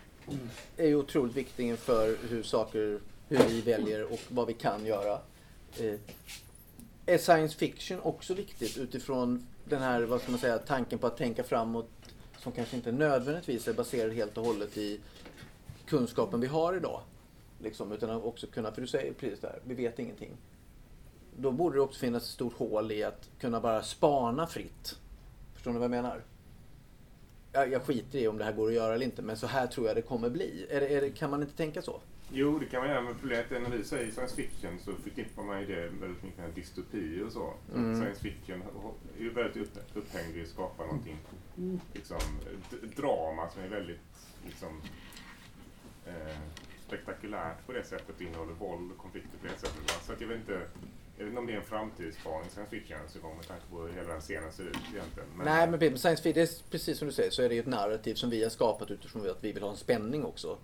är 0.77 0.87
ju 0.87 0.95
otroligt 0.95 1.35
viktig 1.35 1.67
inför 1.67 2.17
hur 2.29 2.43
saker, 2.43 2.99
hur 3.27 3.43
vi 3.47 3.61
väljer 3.61 4.13
och 4.13 4.19
vad 4.29 4.47
vi 4.47 4.53
kan 4.53 4.85
göra. 4.85 5.19
Eh, 5.79 5.99
är 7.05 7.17
science 7.17 7.57
fiction 7.57 7.99
också 7.99 8.33
viktigt 8.33 8.77
utifrån 8.77 9.47
den 9.65 9.81
här, 9.81 10.01
vad 10.01 10.21
ska 10.21 10.31
man 10.31 10.39
säga, 10.39 10.57
tanken 10.57 10.99
på 10.99 11.07
att 11.07 11.17
tänka 11.17 11.43
framåt 11.43 11.89
som 12.37 12.51
kanske 12.51 12.75
inte 12.75 12.91
nödvändigtvis 12.91 13.67
är 13.67 13.73
baserad 13.73 14.13
helt 14.13 14.37
och 14.37 14.45
hållet 14.45 14.77
i 14.77 14.99
kunskapen 15.85 16.41
vi 16.41 16.47
har 16.47 16.73
idag. 16.73 17.01
Liksom, 17.59 17.91
utan 17.91 18.09
att 18.09 18.23
också 18.23 18.47
kunna, 18.47 18.71
för 18.71 18.81
du 18.81 18.87
säger 18.87 19.13
precis 19.13 19.39
det 19.39 19.47
här, 19.47 19.59
vi 19.63 19.73
vet 19.73 19.99
ingenting. 19.99 20.31
Då 21.37 21.51
borde 21.51 21.75
det 21.75 21.81
också 21.81 21.99
finnas 21.99 22.23
ett 22.23 22.29
stort 22.29 22.53
hål 22.53 22.91
i 22.91 23.03
att 23.03 23.29
kunna 23.39 23.61
bara 23.61 23.83
spana 23.83 24.47
fritt. 24.47 24.99
Förstår 25.53 25.71
ni 25.71 25.77
vad 25.77 25.83
jag 25.83 25.91
menar? 25.91 26.21
Jag, 27.55 27.71
jag 27.71 27.83
skiter 27.83 28.19
i 28.19 28.27
om 28.27 28.37
det 28.37 28.43
här 28.43 28.53
går 28.53 28.67
att 28.67 28.73
göra 28.73 28.93
eller 28.93 29.05
inte, 29.05 29.21
men 29.21 29.37
så 29.37 29.47
här 29.47 29.67
tror 29.67 29.87
jag 29.87 29.95
det 29.95 30.01
kommer 30.01 30.29
bli. 30.29 30.67
Är 30.69 30.79
det, 30.79 30.87
är 30.87 31.01
det, 31.01 31.09
kan 31.09 31.29
man 31.29 31.41
inte 31.41 31.57
tänka 31.57 31.81
så? 31.81 32.01
Jo, 32.31 32.59
det 32.59 32.65
kan 32.65 32.79
man 32.79 32.89
göra, 32.89 33.01
men 33.01 33.15
problemet 33.15 33.51
är 33.51 33.59
när 33.59 33.69
vi 33.69 33.83
säger 33.83 34.11
science 34.11 34.35
fiction 34.35 34.79
så 34.79 34.91
förknippar 35.03 35.43
man 35.43 35.59
ju 35.61 35.65
det 35.65 35.81
väldigt 35.81 36.23
mycket 36.23 36.39
med 36.39 36.49
dystopi 36.55 37.21
och 37.27 37.31
så. 37.31 37.53
Mm. 37.75 37.95
Science 37.95 38.21
fiction 38.21 38.63
är 39.17 39.23
ju 39.23 39.29
väldigt 39.29 39.63
upp, 39.63 39.77
upphängd 39.93 40.37
i 40.37 40.41
att 40.41 40.47
skapa 40.47 40.85
någonting, 40.85 41.17
liksom, 41.93 42.19
drama 42.95 43.49
som 43.49 43.63
är 43.63 43.67
väldigt 43.67 43.99
liksom, 44.45 44.81
eh, 46.05 46.37
spektakulärt 46.87 47.65
på 47.65 47.71
det 47.71 47.83
sättet, 47.83 48.21
innehåller 48.21 48.53
våld 48.53 48.91
och 48.91 48.97
konflikter 48.97 49.37
på 49.37 49.47
det 49.47 49.59
sättet. 49.59 50.03
Så 50.05 50.13
att 50.13 50.21
jag 50.21 50.27
vet 50.27 50.37
inte, 50.37 50.61
jag 51.17 51.25
vet 51.25 51.29
inte 51.31 51.39
om 51.39 51.47
det 51.47 51.53
är 51.53 51.57
en 51.57 51.63
framtidsspaning 51.63 52.49
science 52.49 52.69
fiction 52.71 52.97
gång 53.21 53.35
med 53.37 53.47
tanke 53.47 53.63
på 53.71 53.81
hur 53.81 53.93
hela 53.93 54.09
den 54.13 54.21
scenen 54.21 54.51
ser 54.51 54.63
ut 54.63 54.77
egentligen. 54.93 55.29
Nej, 55.45 55.67
men 55.67 55.97
science 55.97 56.23
fiction, 56.23 56.47
precis 56.71 56.97
som 56.97 57.07
du 57.07 57.13
säger, 57.13 57.31
så 57.31 57.41
är 57.41 57.49
det 57.49 57.55
ju 57.55 57.61
ett 57.61 57.67
narrativ 57.67 58.15
som 58.15 58.29
vi 58.29 58.43
har 58.43 58.49
skapat 58.49 58.91
utifrån 58.91 59.29
att 59.29 59.43
vi 59.43 59.51
vill 59.51 59.63
ha 59.63 59.69
en 59.71 59.77
spänning 59.77 60.25
också. 60.25 60.57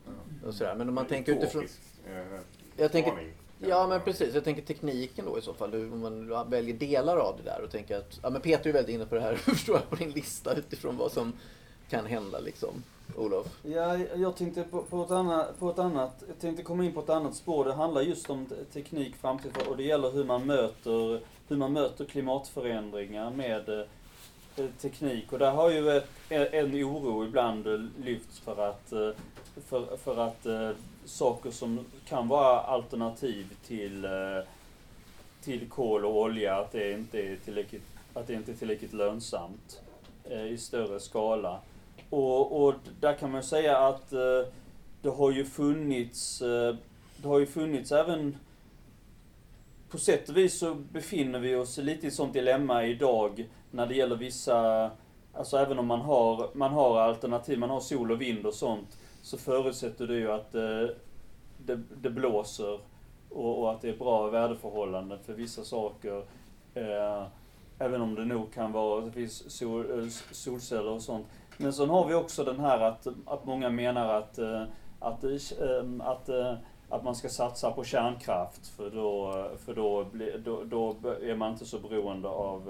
Och 0.46 0.54
sådär. 0.54 0.76
Men 0.76 0.90
om 0.90 0.96
man 0.96 1.06
tänker 1.06 1.36
utifrån... 1.36 1.68
Eh, 2.08 2.40
Jag 2.78 2.92
tänker, 2.92 3.12
spaning. 3.12 3.34
ja 3.60 3.88
men 3.88 4.02
precis, 4.02 4.36
jag 4.36 4.44
tänker 4.44 4.62
tekniken 4.62 5.26
då 5.26 5.38
i 5.38 5.42
så 5.42 5.54
fall. 5.54 5.72
Hur- 5.72 5.94
Om 5.94 6.00
man 6.00 6.50
väljer 6.50 6.76
delar 6.76 7.18
av 7.18 7.38
det 7.38 7.50
där 7.52 7.62
och 7.64 7.72
tänker 7.72 7.98
att, 7.98 8.20
ja 8.24 8.30
men 8.30 8.42
Peter 8.42 8.70
är 8.70 8.74
väldigt 8.74 8.96
inne 8.96 9.06
på 9.06 9.16
det 9.16 9.22
här, 9.22 9.36
förstår 9.36 9.76
jag, 9.76 9.90
på 9.90 9.96
din 9.96 10.12
lista 10.12 10.54
utifrån 10.56 10.98
vad 10.98 11.12
som 11.12 11.34
kan 11.90 12.06
hända 12.06 12.40
liksom. 12.40 12.84
Olof? 13.18 13.48
Ja, 13.64 13.98
jag 13.98 14.36
tänkte 14.36 14.64
på, 14.64 14.84
på, 14.84 15.04
ett 15.04 15.12
annat, 15.12 15.60
på 15.60 15.70
ett 15.70 15.80
annat, 15.80 16.24
jag 16.28 16.40
tänkte 16.40 16.64
komma 16.64 16.86
in 16.86 16.94
på 16.94 17.00
ett 17.00 17.10
annat 17.10 17.36
spår. 17.36 17.66
Det 17.66 17.74
handlar 17.74 18.02
just 18.02 18.30
om 18.30 18.48
teknik, 18.74 19.16
framtid 19.16 19.52
och 19.70 19.78
det 19.78 19.84
gäller 19.84 20.12
hur 20.12 20.24
man 20.24 20.46
möter, 20.46 21.22
hur 21.48 21.58
man 21.58 21.74
möter 21.74 22.06
klimatförändringar 22.06 23.32
med 23.32 23.70
eh, 23.70 24.66
teknik. 24.82 25.34
Och 25.34 25.40
där 25.40 25.52
har 25.52 25.70
ju 25.70 25.90
eh, 25.90 26.04
en 26.30 26.76
oro 26.76 27.26
ibland 27.26 27.68
eh, 27.68 27.80
lyfts 28.04 28.40
för 28.40 28.70
att, 28.70 28.94
för, 29.66 29.98
för 29.98 30.18
att 30.18 30.48
saker 31.06 31.52
som 31.52 31.86
kan 32.06 32.28
vara 32.28 32.60
alternativ 32.60 33.56
till, 33.68 34.08
till 35.44 35.70
kol 35.70 36.06
och 36.06 36.18
olja, 36.18 36.56
att 36.56 36.72
det 36.72 36.92
inte 36.92 37.20
är 37.20 37.36
tillräckligt, 37.36 37.84
att 38.14 38.28
det 38.28 38.34
inte 38.34 38.52
är 38.52 38.56
tillräckligt 38.56 38.94
lönsamt 38.94 39.82
i 40.50 40.58
större 40.58 41.00
skala. 41.00 41.60
Och, 42.12 42.64
och 42.64 42.74
där 43.00 43.14
kan 43.14 43.32
man 43.32 43.44
säga 43.44 43.78
att 43.78 44.14
eh, 44.14 44.48
det 45.02 45.10
har 45.10 45.32
ju 45.32 45.46
funnits, 45.46 46.42
eh, 46.42 46.76
det 47.18 47.28
har 47.28 47.40
ju 47.40 47.46
funnits 47.46 47.92
även 47.92 48.38
på 49.90 49.98
sätt 49.98 50.30
och 50.30 50.38
vis 50.38 50.60
så 50.60 50.74
befinner 50.74 51.40
vi 51.40 51.56
oss 51.56 51.78
lite 51.78 52.06
i 52.06 52.08
ett 52.08 52.14
sånt 52.14 52.34
dilemma 52.34 52.86
idag 52.86 53.50
när 53.72 53.88
det 53.88 53.96
gäller 53.96 54.16
vissa, 54.16 54.92
alltså 55.34 55.58
även 55.58 55.80
om 55.80 55.88
man 55.88 56.02
har, 56.02 56.50
man 56.54 56.72
har 56.72 57.00
alternativ, 57.00 57.60
man 57.60 57.70
har 57.70 57.80
sol 57.80 58.12
och 58.12 58.22
vind 58.22 58.46
och 58.46 58.54
sånt, 58.54 58.98
så 59.22 59.38
förutsätter 59.38 60.08
det 60.08 60.16
ju 60.16 60.32
att 60.32 60.56
eh, 60.56 60.96
det, 61.58 61.82
det 62.02 62.10
blåser 62.10 62.80
och, 63.30 63.60
och 63.60 63.72
att 63.72 63.82
det 63.82 63.90
är 63.90 63.98
bra 63.98 64.30
väderförhållanden 64.30 65.20
för 65.26 65.34
vissa 65.34 65.64
saker. 65.64 66.24
Eh, 66.74 67.28
även 67.80 68.02
om 68.02 68.16
det 68.16 68.26
nog 68.26 68.54
kan 68.54 68.72
vara, 68.72 69.02
det 69.02 69.12
finns 69.12 69.58
sol, 69.58 70.00
eh, 70.00 70.08
solceller 70.32 70.90
och 70.90 71.02
sånt. 71.02 71.28
Men 71.58 71.74
sen 71.74 71.90
har 71.90 72.08
vi 72.08 72.14
också 72.14 72.44
den 72.44 72.60
här 72.60 72.80
att, 72.80 73.08
att 73.26 73.46
många 73.46 73.70
menar 73.70 74.14
att, 74.14 74.38
eh, 74.38 74.64
att, 75.00 75.24
eh, 75.24 75.84
att, 76.00 76.30
eh, 76.30 76.54
att 76.90 77.04
man 77.04 77.16
ska 77.16 77.30
satsa 77.30 77.72
på 77.72 77.84
kärnkraft 77.84 78.68
för 78.68 78.90
då, 78.90 79.34
för 79.66 79.74
då, 79.74 80.06
då, 80.44 80.64
då 80.64 81.10
är 81.22 81.36
man 81.36 81.52
inte 81.52 81.66
så 81.66 81.80
beroende 81.80 82.28
av 82.28 82.70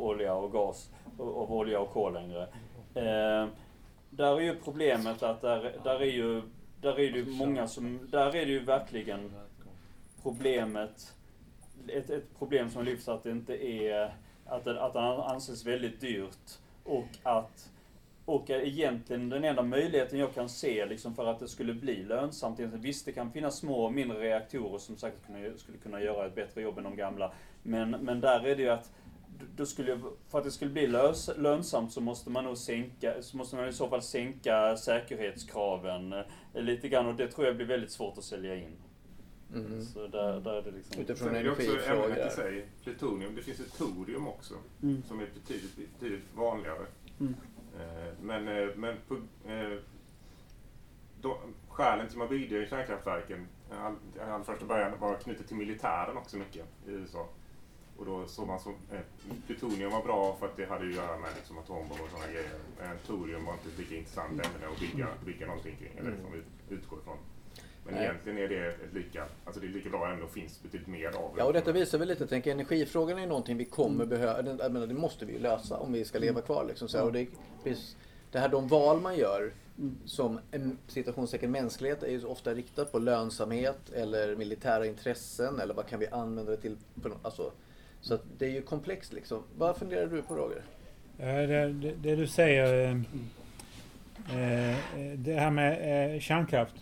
olja 0.00 0.34
och 0.34 0.52
gas, 0.52 0.90
av 1.18 1.52
olja 1.52 1.80
och 1.80 1.90
kol 1.90 2.12
längre. 2.12 2.46
Där 4.10 4.36
är 4.36 4.40
ju 4.40 4.54
problemet 4.64 5.22
att 5.22 5.40
där, 5.40 5.72
där 5.84 6.00
är 6.02 6.10
ju, 6.10 6.42
där 6.80 7.00
är 7.00 7.12
det 7.12 7.18
ju 7.18 7.26
många 7.26 7.68
som, 7.68 8.08
där 8.10 8.26
är 8.26 8.46
det 8.46 8.52
ju 8.52 8.64
verkligen 8.64 9.32
problemet, 10.22 11.14
ett, 11.88 12.10
ett 12.10 12.38
problem 12.38 12.70
som 12.70 12.84
lyfts 12.84 13.08
att 13.08 13.22
det 13.22 13.30
inte 13.30 13.66
är, 13.66 14.14
att 14.46 14.64
det, 14.64 14.82
att 14.82 14.92
det 14.92 15.00
anses 15.00 15.66
väldigt 15.66 16.00
dyrt 16.00 16.58
och 16.84 17.08
att 17.22 17.68
och 18.24 18.50
egentligen 18.50 19.28
den 19.28 19.44
enda 19.44 19.62
möjligheten 19.62 20.18
jag 20.18 20.34
kan 20.34 20.48
se 20.48 20.86
liksom 20.86 21.14
för 21.14 21.26
att 21.26 21.40
det 21.40 21.48
skulle 21.48 21.74
bli 21.74 22.04
lönsamt, 22.04 22.60
visst 22.60 23.06
det 23.06 23.12
kan 23.12 23.32
finnas 23.32 23.56
små 23.56 23.84
och 23.84 23.92
mindre 23.92 24.18
reaktorer 24.18 24.78
som 24.78 24.96
säkert 24.96 25.58
skulle 25.60 25.78
kunna 25.78 26.00
göra 26.00 26.26
ett 26.26 26.34
bättre 26.34 26.62
jobb 26.62 26.78
än 26.78 26.84
de 26.84 26.96
gamla. 26.96 27.32
Men, 27.62 27.90
men 27.90 28.20
där 28.20 28.46
är 28.46 28.56
det 28.56 28.62
ju 28.62 28.68
att 28.68 28.90
då 29.56 29.66
skulle, 29.66 30.00
för 30.28 30.38
att 30.38 30.44
det 30.44 30.50
skulle 30.50 30.70
bli 30.70 30.86
lös, 30.86 31.30
lönsamt 31.36 31.92
så 31.92 32.00
måste 32.00 32.30
man 32.30 32.44
nog 32.44 32.58
sänka, 32.58 33.22
så 33.22 33.36
måste 33.36 33.56
man 33.56 33.68
i 33.68 33.72
så 33.72 33.88
fall 33.88 34.02
sänka 34.02 34.76
säkerhetskraven 34.76 36.12
eh, 36.12 36.62
lite 36.62 36.88
grann 36.88 37.06
och 37.06 37.14
det 37.14 37.28
tror 37.28 37.46
jag 37.46 37.56
blir 37.56 37.66
väldigt 37.66 37.90
svårt 37.90 38.18
att 38.18 38.24
sälja 38.24 38.56
in. 38.56 38.76
Mm. 39.54 39.82
Så 39.84 40.06
där, 40.06 40.40
där 40.40 40.52
är 40.52 40.62
det 40.62 40.70
liksom... 40.70 41.00
Utifrån 41.00 41.28
Sen 41.28 41.36
är 41.36 41.44
det 41.44 41.50
också 41.50 41.90
ämnet 41.90 42.32
i 42.32 42.36
sig, 42.36 42.66
plutonium. 42.82 43.34
Det 43.34 43.42
finns 43.42 43.60
ju 43.60 43.64
torium 43.64 44.28
också, 44.28 44.54
Mm. 44.82 45.02
som 45.08 45.20
är 45.20 45.26
betydligt, 45.34 45.76
betydligt 45.76 46.24
vanligare. 46.34 46.86
Mm. 47.20 47.34
Eh, 47.80 48.12
Men, 48.22 48.48
eh, 48.48 48.68
men 48.76 48.96
på, 49.08 49.14
eh, 49.50 49.78
då, 51.20 51.38
skälen 51.68 52.08
till 52.08 52.18
man 52.18 52.28
byggde 52.28 52.66
kärnkraftverken, 52.66 53.46
all, 53.70 53.94
all 54.30 54.44
första 54.44 54.66
början 54.66 54.92
var 55.00 55.14
knutet 55.16 55.46
till 55.48 55.56
militären 55.56 56.16
också 56.16 56.36
mycket 56.36 56.66
i 56.86 56.90
USA. 56.90 57.28
Och 57.96 58.06
då 58.06 58.26
såg 58.26 58.46
man 58.46 58.60
som, 58.60 58.74
eh, 58.90 59.00
plutonium 59.46 59.90
var 59.92 60.02
bra 60.02 60.36
för 60.40 60.46
att 60.46 60.56
det 60.56 60.66
hade 60.66 60.84
ju 60.84 60.90
att 60.90 60.96
göra 60.96 61.18
med 61.18 61.30
liksom, 61.36 61.58
atombomber 61.58 62.04
och 62.04 62.10
sådana 62.10 62.32
grejer. 62.32 62.50
Eh, 62.82 62.90
torium 63.06 63.44
var 63.44 63.52
inte 63.52 63.82
lika 63.82 63.96
intressant 63.96 64.30
ämne 64.32 64.66
att 64.72 64.80
bygga, 64.80 65.08
bygga 65.26 65.46
någonting 65.46 65.76
kring, 65.76 65.92
eller 65.98 66.16
som 66.16 66.32
vi 66.32 66.74
utgår 66.74 66.98
ifrån. 66.98 67.16
Men 67.84 67.94
Nej. 67.94 68.04
egentligen 68.04 68.38
är 68.38 68.48
det 68.48 68.66
ett 68.68 68.94
lika, 68.94 69.24
alltså 69.44 69.60
det 69.60 69.66
är 69.66 69.70
lika 69.70 69.88
bra 69.90 70.10
ämne 70.12 70.24
och 70.24 70.30
finns 70.32 70.62
betydligt 70.62 70.88
mer 70.88 71.06
av 71.06 71.12
det. 71.12 71.38
Ja, 71.38 71.44
och 71.44 71.52
detta 71.52 71.72
visar 71.72 71.98
väl 71.98 72.08
lite, 72.08 72.22
jag 72.22 72.30
tänker 72.30 72.50
energifrågan 72.52 73.18
är 73.18 73.26
någonting 73.26 73.56
vi 73.56 73.64
kommer 73.64 74.06
behöva, 74.06 74.42
det- 74.42 74.56
jag 74.62 74.72
menar, 74.72 74.86
det 74.86 74.94
måste 74.94 75.24
vi 75.24 75.38
lösa 75.38 75.76
om 75.78 75.92
vi 75.92 76.04
ska 76.04 76.18
leva 76.18 76.40
kvar. 76.40 76.64
Liksom, 76.68 76.88
så 76.88 76.98
här. 76.98 77.04
Och 77.04 77.12
det, 77.12 77.26
det 78.32 78.38
här 78.38 78.48
de 78.48 78.68
val 78.68 79.00
man 79.00 79.16
gör 79.16 79.52
som 80.04 80.40
en 80.50 80.78
citationstecken 80.88 81.50
mänsklighet 81.50 82.02
är 82.02 82.10
ju 82.10 82.24
ofta 82.24 82.54
riktat 82.54 82.92
på 82.92 82.98
lönsamhet 82.98 83.90
eller 83.94 84.36
militära 84.36 84.86
intressen 84.86 85.60
eller 85.60 85.74
vad 85.74 85.86
kan 85.86 86.00
vi 86.00 86.06
använda 86.08 86.50
det 86.50 86.56
till? 86.56 86.76
Alltså, 87.22 87.52
så 88.00 88.14
att 88.14 88.22
det 88.38 88.46
är 88.46 88.50
ju 88.50 88.62
komplext 88.62 89.12
liksom. 89.12 89.42
Vad 89.58 89.76
funderar 89.76 90.06
du 90.06 90.22
på 90.22 90.34
Roger? 90.34 90.62
Eh, 91.18 91.48
Det, 91.48 91.72
det, 91.72 91.92
det 92.02 92.16
du 92.16 92.26
säger, 92.26 92.84
eh, 94.30 94.70
eh, 94.70 94.76
det 95.16 95.32
här 95.34 95.50
med 95.50 96.22
kärnkraft. 96.22 96.74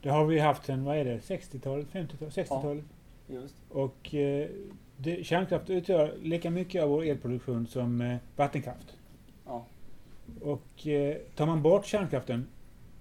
Ja. 0.00 0.10
Det 0.10 0.16
har 0.16 0.24
vi 0.24 0.38
haft 0.38 0.64
sedan, 0.64 0.84
vad 0.84 0.96
är 0.96 1.04
det, 1.04 1.18
60-talet, 1.18 1.86
50-talet, 1.92 2.34
60-talet? 2.34 2.84
Just. 3.26 3.54
Och 3.68 4.14
eh, 4.14 4.48
det, 4.96 5.26
kärnkraft 5.26 5.70
utgör 5.70 6.14
lika 6.22 6.50
mycket 6.50 6.82
av 6.82 6.88
vår 6.88 7.04
elproduktion 7.04 7.66
som 7.66 8.00
eh, 8.00 8.16
vattenkraft. 8.36 8.96
Ja. 9.46 9.64
Och 10.40 10.86
eh, 10.86 11.16
tar 11.34 11.46
man 11.46 11.62
bort 11.62 11.86
kärnkraften, 11.86 12.48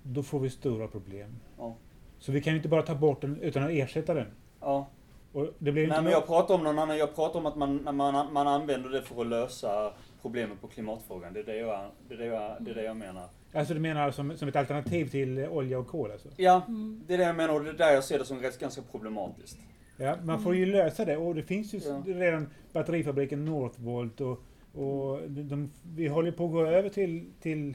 då 0.04 0.24
får 0.24 0.40
vi 0.40 0.50
stora 0.50 0.88
problem. 0.88 1.40
Ja. 1.58 1.76
Så 2.20 2.32
vi 2.32 2.42
kan 2.42 2.54
ju 2.54 2.58
inte 2.58 2.70
bara 2.70 2.82
ta 2.82 2.96
bort 2.96 3.22
den 3.22 3.42
utan 3.42 3.64
att 3.64 3.70
ersätta 3.70 4.14
den. 4.14 4.28
Ja. 4.60 4.88
Och 5.34 5.48
det 5.58 5.72
blir 5.72 5.74
Nej 5.74 5.84
inte 5.84 6.02
men 6.02 6.12
jag 6.12 6.28
pratar 6.28 6.56
om 6.56 6.64
någon 6.64 6.80
annan, 6.80 6.98
jag 6.98 7.16
pratar 7.16 7.40
om 7.40 7.46
att 7.46 7.56
man, 7.56 7.96
man, 7.96 8.34
man 8.34 8.48
använder 8.48 8.90
det 8.90 9.02
för 9.02 9.22
att 9.22 9.28
lösa 9.28 9.94
problemet 10.22 10.62
på 10.62 10.68
klimatfrågan. 10.68 11.34
Det 11.34 11.40
är 11.40 11.44
det 11.44 11.58
jag, 11.58 11.92
det 12.08 12.14
är 12.14 12.18
det 12.18 12.26
jag, 12.26 12.58
det 12.60 12.72
är 12.72 12.76
det 12.76 12.84
jag 12.84 12.98
menar. 12.98 13.30
Alltså 13.54 13.74
du 13.74 13.80
menar 13.80 14.12
som, 14.12 14.38
som 14.38 14.48
ett 14.48 14.56
alternativ 14.56 15.10
till 15.10 15.38
eh, 15.38 15.54
olja 15.54 15.80
och 15.80 15.88
kol 15.88 16.12
alltså? 16.12 16.30
Ja, 16.38 16.66
det 17.08 17.14
är 17.14 17.18
det 17.18 17.24
jag 17.24 17.36
menar 17.36 17.54
och 17.54 17.64
det 17.64 17.70
är 17.70 17.74
där 17.74 17.94
jag 17.94 18.04
ser 18.04 18.20
det 18.20 18.26
som 18.26 18.40
rätt, 18.40 18.60
ganska 18.60 18.82
problematiskt. 18.82 19.58
Ja, 19.98 20.18
man 20.24 20.42
får 20.44 20.56
ju 20.56 20.66
lösa 20.66 21.06
det 21.06 21.18
och 21.18 21.36
det 21.36 21.44
finns 21.44 21.74
ju 21.74 21.80
Ja. 21.86 22.04
redan 22.06 22.50
batterifabriken 22.74 23.46
Northvolt 23.46 24.22
och, 24.22 24.44
och 24.74 25.22
de, 25.30 25.44
de, 25.44 25.72
vi 25.96 26.08
håller 26.08 26.32
på 26.32 26.46
att 26.46 26.52
gå 26.52 26.66
över 26.66 26.90
till, 26.90 27.32
till 27.42 27.74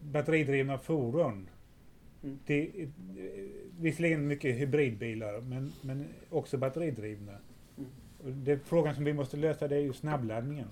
batteridrivna 0.00 0.78
fordon. 0.78 1.48
Mm. 2.22 2.38
Är, 2.46 2.60
eh, 2.60 2.88
visserligen 3.78 4.26
mycket 4.26 4.60
hybridbilar 4.60 5.40
men, 5.40 5.72
men 5.82 6.04
också 6.30 6.58
batteridrivna. 6.58 7.32
Mm. 7.78 8.44
Det, 8.44 8.58
frågan 8.64 8.94
som 8.94 9.04
vi 9.04 9.12
måste 9.12 9.36
lösa 9.36 9.68
det 9.68 9.76
är 9.76 9.80
ju 9.80 9.92
snabbladdningen. 9.92 10.68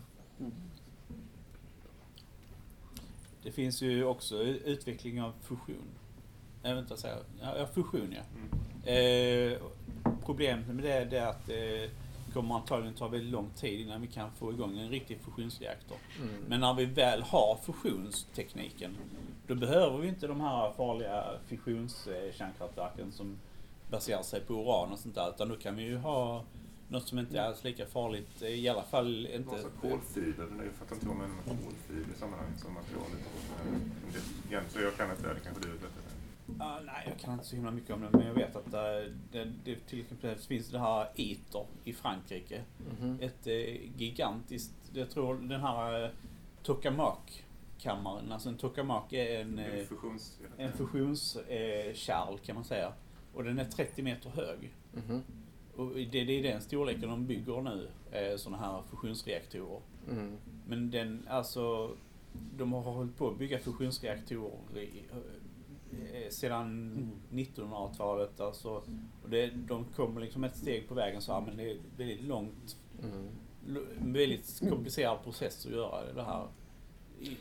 Det 3.44 3.52
finns 3.52 3.82
ju 3.82 4.04
också 4.04 4.42
utveckling 4.42 5.22
av 5.22 5.32
fusion. 5.42 5.88
Jag 6.62 6.74
vet 6.74 6.82
inte 6.82 6.94
vad 6.94 7.12
jag 7.12 7.22
säger. 7.40 7.58
Ja, 7.58 7.66
fusion 7.66 8.14
ja. 8.16 8.90
Eh, 8.90 9.58
problemet 10.24 10.66
med 10.66 10.84
det, 10.84 11.04
det 11.04 11.18
är 11.18 11.26
att 11.26 11.46
det 11.46 11.90
kommer 12.32 12.54
antagligen 12.54 12.94
ta 12.94 13.08
väldigt 13.08 13.32
lång 13.32 13.50
tid 13.50 13.80
innan 13.80 14.00
vi 14.00 14.06
kan 14.06 14.30
få 14.30 14.52
igång 14.52 14.78
en 14.78 14.88
riktig 14.88 15.18
fusionsreaktor. 15.20 15.96
Mm. 16.18 16.44
Men 16.48 16.60
när 16.60 16.74
vi 16.74 16.84
väl 16.84 17.22
har 17.22 17.58
fusionstekniken, 17.62 18.96
då 19.46 19.54
behöver 19.54 19.98
vi 19.98 20.08
inte 20.08 20.26
de 20.26 20.40
här 20.40 20.72
farliga 20.72 21.24
fissionskärnkraftverken 21.46 23.12
som 23.12 23.38
baserar 23.90 24.22
sig 24.22 24.40
på 24.40 24.54
uran 24.54 24.92
och 24.92 24.98
sånt 24.98 25.14
där. 25.14 25.30
Utan 25.30 25.48
då 25.48 25.56
kan 25.56 25.76
vi 25.76 25.82
ju 25.82 25.96
ha 25.96 26.44
något 26.88 27.08
som 27.08 27.18
inte 27.18 27.38
är 27.38 27.42
alls 27.42 27.64
lika 27.64 27.86
farligt. 27.86 28.42
I 28.42 28.68
alla 28.68 28.82
fall 28.82 29.26
inte... 29.26 29.50
Sorts 29.58 29.74
kolfiber, 29.80 30.48
jag 30.64 30.72
fattar 30.74 30.94
inte 30.94 31.06
vad 31.06 31.16
man 31.16 31.28
menar 31.28 31.42
med 31.46 31.64
kolfiber 31.64 32.14
i 32.14 32.18
sammanhanget 32.18 32.60
som 32.60 32.74
materialet. 32.74 33.20
Eh, 34.50 34.60
Så 34.68 34.80
jag 34.80 34.96
kan 34.96 35.10
inte 35.10 35.22
det, 35.28 35.34
det 35.34 35.40
kanske 35.40 35.62
du 35.62 35.68
vet 35.72 35.80
bättre. 35.80 36.00
Ah, 36.58 36.80
nej, 36.86 37.04
jag 37.06 37.18
kan 37.18 37.32
inte 37.32 37.44
så 37.44 37.56
himla 37.56 37.70
mycket 37.70 37.90
om 37.90 38.00
det, 38.00 38.08
men 38.12 38.26
jag 38.26 38.34
vet 38.34 38.56
att 38.56 38.74
eh, 38.74 39.12
det, 39.32 39.52
det 39.64 39.76
till 39.86 40.00
exempel 40.00 40.36
finns 40.36 40.68
det 40.68 40.78
här 40.78 41.08
ITER 41.14 41.66
i 41.84 41.92
Frankrike. 41.92 42.62
Mhm. 43.00 43.18
Ett 43.20 43.46
eh, 43.46 43.54
gigantiskt, 44.00 44.74
jag 44.92 45.10
tror 45.10 45.34
den 45.34 45.60
här 45.60 46.04
eh, 46.04 46.10
Tokamak-kammaren, 46.62 48.32
alltså 48.32 48.48
en 48.48 48.56
Tokamak 48.56 49.12
är 49.12 49.40
en, 49.40 49.58
En 49.58 49.78
eh, 49.78 49.84
fusions... 49.86 50.38
en 50.56 50.72
fusionskärl 50.72 51.88
eh, 51.88 51.94
kärl, 51.94 52.38
kan 52.38 52.54
man 52.54 52.64
säga. 52.64 52.92
Och 53.34 53.44
den 53.44 53.58
är 53.58 53.64
30 53.64 54.02
meter 54.02 54.30
hög. 54.30 54.70
Mhm. 54.92 55.22
Och 55.76 55.90
det, 55.94 56.24
det 56.24 56.38
är 56.38 56.42
den 56.42 56.60
storleken 56.60 57.08
de 57.08 57.26
bygger 57.26 57.60
nu, 57.62 57.88
eh, 58.12 58.36
sådana 58.36 58.62
här 58.62 58.82
fusionsreaktorer. 58.90 59.80
Mm. 60.10 60.36
Men 60.68 60.90
den, 60.90 61.26
alltså, 61.30 61.90
de 62.56 62.72
har 62.72 62.80
hållit 62.80 63.16
på 63.16 63.28
att 63.28 63.38
bygga 63.38 63.58
fusionsreaktorer 63.58 64.78
i, 64.78 65.02
eh, 66.12 66.30
sedan 66.30 67.10
1900-talet. 67.30 68.40
Alltså, 68.40 68.70
och 69.22 69.30
det, 69.30 69.46
de 69.46 69.84
kommer 69.84 70.20
liksom 70.20 70.44
ett 70.44 70.56
steg 70.56 70.88
på 70.88 70.94
vägen 70.94 71.20
så 71.22 71.32
här, 71.32 71.40
men 71.40 71.56
det 71.56 71.70
är 71.70 71.76
väldigt 71.96 72.22
långt, 72.24 72.76
Mm. 73.02 73.28
väldigt 74.12 74.60
komplicerad 74.70 75.22
process 75.24 75.66
att 75.66 75.72
göra 75.72 76.12
det 76.12 76.22
här. 76.22 76.46
I, 77.20 77.36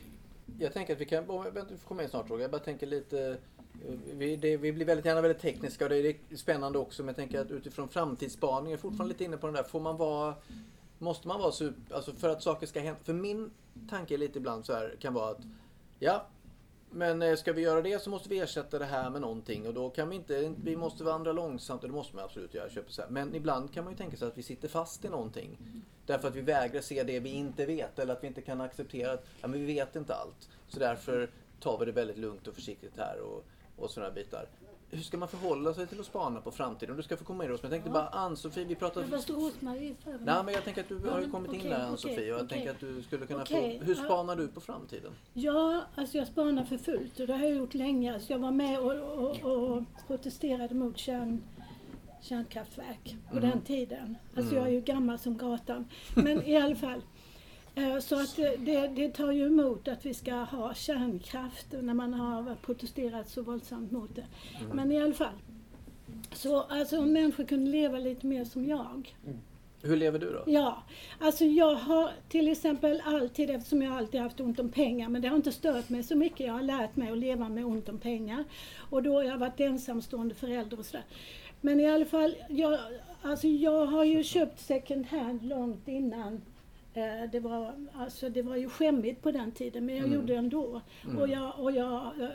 Jag 0.59 0.73
tänker 0.73 0.93
att 0.93 1.01
vi 1.01 1.05
kan, 1.05 1.27
vänta, 1.27 1.65
du 1.69 1.77
får 1.77 1.87
komma 1.87 2.03
in 2.03 2.09
snart 2.09 2.29
Roger. 2.29 2.41
Jag 2.41 2.51
bara 2.51 2.61
tänker 2.61 2.87
lite, 2.87 3.37
vi, 4.13 4.35
det, 4.35 4.57
vi 4.57 4.73
blir 4.73 4.85
väldigt 4.85 5.05
gärna 5.05 5.21
väldigt 5.21 5.41
tekniska 5.41 5.85
och 5.85 5.89
det 5.89 5.97
är 5.97 6.35
spännande 6.35 6.79
också. 6.79 7.03
Men 7.03 7.07
jag 7.07 7.15
tänker 7.15 7.39
att 7.39 7.51
utifrån 7.51 7.89
framtidsspaning, 7.89 8.71
jag 8.71 8.77
är 8.77 8.81
fortfarande 8.81 9.13
lite 9.13 9.23
inne 9.23 9.37
på 9.37 9.47
den 9.47 9.55
där, 9.55 9.63
får 9.63 9.79
man 9.79 9.97
vara, 9.97 10.35
måste 10.99 11.27
man 11.27 11.39
vara 11.39 11.51
super, 11.51 11.95
alltså 11.95 12.13
för 12.13 12.29
att 12.29 12.43
saker 12.43 12.67
ska 12.67 12.79
hända. 12.79 12.99
För 13.03 13.13
min 13.13 13.51
tanke 13.89 14.17
lite 14.17 14.37
ibland 14.39 14.65
så 14.65 14.73
här, 14.73 14.95
kan 14.99 15.13
vara 15.13 15.31
att, 15.31 15.41
ja, 15.99 16.25
men 16.95 17.21
eh, 17.21 17.35
ska 17.35 17.53
vi 17.53 17.61
göra 17.61 17.81
det 17.81 18.01
så 18.01 18.09
måste 18.09 18.29
vi 18.29 18.39
ersätta 18.39 18.79
det 18.79 18.85
här 18.85 19.09
med 19.09 19.21
någonting 19.21 19.67
och 19.67 19.73
då 19.73 19.89
kan 19.89 20.09
vi 20.09 20.15
inte, 20.15 20.53
vi 20.63 20.75
måste 20.75 21.03
vandra 21.03 21.31
långsamt 21.31 21.83
och 21.83 21.89
det 21.89 21.95
måste 21.95 22.15
man 22.15 22.25
absolut 22.25 22.53
göra. 22.53 22.69
Köpa 22.69 22.91
så 22.91 23.01
här. 23.01 23.09
Men 23.09 23.35
ibland 23.35 23.73
kan 23.73 23.83
man 23.83 23.93
ju 23.93 23.97
tänka 23.97 24.17
sig 24.17 24.27
att 24.27 24.37
vi 24.37 24.43
sitter 24.43 24.67
fast 24.67 25.05
i 25.05 25.09
någonting. 25.09 25.57
Därför 26.05 26.27
att 26.27 26.35
vi 26.35 26.41
vägrar 26.41 26.81
se 26.81 27.03
det 27.03 27.19
vi 27.19 27.29
inte 27.29 27.65
vet 27.65 27.99
eller 27.99 28.13
att 28.13 28.23
vi 28.23 28.27
inte 28.27 28.41
kan 28.41 28.61
acceptera 28.61 29.11
att 29.11 29.25
ja, 29.41 29.47
men 29.47 29.59
vi 29.59 29.65
vet 29.65 29.95
inte 29.95 30.15
allt. 30.15 30.49
Så 30.67 30.79
därför 30.79 31.29
tar 31.59 31.77
vi 31.77 31.85
det 31.85 31.91
väldigt 31.91 32.17
lugnt 32.17 32.47
och 32.47 32.55
försiktigt 32.55 32.97
här 32.97 33.19
och, 33.19 33.45
och 33.77 33.89
sådana 33.91 34.11
bitar. 34.11 34.45
Hur 34.89 35.01
ska 35.01 35.17
man 35.17 35.27
förhålla 35.27 35.73
sig 35.73 35.87
till 35.87 35.99
att 35.99 36.05
spana 36.05 36.41
på 36.41 36.51
framtiden? 36.51 36.97
Du 36.97 37.03
ska 37.03 37.17
få 37.17 37.23
komma 37.25 37.43
in 37.43 37.49
Rosmarie. 37.49 37.75
Jag 37.75 37.83
tänkte 37.83 37.89
bara 37.99 38.07
Ann-Sofie, 38.09 38.65
vi 38.65 38.75
pratade... 38.75 39.05
Jag 39.05 39.19
förstår 39.19 39.33
Rosmarie 39.35 39.95
för 40.03 40.11
Nej 40.11 40.43
men 40.43 40.53
jag 40.53 40.63
tänker 40.63 40.81
att 40.81 40.89
du 40.89 40.97
har 41.09 41.19
ju 41.19 41.25
Ja, 41.25 41.31
kommit 41.31 41.53
in 41.53 41.59
okej, 41.59 41.69
där 41.71 41.79
Ann-Sofie 41.87 42.33
och 42.33 42.39
jag 42.39 42.49
tänker 42.49 42.71
att 42.71 42.79
du 42.79 43.03
skulle 43.03 43.25
kunna 43.25 43.41
Okej, 43.41 43.79
få... 43.79 43.85
Hur 43.85 43.95
ja. 43.95 44.03
spanar 44.03 44.35
du 44.35 44.47
på 44.47 44.61
framtiden? 44.61 45.11
Ja, 45.33 45.81
alltså 45.95 46.17
jag 46.17 46.27
spanar 46.27 46.63
för 46.63 46.77
fullt 46.77 47.19
och 47.19 47.27
det 47.27 47.33
har 47.33 47.43
jag 47.45 47.55
gjort 47.55 47.73
länge. 47.73 48.13
Alltså 48.13 48.31
jag 48.33 48.39
var 48.39 48.51
med 48.51 48.79
och, 48.79 48.93
och, 48.93 49.43
och 49.75 49.83
protesterade 50.07 50.73
mot 50.75 50.97
kärn, 50.97 51.43
kärnkraftverk 52.21 53.15
på 53.31 53.37
Mm. 53.37 53.49
den 53.49 53.61
tiden. 53.61 54.15
Alltså 54.37 54.51
Mm. 54.51 54.55
jag 54.63 54.67
är 54.67 54.71
ju 54.75 54.81
gammal 54.81 55.19
som 55.19 55.37
gatan. 55.37 55.85
Men 56.15 56.43
i 56.43 56.57
alla 56.57 56.75
fall. 56.75 57.01
Eh, 57.75 57.99
Så 57.99 58.21
att 58.21 58.35
det, 58.35 58.55
det, 58.57 58.87
det 58.87 59.09
tar 59.09 59.31
ju 59.31 59.45
emot 59.45 59.87
att 59.87 60.05
vi 60.05 60.13
ska 60.13 60.33
ha 60.33 60.73
kärnkraft 60.73 61.67
när 61.81 61.93
man 61.93 62.13
har 62.13 62.55
protesterat 62.55 63.29
så 63.29 63.41
våldsamt 63.41 63.91
mot 63.91 64.15
det. 64.15 64.25
Mm. 64.59 64.75
Men 64.75 64.91
i 64.91 65.01
alla 65.01 65.13
fall. 65.13 65.35
Så 66.31 66.61
alltså 66.61 66.99
om 66.99 67.13
människor 67.13 67.43
kunde 67.43 67.71
leva 67.71 67.97
lite 67.97 68.27
mer 68.27 68.45
som 68.45 68.65
jag. 68.65 69.15
Hur 69.81 69.97
lever 69.97 70.19
du 70.19 70.31
då? 70.31 70.43
Ja, 70.45 70.83
alltså 71.19 71.45
jag 71.45 71.75
har 71.75 72.11
till 72.29 72.47
exempel 72.47 73.01
alltid, 73.05 73.49
eftersom 73.49 73.81
jag 73.81 73.97
alltid 73.97 74.21
haft 74.21 74.39
ont 74.39 74.59
om 74.59 74.69
pengar, 74.69 75.09
men 75.09 75.21
det 75.21 75.27
har 75.27 75.35
inte 75.35 75.51
stört 75.51 75.89
mig 75.89 76.03
så 76.03 76.15
mycket. 76.15 76.39
Jag 76.39 76.53
har 76.53 76.61
lärt 76.61 76.95
mig 76.95 77.11
att 77.11 77.17
leva 77.17 77.49
med 77.49 77.65
ont 77.65 77.89
om 77.89 77.99
pengar. 77.99 78.43
Och 78.77 79.03
då 79.03 79.13
har 79.13 79.23
jag 79.23 79.37
varit 79.37 79.59
ensamstående 79.59 80.35
förälder 80.35 80.79
och 80.79 80.85
sådär. 80.85 81.05
Men 81.61 81.79
i 81.79 81.89
alla 81.89 82.05
fall, 82.05 82.35
jag, 82.49 82.79
alltså 83.21 83.47
jag 83.47 83.85
har 83.85 84.03
ju 84.03 84.23
köpt 84.23 84.59
second 84.59 85.05
hand 85.05 85.43
långt 85.43 85.87
innan 85.87 86.33
eh, 86.33 86.39
det 87.31 87.39
var, 87.39 87.73
alltså 87.93 88.29
det 88.29 88.41
var 88.41 88.55
ju 88.55 88.69
skämmigt 88.69 89.21
på 89.21 89.31
den 89.31 89.51
tiden, 89.51 89.85
men 89.85 89.95
jag 89.95 90.03
Mm. 90.05 90.15
gjorde 90.15 90.33
det 90.33 90.39
ändå. 90.39 90.81
Mm. 91.03 91.17
Och 91.17 91.27
jag, 91.29 91.59
och 91.59 91.71
jag 91.71 92.03
eh, 92.21 92.29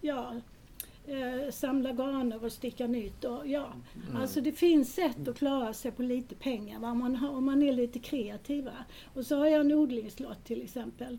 ja, 0.00 0.34
eh, 1.06 1.50
samla 1.50 1.92
garner 1.92 2.44
och 2.44 2.52
sticka 2.52 2.86
nytt. 2.86 3.24
Och, 3.24 3.46
ja. 3.48 3.72
Mm. 4.08 4.16
Alltså 4.22 4.40
det 4.40 4.52
finns 4.52 4.94
sätt 4.94 5.28
att 5.28 5.38
klara 5.38 5.72
sig 5.72 5.90
på 5.92 6.02
lite 6.02 6.34
pengar 6.34 6.80
va? 6.80 6.90
Om, 6.90 6.98
man 6.98 7.16
har, 7.16 7.30
om 7.30 7.44
man 7.44 7.62
är 7.62 7.72
lite 7.72 7.98
kreativ. 7.98 8.64
va. 8.64 8.84
Och 9.14 9.26
så 9.26 9.36
har 9.36 9.46
jag 9.46 9.60
en 9.60 9.72
odlingslott 9.72 10.44
till 10.44 10.62
exempel. 10.62 11.18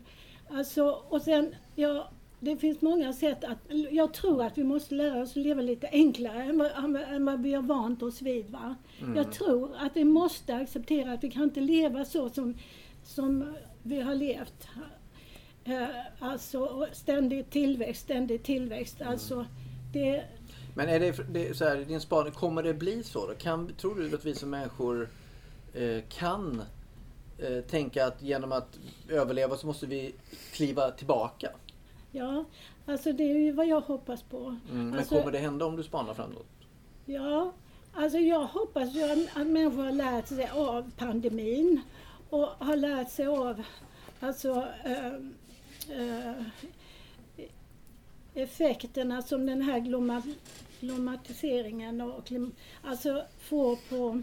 Alltså, 0.50 0.84
och 1.08 1.22
sen, 1.22 1.54
ja, 1.74 2.08
det 2.44 2.56
finns 2.56 2.80
många 2.80 3.12
sätt 3.12 3.44
att... 3.44 3.58
Jag 3.90 4.14
tror 4.14 4.42
att 4.42 4.58
vi 4.58 4.64
måste 4.64 4.94
lära 4.94 5.22
oss 5.22 5.30
att 5.30 5.36
leva 5.36 5.62
lite 5.62 5.88
enklare 5.92 6.42
än 6.42 6.58
vad, 6.58 6.70
än 7.02 7.24
vad- 7.24 7.42
vi 7.42 7.54
har 7.54 7.62
vant 7.62 8.02
oss 8.02 8.22
vid. 8.22 8.50
Va? 8.50 8.74
Mm. 9.00 9.16
Jag 9.16 9.32
tror 9.32 9.76
att 9.78 9.96
vi 9.96 10.04
måste 10.04 10.54
acceptera 10.54 11.12
att 11.12 11.24
vi 11.24 11.30
kan 11.30 11.42
inte 11.42 11.60
leva 11.60 12.04
så 12.04 12.28
som, 12.30 12.54
som 13.04 13.54
vi 13.82 14.00
har 14.00 14.14
levt. 14.14 14.68
Eh, 15.64 15.86
alltså 16.18 16.86
ständig 16.92 17.50
tillväxt, 17.50 18.02
ständig 18.02 18.42
tillväxt. 18.42 19.02
Alltså, 19.02 19.46
det, 19.92 20.24
Men 20.74 20.88
är 20.88 21.00
det, 21.00 21.12
det 21.32 21.56
så 21.56 21.64
här, 21.64 21.76
din 21.76 22.00
spaning, 22.00 22.32
kommer 22.32 22.62
det 22.62 22.74
bli 22.74 23.02
så 23.02 23.26
då? 23.26 23.34
Kan, 23.34 23.72
tror 23.74 23.94
du 23.94 24.14
att 24.14 24.24
vi 24.24 24.34
som 24.34 24.50
människor 24.50 25.08
eh, 25.74 25.98
kan 26.08 26.62
eh, 27.38 27.60
tänka 27.60 28.06
att 28.06 28.22
genom 28.22 28.52
att 28.52 28.78
överleva 29.08 29.56
så 29.56 29.66
måste 29.66 29.86
vi 29.86 30.14
kliva 30.52 30.90
tillbaka? 30.90 31.50
Ja, 32.14 32.44
alltså 32.86 33.12
det 33.12 33.22
är 33.24 33.38
ju 33.38 33.52
vad 33.52 33.66
jag 33.66 33.80
hoppas 33.80 34.22
på. 34.22 34.38
Mm, 34.70 34.90
men 34.90 34.98
alltså, 34.98 35.18
kommer 35.18 35.32
det 35.32 35.38
hända 35.38 35.64
om 35.66 35.76
du 35.76 35.82
spanar 35.82 36.14
framåt? 36.14 36.46
Ja, 37.06 37.52
alltså 37.94 38.18
jag 38.18 38.46
hoppas 38.46 38.94
ju 38.94 39.02
att- 39.02 39.36
att 39.36 39.46
människor 39.46 39.82
har 39.84 39.92
lärt 39.92 40.26
sig 40.28 40.48
av 40.50 40.90
pandemin 40.96 41.80
och 42.30 42.46
har 42.46 42.76
lärt 42.76 43.10
sig 43.10 43.26
av 43.26 43.62
alltså, 44.20 44.66
eh, 44.84 45.14
eh, 45.98 46.42
effekterna 48.34 49.22
som 49.22 49.46
den 49.46 49.62
här 49.62 49.78
gloma, 49.80 50.22
glomatiseringen 50.80 52.00
och 52.00 52.26
klim, 52.26 52.52
alltså 52.82 53.24
får 53.38 53.76
på 53.88 54.22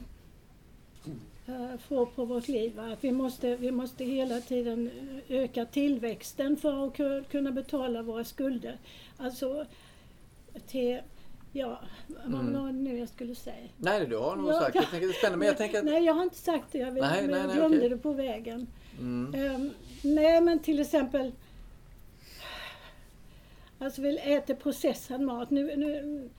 får 1.87 2.05
på 2.05 2.25
vårt 2.25 2.47
liv. 2.47 2.79
Att 2.79 3.03
vi 3.03 3.11
måste, 3.11 3.55
vi 3.55 3.71
måste 3.71 4.03
hela 4.05 4.39
tiden 4.41 4.89
öka 5.29 5.65
tillväxten 5.65 6.57
för 6.57 6.87
att 6.87 6.93
ku- 6.97 7.23
kunna 7.31 7.51
betala 7.51 8.01
våra 8.01 8.23
skulder. 8.23 8.77
Alltså 9.17 9.65
till, 10.67 10.99
ja, 11.51 11.79
vad 12.25 12.41
Mm. 12.41 12.53
var 12.63 12.71
nu 12.71 12.97
jag 12.99 13.09
skulle 13.09 13.35
säga? 13.35 13.55
Nej, 13.77 14.07
du 14.07 14.17
har 14.17 14.35
nog 14.35 14.49
Ja, 14.49 14.59
sagt. 14.59 14.75
Jag 14.75 14.89
tänker 14.89 15.07
det 15.07 15.13
spännande, 15.13 15.37
men 15.37 15.47
jag 15.47 15.57
tänker 15.63 15.77
att... 15.79 15.85
Nej, 15.85 16.03
jag 16.03 16.13
har 16.13 16.23
inte 16.23 16.37
sagt 16.37 16.65
det. 16.71 16.77
Jag, 16.77 16.91
vet, 16.91 17.03
Nej, 17.03 17.21
men 17.21 17.31
nej, 17.31 17.39
jag 17.39 17.47
nej, 17.47 17.55
glömde 17.55 17.77
okej. 17.77 17.89
det 17.89 17.97
på 17.97 18.13
vägen. 18.13 18.67
Mm. 18.99 19.33
Ehm, 19.35 19.69
nej, 20.03 20.41
men 20.41 20.59
till 20.59 20.79
exempel... 20.79 21.31
Alltså 23.79 24.01
vi 24.01 24.17
äter 24.17 24.53
processad 24.55 25.21
mat. 25.21 25.49
Nu, 25.49 25.75
nu 25.75 25.95
eh, 25.95 26.29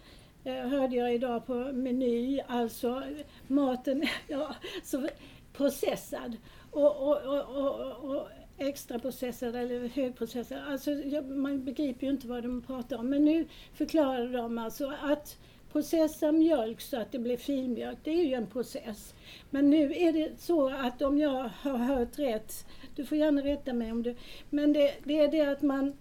Eh, 0.44 0.68
hörde 0.68 0.96
jag 0.96 1.14
idag 1.14 1.46
på 1.46 1.54
Meny, 1.54 2.40
alltså 2.46 3.02
maten, 3.46 4.04
ja, 4.28 4.54
så 4.82 5.08
processad. 5.52 6.36
Och, 6.70 7.08
och, 7.08 7.22
och, 7.22 7.56
och, 7.56 8.10
och 8.10 8.28
extra 8.58 8.98
processad 8.98 9.56
eller 9.56 9.88
högprocessad. 9.88 10.58
Alltså 10.68 10.90
jag, 10.90 11.30
man 11.30 11.64
begriper 11.64 12.06
ju 12.06 12.12
inte 12.12 12.28
vad 12.28 12.42
de 12.42 12.62
pratar 12.62 12.98
om. 12.98 13.10
Men 13.10 13.24
nu 13.24 13.46
förklarar 13.74 14.32
de 14.32 14.58
alltså 14.58 14.92
att 15.02 15.38
processa 15.72 16.32
mjölk 16.32 16.80
så 16.80 17.00
att 17.00 17.12
det 17.12 17.18
blir 17.18 17.36
filmjölk, 17.36 17.98
det 18.04 18.10
är 18.10 18.24
ju 18.24 18.34
en 18.34 18.46
process. 18.46 19.14
Men 19.50 19.70
nu 19.70 19.92
är 19.94 20.12
det 20.12 20.40
så 20.40 20.68
att 20.68 21.02
om 21.02 21.18
jag 21.18 21.50
har 21.62 21.78
hört 21.78 22.18
rätt, 22.18 22.66
du 22.96 23.04
får 23.04 23.18
gärna 23.18 23.42
rätta 23.42 23.72
mig 23.72 23.92
om 23.92 24.02
du... 24.02 24.16
Men 24.50 24.72
det, 24.72 24.94
det 25.04 25.18
är 25.18 25.28
det 25.28 25.40
att 25.40 25.62
man, 25.62 25.96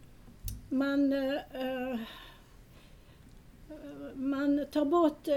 man 0.69 1.13
uh, 1.13 1.99
man 4.15 4.65
tar 4.71 4.85
bort 4.85 5.27
eh, 5.27 5.35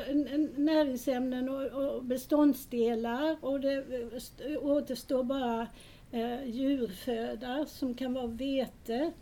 näringsämnen 0.56 1.48
och, 1.48 2.04
beståndsdelar 2.04 3.36
och 3.40 3.60
det 3.60 3.84
återstår 4.62 5.22
bara 5.22 5.66
eh, 6.12 6.44
djurföda 6.44 7.66
som 7.68 7.94
kan 7.94 8.14
vara 8.14 8.26
vete. 8.26 9.12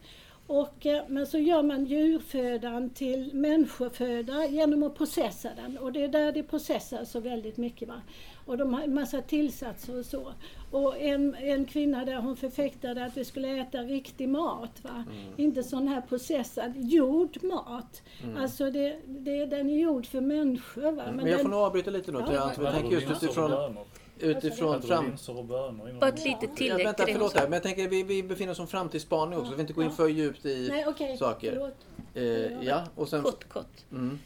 Och, 0.47 0.87
eh, 0.87 1.03
men 1.09 1.27
så 1.27 1.39
gör 1.39 1.63
man 1.63 1.85
djurfödan 1.85 2.91
till 2.91 3.35
människoföda 3.35 4.47
genom 4.47 4.83
att 4.83 4.95
processa 4.95 5.49
den 5.57 5.79
och 5.79 5.93
det 5.93 6.05
är 6.05 6.09
där 6.09 6.33
det 6.33 6.43
processas 6.43 7.11
så 7.11 7.21
väldigt 7.21 7.57
mycket. 7.57 7.89
Va? 7.89 8.03
Och 8.47 8.59
de 8.59 8.75
har 8.75 8.83
en 8.83 8.95
massa 8.95 9.23
tillsatser 9.23 9.99
och 9.99 10.07
så. 10.07 10.33
Och 10.71 10.99
en, 10.99 11.35
en 11.35 11.65
kvinna 11.65 12.05
där 12.05 12.17
hon 12.17 12.37
förfäktade 12.37 13.05
att 13.05 13.17
vi 13.17 13.25
skulle 13.25 13.61
äta 13.61 13.79
riktig 13.79 14.29
mat. 14.29 14.79
Va? 14.83 15.05
Inte 15.37 15.63
sån 15.63 15.89
här 15.89 16.01
processad, 16.01 16.73
gjord 16.77 17.43
mat. 17.43 18.03
Alltså 18.39 18.71
det, 18.71 18.99
det, 19.07 19.47
den 19.47 19.71
är 19.71 19.79
gjord 19.79 20.07
för 20.07 20.21
människor. 20.21 20.93
Va? 20.93 21.03
Mm. 21.03 21.17
Men 21.17 21.27
jag 21.27 21.37
får 21.37 21.45
den, 21.45 21.51
nog 21.51 21.61
avbryta 21.61 21.91
lite 21.91 22.13
nu. 22.13 22.19
Ja. 22.33 22.53
Vi 22.59 22.65
tänker 22.65 22.91
just 22.91 23.23
utifrån, 23.23 23.77
utifrån 24.19 24.75
Äter 24.77 24.81
du 24.81 24.87
fram... 24.87 25.99
Bara 26.01 26.09
ett 26.09 26.25
litet 26.25 26.43
Ja, 26.43 26.57
tillägg 26.57 26.87
vänta, 26.87 27.05
förlåt 27.07 27.35
här. 27.35 27.45
Men 27.45 27.53
jag 27.53 27.63
tänker 27.63 27.89
vi, 27.89 28.03
vi 28.03 28.23
befinner 28.23 28.51
oss 28.51 28.57
som 28.57 28.67
framtidsspaning 28.67 29.39
också. 29.39 29.51
Vi 29.51 29.57
vill 29.57 29.61
inte 29.61 29.73
gå 29.73 29.83
in 29.83 29.91
för 29.91 30.09
djupt 30.09 30.47
i 30.47 30.69
nej 30.71 30.85
okej, 30.89 31.17
saker. 31.17 31.73
Eh, 32.15 32.23
ja, 32.63 32.83
och 32.95 33.09
sen... 33.09 33.23
Kort, 33.23 33.49
kort. 33.49 33.85
Mm. 33.93 34.19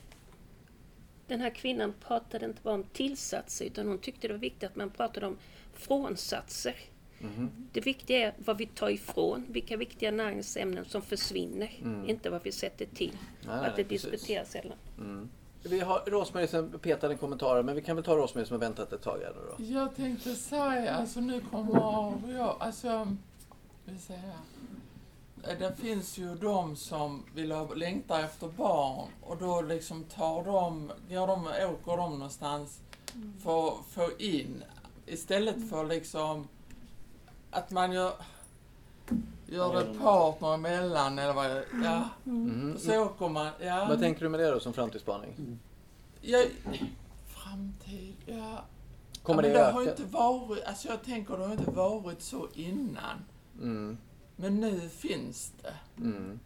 Den 1.26 1.40
här 1.40 1.50
kvinnan 1.50 1.94
pratade 2.06 2.44
inte 2.44 2.62
bara 2.62 2.74
om 2.74 2.84
tillsatser 2.84 3.64
utan 3.64 3.88
hon 3.88 3.98
tyckte 3.98 4.28
det 4.28 4.34
var 4.34 4.40
viktigt 4.40 4.70
att 4.70 4.76
man 4.76 4.90
pratade 4.90 5.26
om 5.26 5.36
frånsatser. 5.74 6.74
Mhm. 7.18 7.50
Det 7.72 7.80
viktiga 7.80 8.26
är 8.26 8.34
vad 8.38 8.58
vi 8.58 8.66
tar 8.66 8.88
ifrån, 8.88 9.46
vilka 9.48 9.76
viktiga 9.76 10.10
näringsämnen 10.10 10.84
som 10.84 11.02
försvinner, 11.02 11.70
inte 12.06 12.30
vad 12.30 12.42
vi 12.42 12.52
sätter 12.52 12.86
till. 12.86 13.16
Mm. 13.44 13.56
Nej, 13.60 13.70
att 13.70 13.76
det 13.76 13.84
precis. 13.84 14.10
diskuteras 14.10 14.50
sällan. 14.50 14.78
Mm. 14.98 15.28
Vi 15.62 15.80
har 15.80 16.02
Rosmarie 16.06 16.48
som 16.48 16.70
petade 16.70 17.14
en 17.14 17.18
kommentar, 17.18 17.62
men 17.62 17.74
vi 17.74 17.82
kan 17.82 17.96
väl 17.96 18.04
ta 18.04 18.16
Rosmarie 18.16 18.46
som 18.46 18.54
har 18.54 18.60
väntat 18.60 18.92
ett 18.92 19.02
tag 19.02 19.18
här 19.18 19.32
då. 19.58 19.64
Jag 19.64 19.96
tänkte 19.96 20.34
säga, 20.34 20.94
alltså 20.94 21.20
nu 21.20 21.40
kommer 21.40 22.34
jag, 22.34 22.56
alltså, 22.60 23.16
vi 23.84 23.98
säga, 23.98 24.32
det 25.58 25.76
finns 25.76 26.18
ju 26.18 26.34
de 26.34 26.76
som 26.76 27.22
vill 27.34 27.52
ha, 27.52 27.74
längtar 27.74 28.20
efter 28.24 28.48
barn 28.48 29.08
och 29.22 29.36
då 29.36 29.62
liksom 29.62 30.04
tar 30.04 30.44
de, 30.44 30.90
går 31.08 31.26
de, 31.26 31.46
åker 31.46 31.96
de 31.96 32.10
någonstans 32.12 32.80
för 33.42 33.68
att 33.68 33.86
få 33.90 34.10
in, 34.18 34.64
istället 35.06 35.70
för 35.70 35.84
liksom 35.86 36.48
att 37.50 37.70
man 37.70 37.92
gör, 37.92 38.12
gör 39.46 39.74
det 39.84 39.98
partner 39.98 40.54
emellan 40.54 41.18
eller 41.18 41.32
vad, 41.32 41.62
ja, 41.84 42.08
Mhm. 42.24 42.78
så 42.78 43.04
åker 43.04 43.28
man, 43.28 43.48
ja. 43.60 43.86
Vad 43.88 44.00
tänker 44.00 44.20
du 44.20 44.28
med 44.28 44.40
det 44.40 44.50
då 44.50 44.60
som 44.60 44.72
framtidsspaning? 44.72 45.58
Jag, 46.20 46.46
framtid, 47.26 48.14
ja. 48.26 48.64
Kommer 49.22 49.42
ja, 49.42 49.48
men 49.48 49.58
det 49.58 49.66
det 49.66 49.72
har 49.72 49.82
inte 49.82 50.04
varit, 50.04 50.64
alltså 50.64 50.88
jag 50.88 51.02
tänker 51.02 51.36
det 51.36 51.44
har 51.44 51.52
inte 51.52 51.70
varit 51.70 52.22
så 52.22 52.48
innan. 52.54 53.24
Mm. 53.60 53.98
Men 54.36 54.60
nu 54.60 54.80
finns 54.88 55.52
det. 55.62 55.74
Mm. 56.02 56.38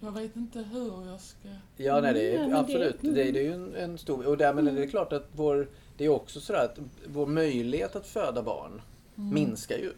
Jag 0.00 0.12
vet 0.12 0.36
inte 0.36 0.58
hur 0.72 1.06
jag 1.10 1.20
ska... 1.20 1.48
Ja, 1.76 2.00
nej, 2.00 2.14
det 2.14 2.36
Mm, 2.36 2.52
är 2.52 2.56
absolut. 2.60 2.96
det- 3.00 3.10
Det, 3.10 3.28
är- 3.28 3.32
det 3.32 3.38
är 3.38 3.42
ju 3.44 3.52
en, 3.52 3.74
en 3.74 3.98
stor... 3.98 4.26
Och 4.26 4.36
därmed 4.36 4.68
är 4.68 4.72
det 4.72 4.86
klart 4.86 5.12
att 5.12 5.28
vår... 5.32 5.68
Det 5.96 6.04
är 6.04 6.08
också 6.08 6.40
så 6.40 6.54
att 6.54 6.78
vår 7.06 7.26
möjlighet 7.26 7.96
att 7.96 8.06
föda 8.06 8.42
barn 8.42 8.80
minskar 9.14 9.76
ju. 9.76 9.92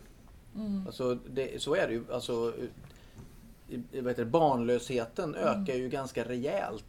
Mm. 0.56 0.82
Alltså, 0.86 1.14
det, 1.30 1.62
så 1.62 1.74
är 1.74 1.86
det 1.88 1.92
ju. 1.94 2.04
Alltså, 2.12 2.52
vad 3.92 4.06
heter 4.08 4.24
det, 4.24 4.30
barnlösheten 4.30 5.34
ökar 5.34 5.74
ju 5.74 5.88
ganska 5.88 6.24
rejält 6.28 6.84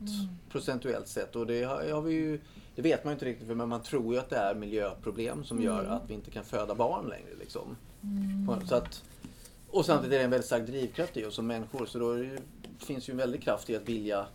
procentuellt 0.52 1.08
sett. 1.08 1.36
Och 1.36 1.48
det, 1.48 1.64
har, 1.64 1.92
har 1.92 2.02
vi 2.02 2.14
ju, 2.14 2.40
det 2.76 2.82
vet 2.82 3.04
man 3.04 3.12
ju 3.12 3.14
inte 3.16 3.26
riktigt, 3.26 3.48
för 3.48 3.56
men 3.56 3.70
man 3.70 3.82
tror 3.84 4.14
ju 4.14 4.20
att 4.20 4.30
det 4.30 4.36
är 4.38 4.56
miljöproblem 4.56 5.44
som 5.44 5.62
gör 5.62 5.86
att 5.86 6.02
vi 6.10 6.14
inte 6.14 6.32
kan 6.32 6.44
föda 6.44 6.76
barn 6.76 7.06
längre. 7.10 7.30
Liksom. 7.40 7.76
På- 8.48 8.68
Så 8.68 8.76
att, 8.76 9.04
och 9.72 9.86
samtidigt 9.86 10.14
är 10.14 10.18
det 10.18 10.24
en 10.24 10.30
väldigt 10.30 10.46
stark 10.48 10.68
drivkraft 10.68 11.18
i 11.18 11.26
oss 11.26 11.36
som 11.36 11.48
människor. 11.48 11.86
Så 11.86 12.00
då 12.00 12.14
det 12.14 12.24
ju, 12.24 12.38
finns 12.80 13.10
ju 13.10 13.12
en 13.12 13.18
väldig 13.18 13.44
kraft 13.44 13.70
i 13.70 13.76
att 13.76 13.90
vilja 13.90 14.26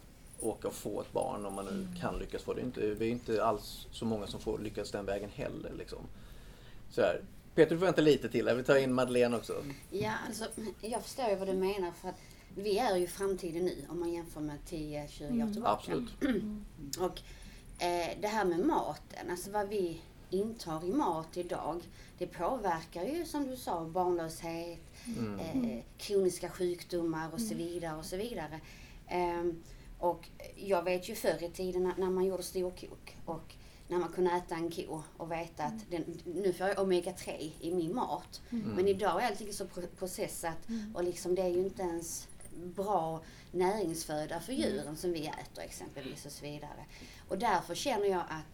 åka 0.41 0.69
och 0.69 0.75
få 0.75 1.01
ett 1.01 1.13
barn 1.13 1.47
om 1.47 1.55
man 1.55 1.65
nu 1.65 2.01
kan 2.01 2.19
lyckas 2.19 2.43
få 2.43 2.55
det. 2.55 2.61
Inte- 2.61 2.81
Vi 2.81 3.07
är 3.07 3.11
inte 3.11 3.45
alls 3.45 3.87
så 3.93 4.05
många 4.05 4.27
som 4.27 4.41
får 4.41 4.59
lyckas 4.59 4.91
den 4.91 5.05
vägen 5.07 5.31
heller. 5.35 5.73
Liksom. 5.79 5.99
Så 6.91 7.01
här. 7.01 7.21
Peter, 7.55 7.71
du 7.71 7.79
får 7.79 7.87
vänta 7.87 8.01
lite 8.01 8.29
till. 8.29 8.47
Jag 8.47 8.55
vill 8.55 8.65
ta 8.65 8.79
in 8.79 8.93
Madeleine 8.93 9.37
också. 9.37 9.53
Ja, 9.91 10.13
alltså 10.27 10.45
jag 10.81 11.03
förstår 11.03 11.29
ju 11.29 11.37
vad 11.37 11.49
du 11.49 11.53
menar 11.55 11.93
för 12.01 12.09
att 12.09 12.21
vi 12.57 12.79
är 12.79 12.97
ju 12.97 13.07
framtiden 13.07 13.65
nu 13.65 13.85
om 13.89 14.01
man 14.01 14.13
jämför 14.13 14.41
med 14.41 14.59
10-20 14.69 15.49
år 15.49 15.53
tillbaka. 15.53 15.73
Absolut. 15.73 16.11
Och 17.01 17.21
eh, 17.85 18.11
det 18.21 18.29
här 18.29 18.45
med 18.45 18.59
maten, 18.67 19.31
alltså 19.31 19.51
vad 19.51 19.69
vi 19.69 20.01
intar 20.35 20.85
i 20.85 20.93
mat 20.93 21.37
idag, 21.37 21.81
det 22.19 22.27
påverkar 22.27 23.05
ju 23.05 23.25
som 23.25 23.47
du 23.51 23.57
sa 23.57 23.85
barnlöshet, 23.85 24.79
eh, 25.41 25.79
kroniska 25.99 26.51
sjukdomar 26.51 27.29
och 27.33 27.41
så 27.41 27.55
vidare 27.55 27.97
och 27.97 28.05
så 28.05 28.17
vidare. 28.17 28.61
Ehm, 29.09 29.63
och 29.99 30.29
jag 30.57 30.83
vet 30.83 31.09
ju 31.09 31.15
förr 31.15 31.43
i 31.45 31.51
tiden 31.51 31.93
när, 31.99 32.11
man 32.11 32.25
gjorde 32.25 32.43
storkok 32.43 33.17
och 33.25 33.55
när 33.89 33.99
man 33.99 34.09
kunde 34.13 34.31
äta 34.31 34.55
en 34.55 34.71
ko 34.71 35.03
och 35.17 35.33
veta 35.33 35.65
att 35.65 35.91
den, 35.91 36.05
nu 36.25 36.53
får 36.53 36.67
jag 36.69 36.79
omega-3 36.79 37.51
i 37.61 37.75
min 37.75 37.95
mat. 37.95 38.41
Men 38.77 38.89
idag 38.89 39.23
är 39.23 39.27
allting 39.27 39.53
så 39.53 39.67
pro- 39.67 39.87
processat 39.99 40.59
och 40.95 41.05
liksom 41.05 41.35
det 41.35 41.43
är 41.43 41.49
ju 41.49 41.59
inte 41.59 41.83
ens 41.83 42.29
bra 42.55 43.21
näringsföda 43.53 44.41
för 44.41 44.53
djuren 44.53 44.97
som 44.97 45.13
vi 45.13 45.27
äter 45.27 45.65
exempelvis 45.65 46.27
och 46.27 46.33
så 46.33 46.45
vidare. 46.45 46.85
Och 47.29 47.39
därför 47.39 47.75
känner 47.75 48.07
jag 48.07 48.21
att 48.21 48.45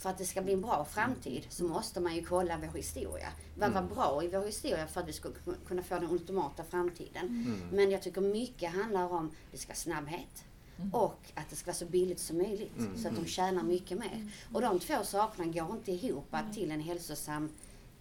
för 0.00 0.10
att 0.10 0.18
det 0.18 0.24
ska 0.24 0.42
bli 0.42 0.52
en 0.52 0.60
bra 0.60 0.84
framtid 0.90 1.46
så 1.48 1.64
måste 1.64 2.00
man 2.00 2.14
ju 2.14 2.22
kolla 2.24 2.58
vår 2.58 2.76
historia. 2.78 3.28
Vad 3.58 3.72
var 3.72 3.82
bra 3.82 4.24
i 4.24 4.28
vår 4.28 4.46
historia 4.46 4.86
för 4.86 5.00
att 5.00 5.08
vi 5.08 5.12
ska 5.12 5.28
ku- 5.28 5.54
kunna 5.66 5.82
få 5.82 5.94
den 5.94 6.10
ultimata 6.10 6.64
framtiden. 6.64 7.60
Men 7.72 7.90
jag 7.90 8.02
tycker 8.02 8.20
mycket 8.20 8.70
handlar 8.70 9.12
om 9.12 9.30
det 9.52 9.58
ska 9.58 9.68
vara 9.68 9.76
snabbhet 9.76 10.44
och 10.92 11.18
att 11.34 11.50
det 11.50 11.56
ska 11.56 11.66
vara 11.66 11.76
så 11.76 11.86
billigt 11.86 12.18
som 12.20 12.36
möjligt 12.38 12.72
så 12.96 13.08
att 13.08 13.16
de 13.16 13.26
tjänar 13.26 13.62
mycket 13.62 13.98
mer. 13.98 14.30
Och 14.52 14.60
de 14.60 14.78
två 14.78 14.94
sakerna 15.04 15.52
går 15.52 15.70
inte 15.76 15.92
ihop 15.92 16.34
till 16.54 16.70
en 16.70 16.80
hälsosam 16.80 17.48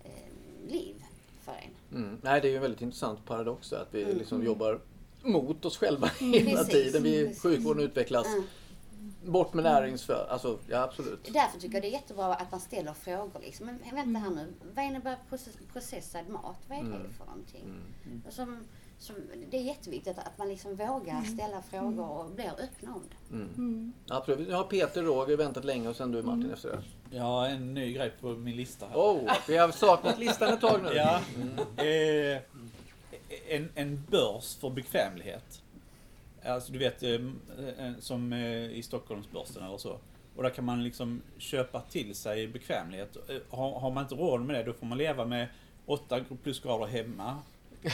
eh, 0.03 0.71
liv 0.71 0.95
för 1.45 1.51
en. 1.51 1.97
Mm. 2.03 2.17
Nej, 2.21 2.41
det 2.41 2.47
är 2.47 2.49
ju 2.49 2.55
en 2.55 2.61
väldigt 2.61 2.81
intressant 2.81 3.25
paradox 3.25 3.73
att 3.73 3.87
vi 3.91 4.05
liksom 4.13 4.43
jobbar 4.43 4.79
mot 5.23 5.65
oss 5.65 5.77
själva 5.77 6.07
hela 6.19 6.37
Mm. 6.37 6.55
Precis, 6.55 6.73
tiden. 6.73 7.03
Vi, 7.03 7.25
precis. 7.27 7.41
sjukvården 7.41 7.83
utvecklas. 7.83 8.27
Mm. 8.99 9.31
Bort 9.31 9.53
med 9.53 9.63
näringsföd. 9.63 10.27
Alltså, 10.29 10.59
ja 10.69 10.81
absolut. 10.83 11.33
Därför 11.33 11.59
tycker 11.59 11.73
jag 11.75 11.83
det 11.83 11.87
är 11.87 11.91
jättebra 11.91 12.33
att 12.33 12.51
man 12.51 12.59
ställer 12.59 12.93
frågor. 12.93 13.39
Liksom. 13.41 13.65
Men 13.65 13.95
vänta 13.95 14.19
här 14.19 14.29
nu, 14.29 14.53
vad 14.75 14.85
innebär 14.85 15.17
process, 15.29 15.53
processad 15.73 16.29
mat? 16.29 16.57
Vad 16.67 16.77
är 16.77 16.83
det 16.83 16.87
Mm. 16.95 17.13
för 17.17 17.25
någonting? 17.25 17.81
Och 18.27 18.33
Som, 18.33 18.67
som, 18.99 19.15
det 19.51 19.57
är 19.57 19.61
jätteviktigt 19.61 20.17
att 20.17 20.37
man 20.37 20.47
liksom 20.49 20.75
vågar 20.75 21.21
ställa 21.21 21.61
frågor 21.61 22.09
och 22.09 22.31
blir 22.31 22.51
öppna 22.63 22.93
om 22.93 23.03
det. 23.09 23.35
Mm. 23.35 23.93
Absolut. 24.09 24.47
Nu 24.47 24.53
har 24.53 24.63
Peter 24.63 25.03
Roger 25.03 25.37
väntat 25.37 25.65
länge 25.65 25.89
och 25.89 25.95
sen 25.95 26.11
du 26.11 26.21
Martin 26.21 26.51
efter 26.53 26.69
det. 26.69 27.15
Jag 27.17 27.23
har 27.23 27.47
en 27.47 27.73
ny 27.73 27.93
grej 27.93 28.13
på 28.21 28.27
min 28.27 28.55
lista 28.55 28.87
här. 28.87 28.95
Oh, 28.95 29.31
vi 29.47 29.57
har 29.57 29.71
saknat 29.71 30.19
listan 30.19 30.53
ett 30.53 30.61
tag 30.61 30.83
nu. 30.83 30.89
Ja. 30.93 31.19
Eh, 31.83 32.41
en, 33.47 33.69
en 33.75 34.03
börs 34.09 34.55
för 34.55 34.69
bekvämlighet. 34.69 35.61
Alltså 36.45 36.71
du 36.71 36.79
vet, 36.79 37.03
eh, 37.03 37.11
eh, 37.11 37.91
som 37.99 38.33
eh, 38.33 38.71
i 38.71 38.83
Stockholmsbörsen 38.83 39.63
eller 39.63 39.77
så. 39.77 39.99
Och 40.35 40.43
där 40.43 40.49
kan 40.49 40.65
man 40.65 40.83
liksom 40.83 41.21
köpa 41.37 41.81
till 41.81 42.15
sig 42.15 42.47
bekvämlighet. 42.47 43.17
Har, 43.49 43.79
har 43.79 43.91
man 43.91 44.03
inte 44.03 44.15
råd 44.15 44.41
med 44.41 44.55
det, 44.55 44.63
då 44.63 44.73
får 44.73 44.85
man 44.85 44.97
leva 44.97 45.25
med 45.25 45.47
8 45.85 46.19
plusgrader 46.43 46.85
hemma. 46.85 47.37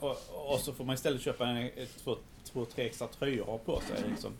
Och, 0.00 0.16
och 0.52 0.60
så 0.60 0.72
får 0.72 0.84
man 0.84 0.94
istället 0.94 1.22
köpa 1.22 1.46
en, 1.46 1.70
två, 2.04 2.16
två, 2.44 2.64
tre 2.64 2.86
extra 2.86 3.06
tröjor 3.06 3.58
på 3.64 3.80
sig. 3.80 4.10
Liksom. 4.10 4.32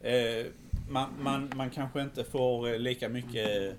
Eh, 0.00 0.46
man, 0.88 1.08
man, 1.20 1.52
man 1.56 1.70
kanske 1.70 2.02
inte 2.02 2.24
får 2.24 2.78
lika 2.78 3.08
mycket 3.08 3.76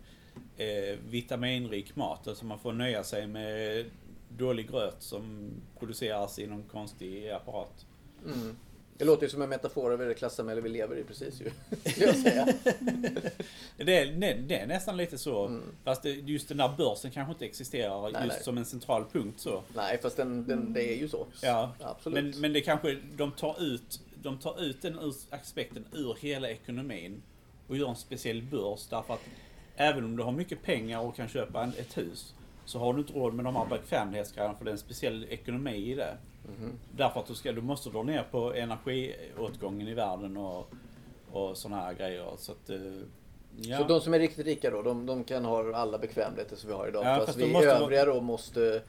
eh, 0.57 0.97
vitaminrik 1.09 1.95
mat. 1.95 2.27
Alltså 2.27 2.45
man 2.45 2.59
får 2.59 2.73
nöja 2.73 3.03
sig 3.03 3.27
med 3.27 3.85
dålig 4.29 4.69
gröt 4.71 4.95
som 4.99 5.51
produceras 5.79 6.39
i 6.39 6.47
någon 6.47 6.63
konstig 6.63 7.29
apparat. 7.29 7.85
Mm. 8.25 8.55
Det 8.97 9.05
låter 9.05 9.23
ju 9.23 9.29
som 9.29 9.41
en 9.41 9.49
metafor 9.49 9.93
över 9.93 10.05
det 10.05 10.13
klassamhälle 10.13 10.61
vi 10.61 10.69
lever 10.69 10.97
i 10.97 11.03
precis 11.03 11.41
ju. 11.41 11.51
Skulle 11.91 12.05
jag 12.05 12.15
säga. 12.15 12.47
Det 13.77 13.97
är, 13.97 14.05
det, 14.05 14.33
det 14.33 14.59
är 14.59 14.67
nästan 14.67 14.97
lite 14.97 15.17
så. 15.17 15.45
Mm. 15.45 15.63
Fast 15.83 16.03
det, 16.03 16.09
just 16.09 16.47
den 16.47 16.57
där 16.57 16.73
börsen 16.77 17.11
kanske 17.11 17.31
inte 17.31 17.45
existerar 17.45 18.01
Nej, 18.01 18.21
just 18.23 18.35
nej. 18.35 18.43
som 18.43 18.57
en 18.57 18.65
central 18.65 19.05
punkt 19.11 19.39
så. 19.39 19.63
Nej, 19.75 19.99
fast 20.01 20.17
den, 20.17 20.47
den, 20.47 20.73
det 20.73 20.93
är 20.93 20.97
ju 20.97 21.09
så. 21.09 21.27
Ja, 21.41 21.71
Absolut. 21.79 22.23
Men, 22.23 22.41
men 22.41 22.53
det 22.53 22.61
kanske, 22.61 22.97
de 23.17 23.31
tar 23.31 23.63
ut, 23.63 23.99
de 24.21 24.37
tar 24.37 24.61
ut 24.61 24.81
den 24.81 24.99
aspekten 25.29 25.85
ur 25.91 26.17
hela 26.19 26.49
ekonomin 26.49 27.21
och 27.67 27.77
gör 27.77 27.89
en 27.89 27.95
speciell 27.95 28.41
börs 28.41 28.87
därför 28.89 29.13
att 29.13 29.23
även 29.75 30.03
om 30.03 30.17
du 30.17 30.23
har 30.23 30.31
mycket 30.31 30.63
pengar 30.63 30.99
och 30.99 31.15
kan 31.15 31.27
köpa 31.27 31.63
en, 31.63 31.69
ett 31.69 31.97
hus 31.97 32.33
så 32.65 32.79
har 32.79 32.93
du 32.93 32.99
inte 32.99 33.13
råd 33.13 33.33
med 33.33 33.45
de 33.45 33.55
här 33.55 33.65
bekvämlighetsgrejerna 33.65 34.55
för 34.55 34.65
det 34.65 34.71
är 34.71 34.73
en 34.73 34.77
speciell 34.77 35.25
ekonomi 35.29 35.91
i 35.91 35.95
det. 35.95 36.17
Mhm. 36.59 36.71
Därför 36.91 37.19
att 37.19 37.25
du, 37.27 37.35
ska, 37.35 37.51
du 37.51 37.61
måste 37.61 37.89
dra 37.89 38.03
ner 38.03 38.23
på 38.31 38.53
energiåtgången 38.53 39.87
i 39.87 39.93
världen 39.93 40.37
och, 40.37 40.69
och 41.31 41.57
sådana 41.57 41.81
här 41.81 41.93
grejer. 41.93 42.25
Så 42.37 42.51
att, 42.51 42.69
eh, 42.69 42.77
ja. 43.61 43.77
Så 43.77 43.83
de 43.83 44.01
som 44.01 44.13
är 44.13 44.19
riktigt 44.19 44.45
rika 44.45 44.69
då, 44.71 44.81
de, 44.81 45.05
de 45.05 45.23
kan 45.23 45.45
ha 45.45 45.75
alla 45.75 45.97
bekvämligheter 45.97 46.55
som 46.55 46.69
vi 46.69 46.75
har 46.75 46.87
idag. 46.87 47.05
Ja, 47.05 47.15
fast, 47.15 47.25
fast 47.25 47.37
vi 47.39 47.51
måste 47.53 47.69
övriga 47.69 48.05
då 48.05 48.21
måste 48.21 48.81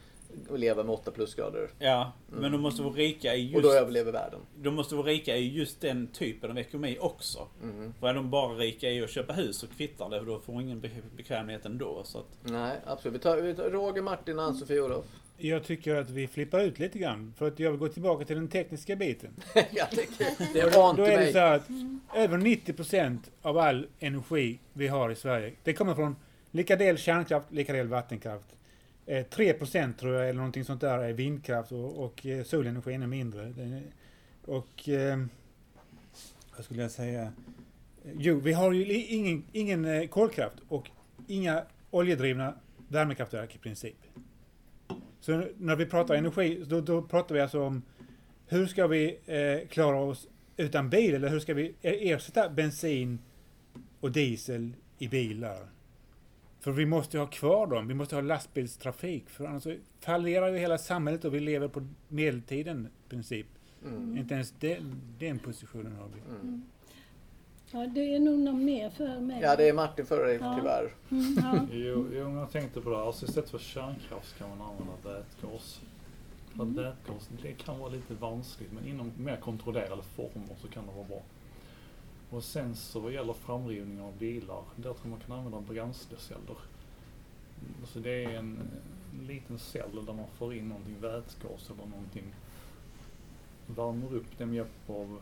leva 0.50 0.82
med 0.82 0.94
8 0.94 1.10
plusgrader. 1.10 1.70
Ja, 1.78 2.12
men 2.26 2.52
de 2.52 2.60
måste 2.60 2.82
vara 2.82 2.94
rika 2.94 3.34
i 3.34 3.42
just... 3.44 3.56
Och 3.56 3.62
då 3.62 3.72
överlever 3.72 4.12
världen. 4.12 4.40
De 4.56 4.74
måste 4.74 4.94
vara 4.94 5.06
rika 5.06 5.36
i 5.36 5.54
just 5.56 5.80
den 5.80 6.06
typen 6.06 6.50
av 6.50 6.58
ekonomi 6.58 6.98
också. 7.00 7.46
Mm. 7.62 7.94
För 8.00 8.06
är 8.08 8.14
de 8.14 8.30
bara 8.30 8.54
rika 8.54 8.90
i 8.90 9.04
att 9.04 9.10
köpa 9.10 9.32
hus 9.32 9.58
så 9.58 9.66
kvittar 9.66 10.08
det, 10.10 10.20
då 10.20 10.38
får 10.40 10.52
de 10.52 10.60
ingen 10.62 10.80
be- 10.80 10.90
bekvämlighet 11.16 11.66
ändå. 11.66 12.00
Så 12.04 12.18
att, 12.18 12.26
Nej, 12.42 12.76
absolut. 12.86 13.14
Vi 13.14 13.18
tar, 13.18 13.36
vi 13.36 13.54
tar 13.54 13.70
Roger, 13.70 14.02
Martin, 14.02 14.38
Ann-Sofie 14.38 14.80
och 14.80 14.86
Olof. 14.86 15.04
Jag 15.38 15.64
tycker 15.64 15.94
att 15.94 16.10
vi 16.10 16.26
flippar 16.26 16.60
ut 16.60 16.78
lite 16.78 16.98
grann. 16.98 17.34
För 17.36 17.48
att 17.48 17.58
jag 17.58 17.70
vill 17.70 17.80
gå 17.80 17.88
tillbaka 17.88 18.24
till 18.24 18.36
den 18.36 18.48
tekniska 18.48 18.96
biten. 18.96 19.30
jag 19.70 19.90
tycker, 19.90 20.52
det 20.52 20.60
är 20.60 20.70
vant 20.70 20.98
då 20.98 21.04
är 21.04 21.18
det 21.18 21.32
så 21.32 21.38
att 21.38 21.68
över 22.14 22.38
90% 22.38 23.18
av 23.42 23.58
all 23.58 23.86
energi 23.98 24.58
vi 24.72 24.88
har 24.88 25.10
i 25.10 25.14
Sverige, 25.14 25.52
det 25.62 25.72
kommer 25.72 25.94
från 25.94 26.16
lika 26.50 26.76
del 26.76 26.98
kärnkraft, 26.98 27.52
lika 27.52 27.72
del 27.72 27.88
vattenkraft. 27.88 28.56
Eh, 29.06 29.24
3% 29.24 29.92
tror 29.96 30.14
jag, 30.14 30.22
eller 30.22 30.36
någonting 30.36 30.64
sånt 30.64 30.80
där, 30.80 30.98
är 30.98 31.12
vindkraft 31.12 31.72
och, 31.72 32.04
och 32.04 32.26
eh, 32.26 32.44
solenergi 32.44 32.94
ännu 32.94 33.06
mindre. 33.06 33.52
Och... 34.44 34.88
Eh, 34.88 35.18
vad 36.56 36.64
skulle 36.64 36.82
jag 36.82 36.90
säga? 36.90 37.32
Jo, 38.18 38.40
vi 38.40 38.52
har 38.52 38.72
ju 38.72 38.94
ingen, 38.94 39.44
ingen 39.52 39.84
eh, 39.84 40.06
kolkraft 40.08 40.56
och 40.68 40.90
inga 41.26 41.62
oljedrivna 41.90 42.54
värmekraftverk 42.88 43.54
i 43.54 43.58
princip. 43.58 43.96
Så 45.26 45.44
när 45.58 45.76
vi 45.76 45.86
pratar 45.86 46.14
energi, 46.14 46.64
då, 46.66 46.80
då 46.80 47.02
pratar 47.02 47.34
vi 47.34 47.40
alltså 47.40 47.62
om 47.62 47.82
hur 48.46 48.66
ska 48.66 48.86
vi 48.86 49.18
eh, 49.26 49.68
klara 49.68 49.96
oss 49.96 50.28
utan 50.56 50.90
bil 50.90 51.14
eller 51.14 51.28
hur 51.28 51.40
ska 51.40 51.54
vi 51.54 51.74
e- 51.82 52.10
ersätta 52.10 52.50
bensin 52.50 53.18
och 54.00 54.12
diesel 54.12 54.72
i 54.98 55.08
bilar? 55.08 55.58
För 56.60 56.72
vi 56.72 56.86
måste 56.86 57.18
ha 57.18 57.26
kvar 57.26 57.66
dem, 57.66 57.88
vi 57.88 57.94
måste 57.94 58.14
ha 58.14 58.22
lastbilstrafik 58.22 59.30
för 59.30 59.44
annars 59.44 59.66
fallerar 60.00 60.48
ju 60.48 60.58
hela 60.58 60.78
samhället 60.78 61.24
och 61.24 61.34
vi 61.34 61.40
lever 61.40 61.68
på 61.68 61.86
medeltiden 62.08 62.88
i 63.06 63.10
princip. 63.10 63.46
Mm. 63.84 64.16
Inte 64.16 64.34
ens 64.34 64.54
den, 64.60 65.00
den 65.18 65.38
positionen 65.38 65.92
har 65.92 66.08
vi. 66.08 66.20
Mm. 66.20 66.62
Ja, 67.76 67.86
det 67.86 68.14
är 68.14 68.20
nog 68.20 68.38
någon 68.38 68.64
mer 68.64 68.90
för 68.90 69.20
mig. 69.20 69.40
Ja, 69.42 69.56
det 69.56 69.68
är 69.68 69.72
Martin 69.72 70.06
före 70.06 70.26
dig 70.26 70.38
Ja. 70.40 70.54
tyvärr. 70.58 70.94
Mm, 71.10 71.34
ja. 71.36 71.66
Jo, 71.76 72.06
jo, 72.12 72.24
men 72.24 72.34
jag 72.36 72.50
tänkte 72.50 72.80
på 72.80 72.90
det. 72.90 72.96
här. 72.96 73.06
Alltså 73.06 73.26
istället 73.26 73.50
för 73.50 73.58
kärnkraft 73.58 74.38
kan 74.38 74.48
man 74.48 74.60
använda 74.68 74.92
vätgas. 75.04 75.80
För 76.56 76.62
att 76.62 76.68
vätgas, 76.68 77.28
det 77.42 77.52
kan 77.52 77.78
vara 77.78 77.90
lite 77.90 78.14
vanskligt 78.14 78.72
men 78.72 78.86
inom 78.88 79.12
mer 79.18 79.36
kontrollerade 79.36 80.02
former 80.02 80.56
så 80.62 80.68
kan 80.68 80.86
det 80.86 80.92
vara 80.92 81.06
bra. 81.06 81.22
Och 82.30 82.44
sen 82.44 82.74
så 82.76 83.00
vad 83.00 83.12
gäller 83.12 83.32
framrivning 83.32 84.00
av 84.00 84.12
bilar, 84.18 84.62
där 84.76 84.82
tror 84.82 84.96
jag 85.02 85.10
man 85.10 85.20
kan 85.20 85.32
använda 85.38 85.60
bränsleceller. 85.60 86.56
Alltså 87.80 87.98
det 88.00 88.24
är 88.24 88.28
en, 88.30 88.60
en 89.20 89.26
liten 89.26 89.58
cell 89.58 90.04
där 90.06 90.12
man 90.12 90.26
får 90.38 90.54
in 90.54 90.68
någonting 90.68 90.96
vätgas 91.00 91.70
eller 91.70 91.86
någonting. 91.90 92.24
Värmer 93.66 94.14
upp 94.14 94.38
det 94.38 94.46
med 94.46 94.54
hjälp 94.56 94.90
av 94.90 95.20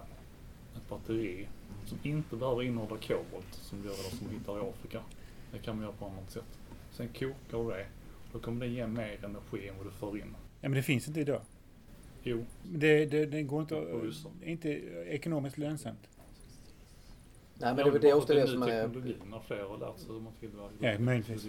ett 0.77 0.89
batteri 0.89 1.49
som 1.87 1.99
inte 2.03 2.37
behöver 2.37 2.63
innehålla 2.63 2.97
kobolt 2.97 3.55
som 3.55 3.79
gör 3.85 3.91
det 3.91 4.17
som 4.17 4.29
vi 4.29 4.35
hittar 4.35 4.59
i 4.59 4.61
Afrika. 4.71 5.01
Det 5.53 5.59
kan 5.59 5.77
man 5.77 5.85
göra 5.85 5.95
på 5.99 6.05
annat 6.07 6.31
sätt. 6.31 6.59
Sen 6.93 7.09
kokar 7.09 7.59
du 7.65 7.71
det. 7.71 7.87
Då 8.33 8.39
kommer 8.39 8.67
det 8.67 8.73
ge 8.73 8.87
mer 8.87 9.25
energi 9.25 9.69
än 9.69 9.77
vad 9.79 9.87
du 9.87 9.91
får 9.91 10.19
in. 10.19 10.37
Ja, 10.61 10.69
men 10.69 10.73
det 10.73 10.83
finns 10.83 11.09
inte 11.09 11.21
idag. 11.21 11.41
Jo, 12.23 12.45
Det, 12.63 13.07
det, 13.07 13.27
det 13.27 13.43
går 13.43 13.61
inte, 13.61 13.75
det 13.75 14.47
är 14.47 14.51
inte 14.51 14.69
ekonomiskt 15.09 15.59
lönsamt. 15.59 15.99
Nej, 17.59 17.75
men 17.75 17.77
det 17.77 17.83
är 17.83 17.91
väl 17.91 18.01
det 18.01 18.13
också 18.13 18.35
det 18.35 18.47
som 18.47 18.63
är 18.63 18.83
teknologi 18.83 19.17
när 19.31 19.41
fler 19.41 19.65
har 19.65 19.79
lärt 19.79 19.99
sig 19.99 20.13
hur 20.13 20.21
man 20.21 20.33
tillverkar. 20.41 20.93
Ja, 20.93 20.99
möjligtvis. 20.99 21.47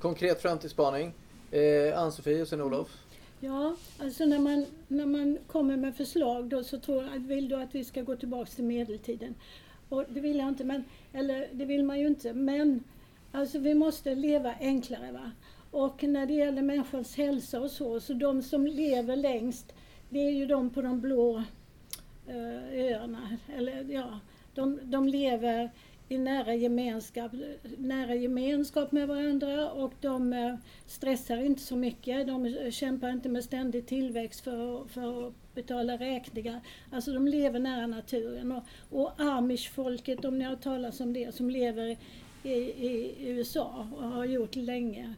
konkret 0.00 0.42
framtidsspaning. 0.42 1.12
Eh, 1.50 1.98
Ann-Sofie 1.98 2.42
och 2.42 2.48
sen 2.48 2.60
Olof. 2.60 3.01
Ja, 3.44 3.76
alltså 3.98 4.24
när 4.24 4.38
man, 4.38 4.66
när 4.88 5.06
man 5.06 5.38
kommer 5.46 5.76
med 5.76 5.96
förslag 5.96 6.48
då 6.48 6.64
så 6.64 6.78
tror 6.78 7.04
jag, 7.04 7.18
vill 7.18 7.48
du 7.48 7.54
att 7.54 7.74
vi 7.74 7.84
ska 7.84 8.02
gå 8.02 8.16
tillbaka 8.16 8.50
till 8.50 8.64
medeltiden. 8.64 9.34
Och 9.88 10.04
det 10.08 10.20
vill 10.20 10.36
jag 10.38 10.48
inte, 10.48 10.64
men, 10.64 10.84
eller 11.12 11.48
det 11.52 11.64
vill 11.64 11.84
man 11.84 12.00
ju 12.00 12.06
inte, 12.06 12.32
men 12.32 12.84
alltså 13.32 13.58
vi 13.58 13.74
måste 13.74 14.14
leva 14.14 14.54
enklare. 14.60 15.12
Va? 15.12 15.30
Och 15.70 16.02
när 16.02 16.26
det 16.26 16.32
gäller 16.32 16.62
människans 16.62 17.16
hälsa 17.16 17.60
och 17.60 17.70
så, 17.70 18.00
så 18.00 18.12
de 18.12 18.42
som 18.42 18.66
lever 18.66 19.16
längst, 19.16 19.72
det 20.10 20.18
är 20.18 20.30
ju 20.30 20.46
de 20.46 20.70
på 20.70 20.82
de 20.82 21.00
blå 21.00 21.42
eh, 22.26 22.84
öarna. 22.84 23.38
Eller 23.56 23.84
ja, 23.84 24.20
de, 24.54 24.78
de 24.82 25.08
lever 25.08 25.70
i 26.12 26.18
nära 26.18 26.54
gemenskap, 26.54 27.32
nära 27.78 28.14
gemenskap 28.14 28.92
med 28.92 29.08
varandra 29.08 29.70
och 29.70 29.92
de 30.00 30.32
eh, 30.32 30.54
stressar 30.86 31.36
inte 31.36 31.62
så 31.62 31.76
mycket. 31.76 32.26
De 32.26 32.56
kämpar 32.72 33.10
inte 33.10 33.28
med 33.28 33.44
ständig 33.44 33.86
tillväxt 33.86 34.40
för, 34.40 34.82
att- 34.82 34.90
för 34.90 35.26
att 35.28 35.34
betala 35.54 35.96
räkningar. 35.96 36.60
Alltså 36.90 37.12
de 37.12 37.28
lever 37.28 37.58
nära 37.58 37.86
naturen. 37.86 38.52
Och, 38.52 38.62
och 38.90 39.12
amish-folket, 39.20 40.24
om 40.24 40.38
ni 40.38 40.44
har 40.44 40.50
hört 40.50 40.62
talas 40.62 41.00
om 41.00 41.12
det, 41.12 41.34
som 41.34 41.50
lever 41.50 41.96
i, 42.42 42.50
i 42.52 43.14
USA 43.18 43.88
och 43.96 44.02
har 44.08 44.24
gjort 44.24 44.56
länge. 44.56 45.14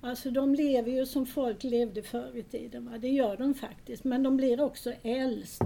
Alltså 0.00 0.30
de 0.30 0.54
lever 0.54 0.90
ju 0.92 1.06
som 1.06 1.26
folk 1.26 1.64
levde 1.64 2.02
förr 2.02 2.36
i 2.36 2.42
tiden. 2.42 2.84
Va? 2.90 2.98
Det 2.98 3.08
gör 3.08 3.36
de 3.36 3.54
faktiskt. 3.54 4.04
Men 4.04 4.22
de 4.22 4.36
blir 4.36 4.60
också 4.60 4.92
äldst. 5.02 5.62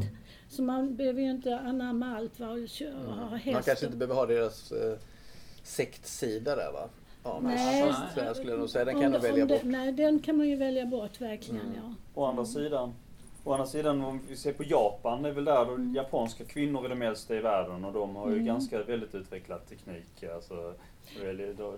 Så 0.48 0.62
man 0.62 0.96
behöver 0.96 1.20
ju 1.22 1.30
inte 1.30 1.58
anamma 1.58 2.16
allt 2.16 2.40
va? 2.40 2.48
och 2.50 2.68
köra 2.68 3.06
och 3.08 3.14
ha 3.14 3.36
häst. 3.36 3.52
Man 3.54 3.62
kanske 3.62 3.86
inte 3.86 3.98
behöver 3.98 4.14
ha 4.14 4.26
deras 4.26 4.72
eh, 4.72 4.98
sektsida 5.62 6.56
där 6.56 6.72
va? 6.72 6.88
Ja, 7.24 7.40
Nej. 7.42 7.92
så 8.14 8.20
jag 8.20 8.36
skulle 8.36 8.50
jag 8.52 8.58
nog 8.60 8.70
säga. 8.70 8.84
Den 8.84 8.94
kan 8.94 9.04
Om- 9.04 9.12
nog 9.12 9.22
välja 9.22 9.46
det- 9.46 9.54
bort. 9.54 9.64
Nej, 9.64 9.92
den 9.92 10.18
kan 10.20 10.36
man 10.36 10.48
ju 10.48 10.56
välja 10.56 10.86
bort 10.86 11.20
verkligen, 11.20 11.60
Mm. 11.60 11.74
ja. 11.76 11.94
Å 12.14 12.24
andra 12.24 12.44
sidan, 12.44 12.94
å 13.44 13.52
andra 13.52 13.66
sidan 13.66 14.04
om 14.04 14.20
vi 14.28 14.36
ser 14.36 14.52
på 14.52 14.64
Japan, 14.64 15.22
det 15.22 15.28
är 15.28 15.32
väl 15.32 15.44
där 15.44 15.64
de 15.64 15.94
japanska 15.94 16.44
kvinnor 16.44 16.84
är 16.84 16.88
de 16.88 17.02
äldsta 17.02 17.36
i 17.36 17.40
världen 17.40 17.84
och 17.84 17.92
de 17.92 18.16
har 18.16 18.28
ju 18.28 18.34
Mm. 18.34 18.46
ganska 18.46 18.82
väldigt 18.82 19.14
utvecklad 19.14 19.66
teknik. 19.68 20.24
Alltså, 20.34 20.74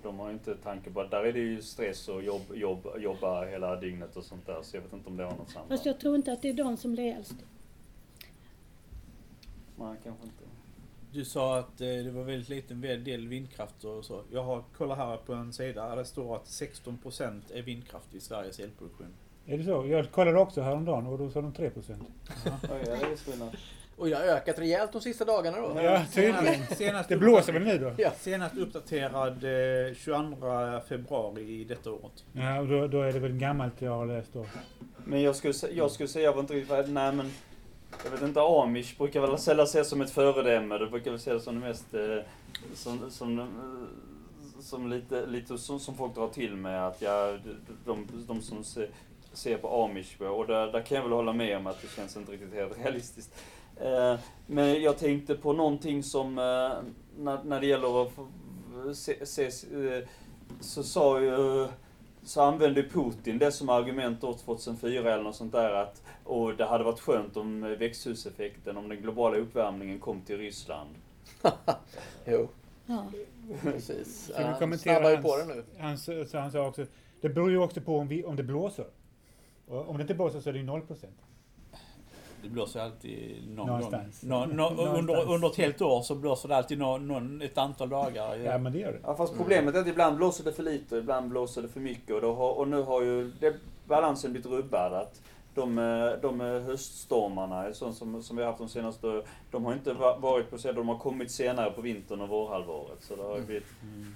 de, 0.03 0.19
har 0.19 0.27
ju 0.27 0.33
inte 0.33 0.55
tanke 0.55 0.91
på, 0.91 1.03
där 1.05 1.25
är 1.25 1.33
det 1.33 1.39
ju 1.39 1.63
stress 1.63 2.09
och 2.09 2.23
jobb, 2.23 2.43
jobb, 2.55 2.87
jobba 2.99 3.45
hela 3.45 3.77
dygnet 3.77 4.17
och 4.17 4.25
sånt 4.25 4.47
där. 4.47 4.59
Så 4.63 4.77
jag 4.77 4.83
vet 4.83 4.93
inte 4.93 5.09
om 5.09 5.17
det 5.17 5.25
har 5.25 5.31
något 5.37 5.51
samband. 5.51 5.69
Fast 5.71 5.87
jag 5.87 6.01
tror 6.01 6.17
inte 6.17 6.33
att 6.33 6.43
det 6.43 6.49
är 6.49 6.53
de 6.55 6.77
som 6.77 6.93
blir 6.93 7.15
äldst. 7.17 7.35
Nej, 9.79 9.97
kanske 10.05 10.25
inte. 10.25 10.45
Du 11.13 11.25
sa 11.25 11.59
att 11.59 11.81
eh, 11.81 11.87
det 11.87 12.11
var 12.11 12.25
väldigt 12.25 12.49
liten 12.49 12.81
del 12.81 13.29
vindkraft 13.29 13.85
och 13.85 14.05
så. 14.05 14.23
Jag 14.33 14.43
har 14.43 14.65
kollat 14.77 14.99
här 14.99 15.17
på 15.17 15.33
en 15.33 15.53
sida 15.53 15.89
där 15.89 15.97
det 15.97 16.05
står 16.05 16.37
att 16.37 16.45
16% 16.45 17.43
är 17.55 17.63
vindkraft 17.63 18.15
i 18.15 18.21
Sveriges 18.21 18.59
elproduktion. 18.59 19.15
Är 19.47 19.59
det 19.59 19.65
så? 19.65 19.87
Jag 19.87 20.11
kollade 20.11 20.39
också 20.39 20.61
häromdagen 20.61 21.07
och 21.07 21.19
då 21.19 21.31
sa 21.31 21.41
de 21.41 21.53
3 21.53 21.71
procent. 21.71 22.03
Och 23.99 24.09
jag 24.09 24.19
har 24.19 24.25
ökat 24.25 24.59
rejält 24.59 24.93
de 24.93 25.01
sista 25.01 25.25
dagarna 25.25 25.61
då. 25.61 25.81
Ja, 25.83 26.05
tydligen. 26.13 26.67
Senast 26.67 27.09
Det 27.09 27.17
blåser 27.17 27.53
väl 27.53 27.63
nu 27.63 27.79
då? 27.79 27.93
Ja. 27.99 28.11
Senast 28.19 28.57
uppdaterad 28.57 29.45
eh, 29.45 29.95
22 29.95 30.81
februari 30.89 31.61
i 31.61 31.65
detta 31.65 31.91
året. 31.91 32.25
Ja, 32.33 32.61
och 32.61 32.69
då, 32.69 32.87
då 32.87 33.03
är 33.03 33.13
det 33.13 33.19
väl 33.19 33.33
gammalt 33.33 33.83
jag 33.83 33.91
har 33.91 34.07
läst 34.07 34.33
då. 34.33 34.47
Men 35.05 35.23
jag 35.23 35.37
skulle, 35.37 35.55
jag 35.73 35.91
skulle 35.91 36.09
säga, 36.09 36.25
jag 36.25 36.33
var 36.33 36.41
inte 36.41 36.55
riktigt 36.55 36.89
nej 36.89 37.13
men 37.13 37.31
jag 38.05 38.11
vet 38.11 38.23
inte, 38.23 38.41
amish 38.41 38.99
brukar 38.99 39.21
väl 39.21 39.39
sällan 39.39 39.65
ses 39.65 39.89
som 39.89 40.01
ett 40.01 40.11
föredöme. 40.11 40.79
Det 40.79 40.87
brukar 40.87 41.11
väl 41.11 41.21
ses 41.21 41.45
som 41.45 41.55
det 41.55 41.61
mest, 41.61 41.95
eh, 41.95 42.19
som, 42.75 43.11
som, 43.11 43.39
eh, 43.39 43.47
som 44.61 44.91
lite, 44.91 45.27
lite 45.27 45.59
som, 45.59 45.81
som 45.81 45.95
folk 45.95 46.15
drar 46.15 46.29
till 46.29 46.57
med 46.57 46.87
att 46.87 47.03
ja, 47.03 47.39
de, 47.45 47.57
de, 47.85 48.07
de 48.27 48.43
som 48.43 48.65
ser, 48.65 48.91
ser 49.33 49.59
på 49.59 49.85
amish 49.85 50.21
och 50.21 50.47
där, 50.47 50.73
där 50.73 50.83
kan 50.83 50.97
jag 50.97 51.03
väl 51.03 51.13
hålla 51.13 51.33
med 51.33 51.57
om 51.57 51.67
att 51.67 51.83
det 51.83 51.89
känns 51.89 52.17
inte 52.17 52.33
riktigt 52.33 52.55
helt 52.55 52.79
realistiskt. 52.79 53.35
Eh, 53.81 54.19
men 54.47 54.83
jag 54.83 54.99
tänkte 54.99 55.35
på 55.35 55.53
någonting 55.53 56.03
som, 56.03 56.39
eh, 56.39 56.73
när, 57.19 57.45
när 57.45 57.61
det 57.61 57.67
gäller 57.67 58.03
att 58.03 58.13
se, 58.97 59.27
se, 59.27 59.45
eh, 59.45 60.05
så 60.61 60.83
sa 60.83 61.21
ju 61.21 61.69
så 62.29 62.41
använde 62.43 62.83
Putin 62.83 63.39
det 63.39 63.53
som 63.53 63.69
argument 63.69 64.21
då 64.21 64.35
2004 64.35 65.13
eller 65.15 65.23
något 65.23 65.37
sånt 65.37 65.53
där 65.53 65.71
att 65.75 66.03
och 66.25 66.57
det 66.57 66.65
hade 66.65 66.85
varit 66.85 67.01
skönt 67.01 67.37
om 67.37 67.61
växthuseffekten, 67.79 68.77
om 68.77 68.89
den 68.89 69.01
globala 69.03 69.37
uppvärmningen 69.37 69.99
kom 70.01 70.21
till 70.21 70.39
Ryssland. 70.39 70.91
Jo, 72.27 72.49
Ja. 72.87 73.07
precis. 73.63 74.25
Ska 74.25 74.39
vi 74.39 74.45
Han 74.45 74.59
kommentera 74.59 74.95
snabbar 74.95 75.11
ju 75.11 75.17
hans- 75.17 75.27
på 75.27 75.37
det 75.37 75.45
nu. 75.55 75.65
Han, 75.79 75.99
sa- 75.99 76.25
så 76.25 76.39
han 76.39 76.53
sa 76.53 76.67
också, 76.67 76.87
det 77.21 77.29
beror 77.29 77.51
ju 77.51 77.59
också 77.59 77.81
på 77.81 77.99
om, 77.99 78.09
vi, 78.09 78.25
om 78.25 78.37
det 78.37 78.43
blåser. 78.43 78.87
Och 79.69 79.89
om 79.89 79.97
det 79.97 80.03
inte 80.03 80.15
blåser 80.15 80.41
så 80.41 80.49
är 80.49 80.53
det 80.53 80.59
ju 80.59 80.65
0 80.65 80.81
procent. 80.81 81.15
Det 82.43 82.49
blåser 82.49 82.81
alltid 82.81 83.49
någon 83.49 83.67
Någonstans. 83.67 84.21
gång. 84.21 84.31
Nå, 84.31 84.47
nå, 84.47 84.55
Någonstans. 84.55 84.99
under, 84.99 85.33
under 85.35 85.49
ett 85.49 85.57
helt 85.57 85.83
år 85.83 86.03
så 86.03 86.15
blåser 86.15 86.49
det 86.49 86.57
alltid 86.57 86.79
nå, 86.79 86.99
någon, 86.99 87.43
ett 87.43 87.59
antal 87.59 87.89
dagar. 87.89 88.37
Ja, 88.37 88.59
men 88.59 88.73
det 88.73 88.79
gör 88.79 88.93
det. 88.93 88.99
Ja, 89.03 89.17
fast 89.17 89.37
problemet 89.37 89.75
är 89.75 89.81
att 89.81 89.87
ibland 89.87 90.17
blåser 90.17 90.45
det 90.45 90.53
för 90.53 90.63
lite 90.63 90.97
ibland 90.97 91.29
blåser 91.31 91.63
det 91.63 91.69
för 91.69 91.81
mycket 91.81 92.15
och, 92.15 92.21
då 92.21 92.35
har, 92.35 92.53
och 92.53 92.69
nu 92.69 92.83
har 92.83 93.03
ju 93.03 93.33
det, 93.41 93.55
balansen 93.87 94.33
blivit 94.33 94.51
rubbad. 94.51 94.93
Att 94.93 95.21
de, 95.55 95.79
eh, 95.79 96.21
de 96.23 96.41
eh, 96.41 96.47
höststormarna, 96.63 97.75
sånt 97.75 97.97
som, 97.97 98.23
som 98.23 98.37
vi 98.37 98.43
har 98.43 98.51
haft 98.51 98.59
de 98.59 98.69
senaste, 98.69 99.23
de 99.51 99.65
har 99.65 99.73
inte 99.73 99.93
va- 99.93 100.17
varit 100.19 100.51
på 100.51 100.57
de 100.73 100.89
har 100.89 100.99
kommit 100.99 101.31
senare 101.31 101.71
på 101.71 101.81
vintern 101.81 102.21
och 102.21 102.29
vårhalvåret. 102.29 102.99
Så 103.03 103.17
det 103.17 103.23
har 103.23 103.35
Mm. 103.35 103.47
blivit, 103.47 103.65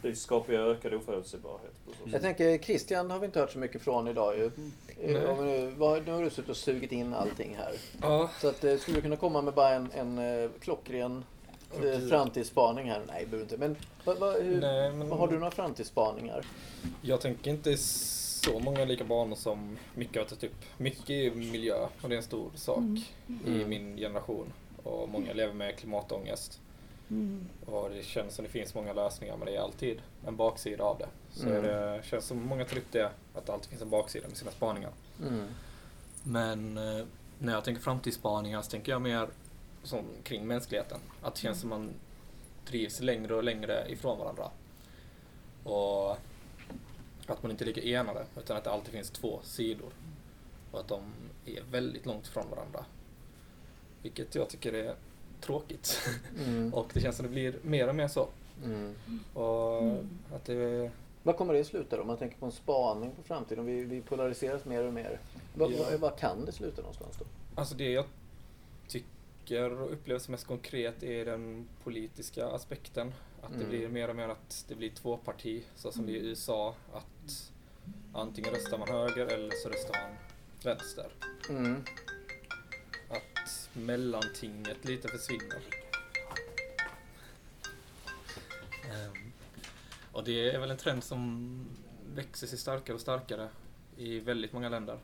det 0.03 0.15
skapar 0.17 0.53
ju 0.53 0.71
ökad 0.71 0.95
oförutsägbarhet. 0.95 1.73
Jag 2.05 2.23
tänker 2.23 2.59
Christian 2.59 3.11
har 3.11 3.19
vi 3.19 3.27
inte 3.27 3.41
hört 3.41 3.51
så 3.53 3.59
mycket 3.59 3.83
från 3.83 4.09
idag 4.09 4.39
ju. 4.39 4.51
Eh, 5.01 5.31
Om 5.39 5.47
nu, 5.47 5.71
vad, 5.77 6.07
nu 6.07 6.13
har 6.13 6.23
du 6.23 6.31
suttit 6.31 6.51
och 6.51 6.57
sugit 6.57 6.93
in 6.93 7.15
allting 7.15 7.57
här. 7.59 7.73
Ja, 8.03 8.31
Så 8.41 8.49
att, 8.49 8.57
skulle 8.57 8.97
du 8.97 9.01
kunna 9.01 9.17
komma 9.17 9.43
med 9.43 9.55
bara 9.55 9.69
en, 9.75 9.89
en 9.95 10.51
klockren 10.61 11.25
framtidsspaning 12.11 12.91
här? 12.91 13.03
Nej, 13.09 13.21
det 13.25 13.27
behöver 13.31 13.43
inte. 13.45 13.57
Men, 13.57 13.77
vad, 14.05 14.19
vad, 14.19 14.43
hur, 14.43 14.61
nej, 14.61 14.93
men 14.93 15.09
vad 15.09 15.19
har 15.19 15.29
du 15.29 15.35
några 15.39 15.51
framtidsspaningar? 15.51 16.47
jag 17.03 17.21
tänker 17.21 17.51
inte 17.51 17.77
så 18.45 18.59
många 18.59 18.85
lika 18.85 19.05
banor 19.05 19.37
som 19.37 19.79
Micke 19.95 20.17
har 20.17 20.25
tagit 20.25 20.45
upp. 20.45 20.65
Mycket 20.79 21.11
är 21.11 21.31
miljö 21.31 21.87
och 22.03 22.09
det 22.09 22.15
är 22.15 22.17
en 22.17 22.23
stor 22.23 22.51
sak 22.55 22.79
i 23.27 23.33
Mm. 23.47 23.69
min 23.69 23.97
generation. 23.97 24.53
Och 24.83 25.09
många 25.09 25.33
lever 25.33 25.55
med 25.55 25.77
klimatångest. 25.77 26.61
Mm. 27.11 27.49
Och 27.67 27.91
det 27.91 28.03
känns 28.05 28.35
som 28.35 28.45
det 28.45 28.51
finns 28.51 28.75
många 28.75 28.93
lösningar 28.93 29.37
men 29.37 29.47
det 29.47 29.57
är 29.57 29.61
alltid 29.61 30.01
en 30.27 30.37
baksida 30.37 30.85
av 30.85 30.99
det. 30.99 31.09
Så 31.33 31.49
Mm. 31.49 31.63
det 31.63 32.01
känns 32.05 32.25
som 32.27 32.47
många 32.47 32.65
tar 32.65 32.77
upp 32.79 32.93
det, 32.93 33.11
att 33.35 33.47
det 33.47 33.53
alltid 33.53 33.69
finns 33.71 33.83
en 33.83 33.91
baksida 33.91 34.29
med 34.29 34.37
sina 34.37 34.51
spaningar. 34.51 34.91
Mm. 35.27 35.45
Men 36.23 36.79
eh, 36.79 37.05
när 37.39 37.53
jag 37.53 37.65
tänker 37.65 37.83
framtidsspaningar 37.83 38.63
så 38.63 38.71
tänker 38.71 38.93
jag 38.93 39.03
mer 39.03 39.29
som, 39.83 40.05
kring 40.23 40.47
mänskligheten. 40.47 40.99
Att 41.23 41.35
det 41.35 41.41
känns 41.41 41.61
som 41.61 41.69
man 41.71 41.91
drivs 42.67 43.01
längre 43.01 43.35
och 43.35 43.45
längre 43.45 43.85
ifrån 43.89 44.19
varandra. 44.19 44.51
Och 45.65 46.17
att 47.33 47.43
man 47.43 47.51
inte 47.51 47.65
är 47.65 47.67
lika 47.67 47.83
enade 47.83 48.25
utan 48.39 48.57
att 48.57 48.65
det 48.65 48.71
alltid 48.71 48.93
finns 48.93 49.11
två 49.11 49.41
sidor. 49.43 49.93
Och 50.71 50.81
att 50.81 50.89
de 50.89 51.03
är 51.47 51.63
väldigt 51.71 52.07
långt 52.07 52.27
ifrån 52.27 52.51
varandra. 52.51 52.85
Vilket 54.03 54.35
jag 54.35 54.49
tycker 54.49 54.73
är 54.73 54.95
tråkigt. 55.41 56.09
Mm. 56.45 56.75
och 56.75 56.91
det 56.95 57.01
känns 57.01 57.17
som 57.17 57.27
det 57.27 57.33
blir 57.33 57.59
mer 57.63 57.89
och 57.89 57.95
mer 57.95 58.09
så. 58.09 58.29
Mm. 58.65 58.95
Och 59.35 59.83
att 60.35 60.45
det 60.45 60.91
Vad 61.23 61.37
kommer 61.37 61.55
det 61.55 61.65
sluta 61.65 61.97
då? 61.97 62.03
Om 62.03 62.09
man 62.09 62.17
tänker 62.17 62.37
på 62.37 62.47
en 62.47 62.53
spaning 62.53 63.11
på 63.11 63.23
framtiden. 63.23 63.67
Vi, 63.67 63.85
vi 63.85 64.01
polariseras 64.01 64.65
mer 64.65 64.85
och 64.85 64.93
mer. 64.93 65.21
Vad, 65.55 65.73
Ja. 65.73 65.77
vad, 65.91 66.01
vad 66.01 66.19
kan 66.19 66.45
det 66.45 66.53
sluta 66.53 66.81
någonstans 66.83 67.17
då? 67.19 67.25
Alltså 67.55 67.75
det 67.75 67.91
jag 67.91 68.05
tycker 68.89 69.73
och 69.73 69.93
upplever 69.93 70.19
som 70.21 70.33
mest 70.33 70.47
konkret 70.47 71.03
är 71.03 71.25
den 71.25 71.69
politiska 71.85 72.47
aspekten. 72.47 73.13
Att 73.43 73.51
det 73.51 73.57
Mm. 73.57 73.69
blir 73.69 73.89
mer 73.89 74.09
och 74.09 74.17
mer 74.17 74.29
att 74.29 74.65
det 74.69 74.75
blir 74.75 74.91
två 74.91 75.17
parti, 75.17 75.65
så 75.77 75.93
som 75.93 76.07
det 76.07 76.13
är 76.13 76.17
i 76.17 76.27
USA. 76.29 76.75
Att 76.93 77.53
antingen 78.15 78.51
röstar 78.51 78.79
man 78.79 78.89
höger 78.89 79.27
eller 79.27 79.51
så 79.63 79.69
röstar 79.69 79.97
man 80.03 80.17
vänster. 80.65 81.13
Mm. 81.51 81.83
Att 83.11 83.69
mellantinget 83.73 84.85
lite 84.85 85.09
försvinner. 85.09 85.61
Ehm, 88.91 89.33
och 90.13 90.25
det 90.25 90.51
är 90.51 90.59
väl 90.61 90.71
en 90.71 90.77
trend 90.77 91.05
som 91.05 91.65
växer 92.15 92.47
sig 92.47 92.59
starkare 92.59 92.95
och 92.95 93.01
starkare 93.01 93.49
i 93.97 94.19
väldigt 94.21 94.53
många 94.53 94.69
länder. 94.69 94.99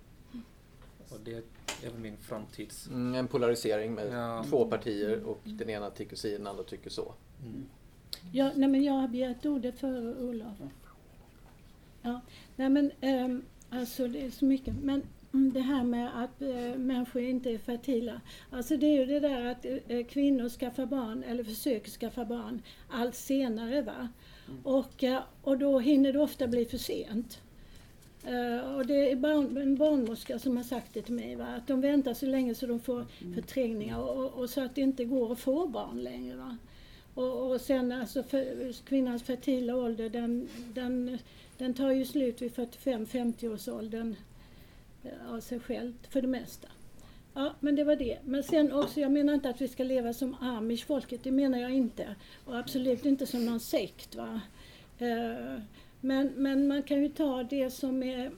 Och 1.08 1.20
det 1.24 1.34
är 1.82 1.90
väl 1.90 1.98
min 2.00 2.16
framtids... 2.16 2.86
Mm, 2.86 3.14
en 3.14 3.28
polarisering 3.28 3.94
med 3.94 4.12
Ja. 4.12 4.44
två 4.48 4.66
partier 4.70 5.22
och 5.24 5.40
den 5.44 5.70
ena 5.70 5.90
tycker 5.90 6.16
si, 6.16 6.32
den 6.38 6.46
andra 6.46 6.64
tycker 6.64 6.90
så. 6.90 7.14
Mm. 7.42 7.68
Ja, 8.32 8.50
nej, 8.54 8.68
men 8.68 8.82
jag 8.82 8.92
har 8.92 9.08
begärt 9.08 9.46
ordet 9.46 9.80
före 9.80 10.14
Olof. 10.24 10.56
Ja, 12.02 12.20
nej 12.56 12.68
men 12.68 12.90
ehm, 13.00 13.42
alltså 13.70 14.08
det 14.08 14.24
är 14.24 14.30
så 14.30 14.44
mycket. 14.44 14.74
Men 14.82 15.02
mm, 15.32 15.52
det 15.52 15.60
här 15.60 15.84
med 15.84 16.22
att 16.22 16.42
eh, 16.42 16.78
människor 16.78 17.22
inte 17.22 17.50
är 17.50 17.58
fertila. 17.58 18.20
Alltså 18.50 18.76
det 18.76 18.86
är 18.86 18.98
ju 18.98 19.06
det 19.06 19.20
där 19.20 19.44
att 19.44 19.66
eh, 19.88 20.06
kvinnor 20.06 20.48
skaffar 20.48 20.86
barn 20.86 21.22
eller 21.22 21.44
försöker 21.44 21.90
skaffa 21.90 22.24
barn 22.24 22.62
allt 22.88 23.14
senare 23.14 23.82
va. 23.82 24.08
Och, 24.62 25.04
eh, 25.04 25.22
och 25.42 25.58
då 25.58 25.78
hinner 25.78 26.12
det 26.12 26.20
ofta 26.20 26.46
bli 26.46 26.64
för 26.64 26.78
sent. 26.78 27.40
Och 28.76 28.86
det 28.86 29.10
är 29.10 29.16
barn, 29.16 29.56
en 29.56 29.76
barnmorska 29.76 30.38
som 30.38 30.56
har 30.56 30.64
sagt 30.64 30.94
det 30.94 31.02
till 31.02 31.14
mig, 31.14 31.36
va? 31.36 31.46
att 31.46 31.66
de 31.66 31.80
väntar 31.80 32.14
så 32.14 32.26
länge 32.26 32.54
så 32.54 32.66
de 32.66 32.80
får 32.80 33.06
förträngningar 33.34 33.98
och, 33.98 34.24
och, 34.24 34.32
och 34.32 34.50
så 34.50 34.64
att 34.64 34.74
det 34.74 34.80
inte 34.80 35.04
går 35.04 35.32
att 35.32 35.38
få 35.38 35.66
barn 35.66 36.02
längre. 36.02 36.36
Va? 36.36 36.56
Och, 37.18 37.50
och 37.50 37.60
sen 37.60 37.92
alltså 37.92 38.22
för, 38.22 38.72
kvinnans 38.84 39.22
fertila 39.22 39.76
ålder 39.76 40.08
den, 40.08 40.48
den, 40.74 41.18
den 41.56 41.74
tar 41.74 41.90
ju 41.90 42.04
slut 42.04 42.42
vid 42.42 42.52
45-50 42.52 43.54
års 43.54 43.68
åldern 43.68 44.16
av 45.28 45.40
sig 45.40 45.60
själv 45.60 45.92
för 46.10 46.22
det 46.22 46.28
mesta. 46.28 46.68
Ja, 47.34 47.54
men 47.60 47.76
det 47.76 47.84
var 47.84 47.96
det. 47.96 48.18
Men 48.24 48.42
sen 48.42 48.72
också, 48.72 49.00
jag 49.00 49.12
menar 49.12 49.34
inte 49.34 49.48
att 49.48 49.60
vi 49.60 49.68
ska 49.68 49.84
leva 49.84 50.12
som 50.12 50.34
amish-folket, 50.34 51.22
det 51.22 51.30
menar 51.30 51.58
jag 51.58 51.70
inte. 51.70 52.14
Och 52.44 52.58
absolut 52.58 53.06
inte 53.06 53.26
som 53.26 53.46
någon 53.46 53.60
sekt. 53.60 54.14
Va? 54.14 54.40
Eh, 54.98 55.62
men, 56.00 56.32
men 56.36 56.68
man 56.68 56.82
kan 56.82 57.02
ju 57.02 57.08
ta 57.08 57.42
det 57.42 57.70
som 57.70 58.02
är, 58.02 58.30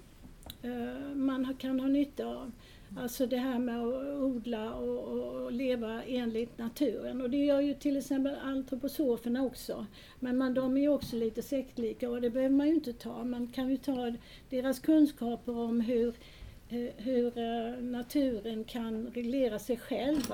eh, 0.63 1.15
man 1.15 1.55
kan 1.55 1.81
ha 1.81 1.89
nytta 1.89 2.27
av. 2.27 2.53
Alltså 2.97 3.27
det 3.27 3.37
här 3.37 3.59
med 3.59 3.79
att 3.83 4.05
odla 4.23 4.75
och, 4.75 4.99
och, 4.99 5.53
leva 5.53 6.03
enligt 6.05 6.59
naturen. 6.59 7.21
Och 7.21 7.31
det 7.31 7.37
gör 7.45 7.61
ju 7.61 7.75
till 7.75 7.97
exempel 7.97 8.35
antroposoferna 8.43 9.43
också. 9.45 9.87
Men 10.21 10.37
man, 10.39 10.55
de 10.55 10.77
är 10.77 10.81
ju 10.81 10.89
också 10.89 11.17
lite 11.17 11.43
sektlika 11.43 12.11
och 12.11 12.21
det 12.21 12.31
behöver 12.31 12.55
man 12.55 12.69
ju 12.69 12.75
inte 12.75 12.93
ta. 12.93 13.25
Man 13.25 13.47
kan 13.47 13.71
ju 13.71 13.77
ta 13.77 14.13
deras 14.51 14.79
kunskaper 14.79 15.59
om 15.59 15.81
hur 15.81 16.15
eh, 16.69 16.89
hur 16.97 17.39
eh, 17.39 17.83
naturen 17.83 18.65
kan 18.65 19.07
reglera 19.07 19.59
sig 19.59 19.77
själv. 19.77 20.33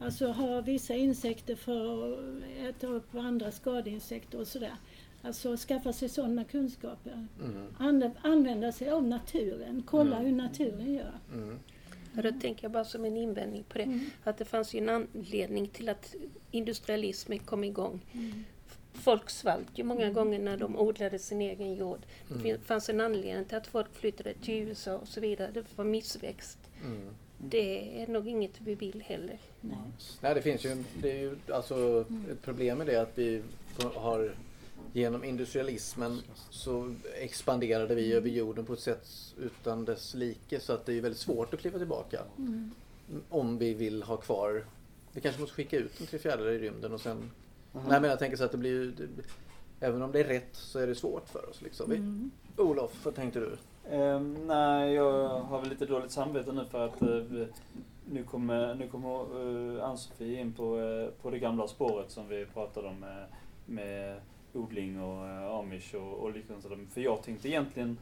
Alltså 0.00 0.26
ha 0.26 0.60
vissa 0.60 0.94
insekter 0.94 1.54
för 1.56 2.12
att 2.12 2.18
äta 2.68 2.86
upp 2.86 3.14
andra 3.14 3.50
skadeinsekter 3.50 4.40
och 4.40 4.46
sådär. 4.46 4.74
Alltså 5.22 5.56
skaffa 5.56 5.92
sig 5.92 6.08
sådana 6.08 6.44
kunskaper. 6.44 7.26
Mm. 7.44 7.66
Anv- 7.78 8.16
använda 8.22 8.72
sig 8.72 8.90
av 8.90 9.04
naturen, 9.08 9.82
kolla 9.86 10.16
Mm. 10.16 10.26
hur 10.26 10.36
naturen 10.42 10.94
gör. 10.94 11.12
Mm. 11.34 11.58
Ja, 12.16 12.22
då 12.22 12.40
tänker 12.40 12.64
jag 12.64 12.72
bara 12.72 12.84
som 12.84 13.04
en 13.04 13.16
invändning 13.16 13.64
på 13.68 13.78
det, 13.78 14.00
att 14.24 14.38
det 14.38 14.44
fanns 14.44 14.74
ju 14.74 14.78
en 14.78 14.88
anledning 14.88 15.68
till 15.68 15.88
att 15.88 16.14
industrialismen 16.50 17.38
kom 17.38 17.64
igång. 17.64 18.00
Folk 18.92 19.30
svalt 19.30 19.68
ju 19.74 19.84
många 19.84 20.10
gånger 20.10 20.38
när 20.38 20.56
de 20.56 20.76
odlade 20.78 21.18
sin 21.18 21.40
egen 21.40 21.74
jord. 21.74 21.98
Det 22.28 22.34
Mm. 22.34 22.42
fin- 22.42 22.60
fanns 22.64 22.88
en 22.88 23.00
anledning 23.00 23.44
till 23.44 23.56
att 23.56 23.66
folk 23.66 23.94
flyttade 23.94 24.34
till 24.34 24.54
USA 24.54 24.94
och 24.96 25.08
så 25.08 25.20
vidare. 25.20 25.50
Det 25.54 25.64
var 25.76 25.84
missväxt. 25.84 26.58
Mm. 26.84 27.08
Det 27.38 28.02
är 28.02 28.06
nog 28.06 28.28
inget 28.28 28.60
vi 28.60 28.74
vill 28.74 29.02
heller. 29.02 29.38
Nej, 30.20 30.34
det 30.34 30.42
finns 30.42 30.64
ju, 30.64 30.84
det 31.02 31.10
är 31.12 31.18
ju 31.20 31.36
alltså 31.52 32.04
ett 32.30 32.42
problem 32.42 32.78
med 32.78 32.86
det 32.86 32.96
att 33.02 33.18
vi 33.18 33.42
har 33.94 34.34
genom 34.96 35.24
industrialismen 35.24 36.20
så 36.50 36.94
expanderade 37.14 37.94
vi 37.94 38.12
över 38.12 38.28
jorden 38.28 38.64
på 38.64 38.72
ett 38.72 38.80
sätt 38.80 39.08
utan 39.38 39.84
dess 39.84 40.14
like 40.14 40.60
så 40.60 40.72
att 40.72 40.86
det 40.86 40.94
är 40.94 41.00
väldigt 41.00 41.20
svårt 41.20 41.54
att 41.54 41.60
kliva 41.60 41.78
tillbaka. 41.78 42.20
Mm. 42.38 42.70
Om 43.28 43.58
vi 43.58 43.74
vill 43.74 44.02
ha 44.02 44.16
kvar, 44.16 44.64
vi 45.12 45.20
kanske 45.20 45.40
måste 45.40 45.56
skicka 45.56 45.76
ut 45.76 46.00
en 46.00 46.06
tre 46.06 46.18
fjärdedelar 46.18 46.52
i 46.52 46.58
rymden 46.58 46.92
och 46.92 47.00
sen 47.00 47.30
Aha. 47.74 47.88
Nej 47.88 48.00
men 48.00 48.10
jag 48.10 48.18
tänker 48.18 48.36
så 48.36 48.44
att 48.44 48.52
det 48.52 48.58
blir 48.58 48.70
ju, 48.70 48.92
även 49.80 50.02
om 50.02 50.12
det 50.12 50.20
är 50.20 50.24
rätt 50.24 50.56
så 50.56 50.78
är 50.78 50.86
det 50.86 50.94
svårt 50.94 51.28
för 51.28 51.50
oss 51.50 51.62
liksom. 51.62 51.92
Mm. 51.92 52.30
Olof, 52.56 53.04
vad 53.04 53.14
tänkte 53.14 53.40
du? 53.40 53.56
Ehm, 53.90 54.46
nej, 54.46 54.92
jag 54.92 55.28
har 55.28 55.60
väl 55.60 55.68
lite 55.68 55.86
dåligt 55.86 56.10
samvete 56.10 56.52
nu 56.52 56.64
för 56.64 56.84
att 56.86 57.02
eh, 57.02 57.46
nu 58.10 58.24
kommer, 58.24 58.74
nu 58.74 58.88
kommer 58.88 59.38
uh, 59.40 59.84
Ann-Sofie 59.84 60.40
in 60.40 60.52
på, 60.52 60.80
eh, 60.80 61.22
på 61.22 61.30
det 61.30 61.38
gamla 61.38 61.68
spåret 61.68 62.10
som 62.10 62.28
vi 62.28 62.46
pratade 62.46 62.88
om 62.88 63.04
med 63.66 64.20
odling 64.56 65.00
och 65.02 65.24
uh, 65.24 65.46
amish 65.58 65.94
och, 65.94 66.12
och 66.18 66.32
liknande. 66.32 66.68
För 66.90 67.00
jag 67.00 67.22
tänkte 67.22 67.48
egentligen 67.48 67.98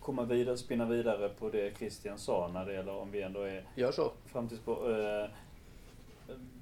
komma 0.00 0.24
vidare, 0.24 0.56
spinna 0.56 0.84
vidare 0.84 1.28
på 1.28 1.50
det 1.50 1.78
Christian 1.78 2.18
sa 2.18 2.50
när 2.54 2.66
det 2.66 2.72
gäller 2.72 2.92
om 2.92 3.10
vi 3.10 3.22
ändå 3.22 3.40
är 3.42 3.64
Gör 3.74 3.92
så. 3.92 4.12
framtidsspår. 4.26 4.90
eh, 5.22 5.28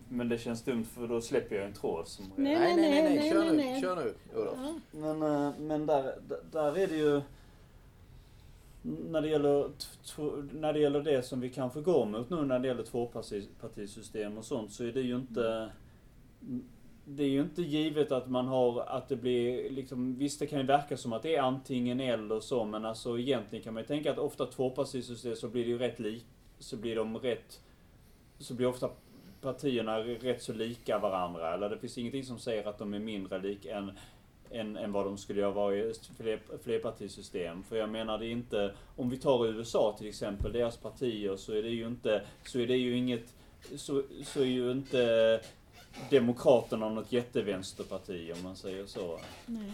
men 0.08 0.28
det 0.28 0.38
känns 0.38 0.62
dumt 0.62 0.84
för 0.84 1.08
då 1.08 1.20
släpper 1.20 1.56
jag 1.56 1.64
en 1.66 1.72
tråd 1.72 2.08
som 2.08 2.24
Nej, 2.36 2.54
nej, 2.58 2.76
nej, 2.76 3.02
nej, 3.02 3.18
nej, 3.18 3.30
kör 3.30 3.38
nej, 3.44 3.50
nu, 3.50 3.56
nej. 3.56 3.80
kör 3.80 3.96
nu 3.96 4.14
Olof. 4.40 4.58
Ja. 4.62 4.74
Men, 4.90 5.22
eh, 5.22 5.52
men 5.58 5.86
där, 5.86 6.14
där 6.52 6.78
är 6.78 6.86
det 6.86 6.96
ju... 6.96 7.20
När 8.82 9.20
det, 9.20 9.28
gäller, 9.28 9.62
t- 9.68 10.14
t- 10.16 10.22
när 10.52 10.72
det 10.72 10.78
gäller 10.78 11.02
det 11.02 11.22
som 11.22 11.40
vi 11.40 11.50
kanske 11.50 11.80
går 11.80 12.06
mot 12.06 12.30
nu 12.30 12.36
när 12.44 12.58
det 12.58 12.68
gäller 12.68 12.82
tvåpartisystem 12.82 14.38
och 14.38 14.44
sånt 14.44 14.72
så 14.72 14.84
är 14.84 14.92
det 14.92 15.00
ju 15.00 15.16
inte... 15.16 15.70
Det 17.04 17.24
är 17.24 17.28
ju 17.28 17.40
inte 17.40 17.62
givet 17.62 18.12
att 18.12 18.30
man 18.30 18.46
har, 18.46 18.80
att 18.80 19.08
det 19.08 19.16
blir 19.16 19.70
liksom, 19.70 20.18
visst 20.18 20.40
det 20.40 20.46
kan 20.46 20.58
ju 20.58 20.66
verka 20.66 20.96
som 20.96 21.12
att 21.12 21.22
det 21.22 21.36
är 21.36 21.42
antingen 21.42 22.00
eller 22.00 22.40
så 22.40 22.64
men 22.64 22.84
alltså 22.84 23.18
egentligen 23.18 23.64
kan 23.64 23.74
man 23.74 23.82
ju 23.82 23.86
tänka 23.86 24.10
att 24.10 24.18
ofta 24.18 24.46
tvåpartisystem 24.46 25.36
så 25.36 25.48
blir 25.48 25.64
det 25.64 25.70
ju 25.70 25.78
rätt 25.78 25.98
lik, 25.98 26.24
så 26.58 26.76
blir 26.76 26.96
de 26.96 27.18
rätt, 27.18 27.60
så 28.38 28.54
blir 28.54 28.66
ofta 28.66 28.90
partierna 29.40 29.98
rätt 29.98 30.42
så 30.42 30.52
lika 30.52 30.98
varandra 30.98 31.54
eller 31.54 31.68
det 31.68 31.78
finns 31.78 31.98
ingenting 31.98 32.24
som 32.24 32.38
säger 32.38 32.68
att 32.68 32.78
de 32.78 32.94
är 32.94 32.98
mindre 32.98 33.38
lika 33.38 33.76
än 33.76 33.92
än, 34.50 34.76
än 34.76 34.92
vad 34.92 35.06
de 35.06 35.18
skulle 35.18 35.40
göra 35.40 35.50
vara 35.50 35.76
i 35.76 35.92
fler, 36.16 36.38
flerpartisystem. 36.62 37.62
För 37.62 37.76
jag 37.76 37.88
menar 37.88 38.18
det 38.18 38.26
är 38.26 38.30
inte, 38.30 38.74
om 38.96 39.10
vi 39.10 39.16
tar 39.16 39.46
USA 39.46 39.94
till 39.98 40.08
exempel, 40.08 40.52
deras 40.52 40.76
partier, 40.76 41.36
så 41.36 41.52
är 41.52 41.62
det 41.62 41.68
ju 41.68 41.86
inte, 41.86 42.22
så 42.44 42.58
är 42.58 42.66
det 42.66 42.76
ju 42.76 42.96
inget, 42.96 43.34
så, 43.76 44.02
så 44.24 44.40
är 44.40 44.44
ju 44.44 44.70
inte 44.70 45.40
Demokraterna 46.10 46.88
något 46.88 47.12
jättevänsterparti 47.12 48.32
om 48.36 48.42
man 48.42 48.56
säger 48.56 48.86
så. 48.86 49.20
Nej. 49.46 49.72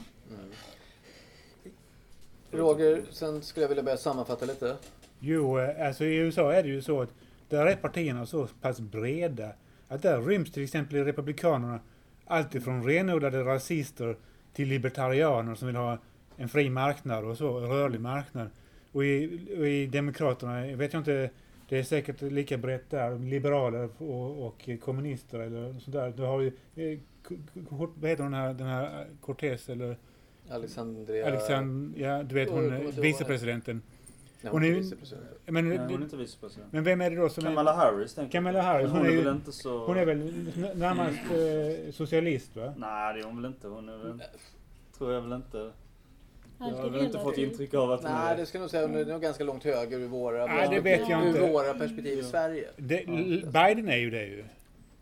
Roger, 2.50 3.02
sen 3.10 3.42
skulle 3.42 3.64
jag 3.64 3.68
vilja 3.68 3.82
börja 3.82 3.96
sammanfatta 3.96 4.46
lite. 4.46 4.76
Jo, 5.20 5.58
eh, 5.58 5.86
alltså 5.86 6.04
i 6.04 6.16
USA 6.16 6.52
är 6.52 6.62
det 6.62 6.68
ju 6.68 6.82
så 6.82 7.02
att 7.02 7.10
där 7.48 7.66
är 7.66 7.76
partierna 7.76 8.26
så 8.26 8.46
pass 8.60 8.80
breda 8.80 9.52
att 9.88 10.02
där 10.02 10.20
ryms 10.20 10.52
till 10.52 10.64
exempel 10.64 10.96
i 10.96 11.04
Republikanerna 11.04 11.80
allt 12.26 12.54
ifrån 12.54 12.84
renodlade 12.84 13.44
rasister 13.44 14.16
till 14.52 14.68
libertarianer 14.68 15.54
som 15.54 15.66
vill 15.66 15.76
ha 15.76 15.98
en 16.36 16.48
fri 16.48 16.70
marknad 16.70 17.24
och 17.24 17.36
så, 17.36 17.58
en 17.58 17.68
rörlig 17.68 18.00
marknad. 18.00 18.50
Och 18.92 19.04
i, 19.04 19.40
och 19.58 19.68
i 19.68 19.86
Demokraterna, 19.86 20.66
jag 20.66 20.76
vet 20.76 20.92
jag 20.92 21.00
inte, 21.00 21.30
det 21.70 21.78
är 21.78 21.82
säkert 21.82 22.22
lika 22.22 22.58
brett 22.58 22.90
där, 22.90 23.18
liberaler 23.18 23.88
och, 23.98 24.46
och 24.46 24.68
kommunister 24.80 25.38
eller 25.38 25.78
sådär. 25.78 26.12
Du 26.16 26.22
har 26.22 26.40
ju, 26.40 26.52
eh, 26.74 26.98
vad 27.68 28.10
heter 28.10 28.22
hon 28.22 28.34
här, 28.34 28.54
den 28.54 28.66
här 28.66 29.06
Cortez 29.20 29.68
eller 29.68 29.96
Alexandria... 30.50 31.26
Alexander, 31.26 32.00
ja 32.00 32.22
du 32.22 32.34
vet 32.34 32.50
hon, 32.50 32.64
inte 32.64 32.76
ihåg 32.84 32.94
vicepresidenten. 32.94 33.82
Nej, 34.42 34.50
Hon 34.52 34.62
hon 34.62 34.70
är 34.70 34.74
ju- 34.74 34.74
vicepresident. 34.80 35.26
Men, 35.46 35.68
Nej, 35.68 35.78
hon 35.78 35.90
är 36.00 36.04
inte 36.04 36.16
vicepresident. 36.16 36.72
men 36.72 36.84
vem 36.84 37.00
är 37.00 37.10
det 37.10 37.16
då 37.16 37.28
som 37.28 37.44
Kamala 37.44 37.72
är... 37.72 37.76
Harris 37.76 38.14
tänker 38.14 38.32
Kamala 38.32 38.58
jag. 38.58 38.64
Harris, 38.64 38.88
Men 38.92 38.96
hon 38.96 39.06
är, 39.06 39.16
väl 39.16 39.34
inte 39.36 39.52
så... 39.52 39.86
hon 39.86 39.96
är 39.96 40.04
väl 40.06 40.18
närmast 40.74 41.18
eh, 41.18 41.92
socialist 41.92 42.56
va? 42.56 42.74
Nej, 42.76 43.14
det 43.14 43.20
är 43.20 43.24
hon 43.24 43.36
väl 43.42 43.44
inte. 43.44 43.68
Hon 43.68 43.88
är 43.88 43.96
väl... 43.98 44.22
Tror 44.98 45.12
jag 45.12 45.20
väl 45.22 45.32
inte. 45.32 45.72
Jag 46.60 46.90
har 46.90 47.04
inte 47.04 47.18
fått 47.18 47.38
intryck 47.38 47.74
av 47.74 47.92
att 47.92 48.02
Nej, 48.02 48.36
det 48.36 48.46
ska 48.46 48.58
jag 48.58 48.60
nog 48.60 48.70
säga. 48.70 48.86
Hon 48.86 48.96
är 48.96 49.04
nog 49.04 49.22
ganska 49.22 49.44
långt 49.44 49.64
höger 49.64 49.98
ur 49.98 50.08
våra, 50.08 50.46
Nej, 50.46 50.68
det 50.70 50.80
vet 50.80 51.08
jag 51.08 51.24
ur 51.24 51.28
inte. 51.28 51.40
våra 51.40 51.74
perspektiv 51.74 52.18
i 52.18 52.22
Sverige. 52.22 52.68
Det, 52.76 53.04
Biden 53.52 53.88
är 53.88 53.96
ju 53.96 54.10
det 54.10 54.24
ju. 54.24 54.44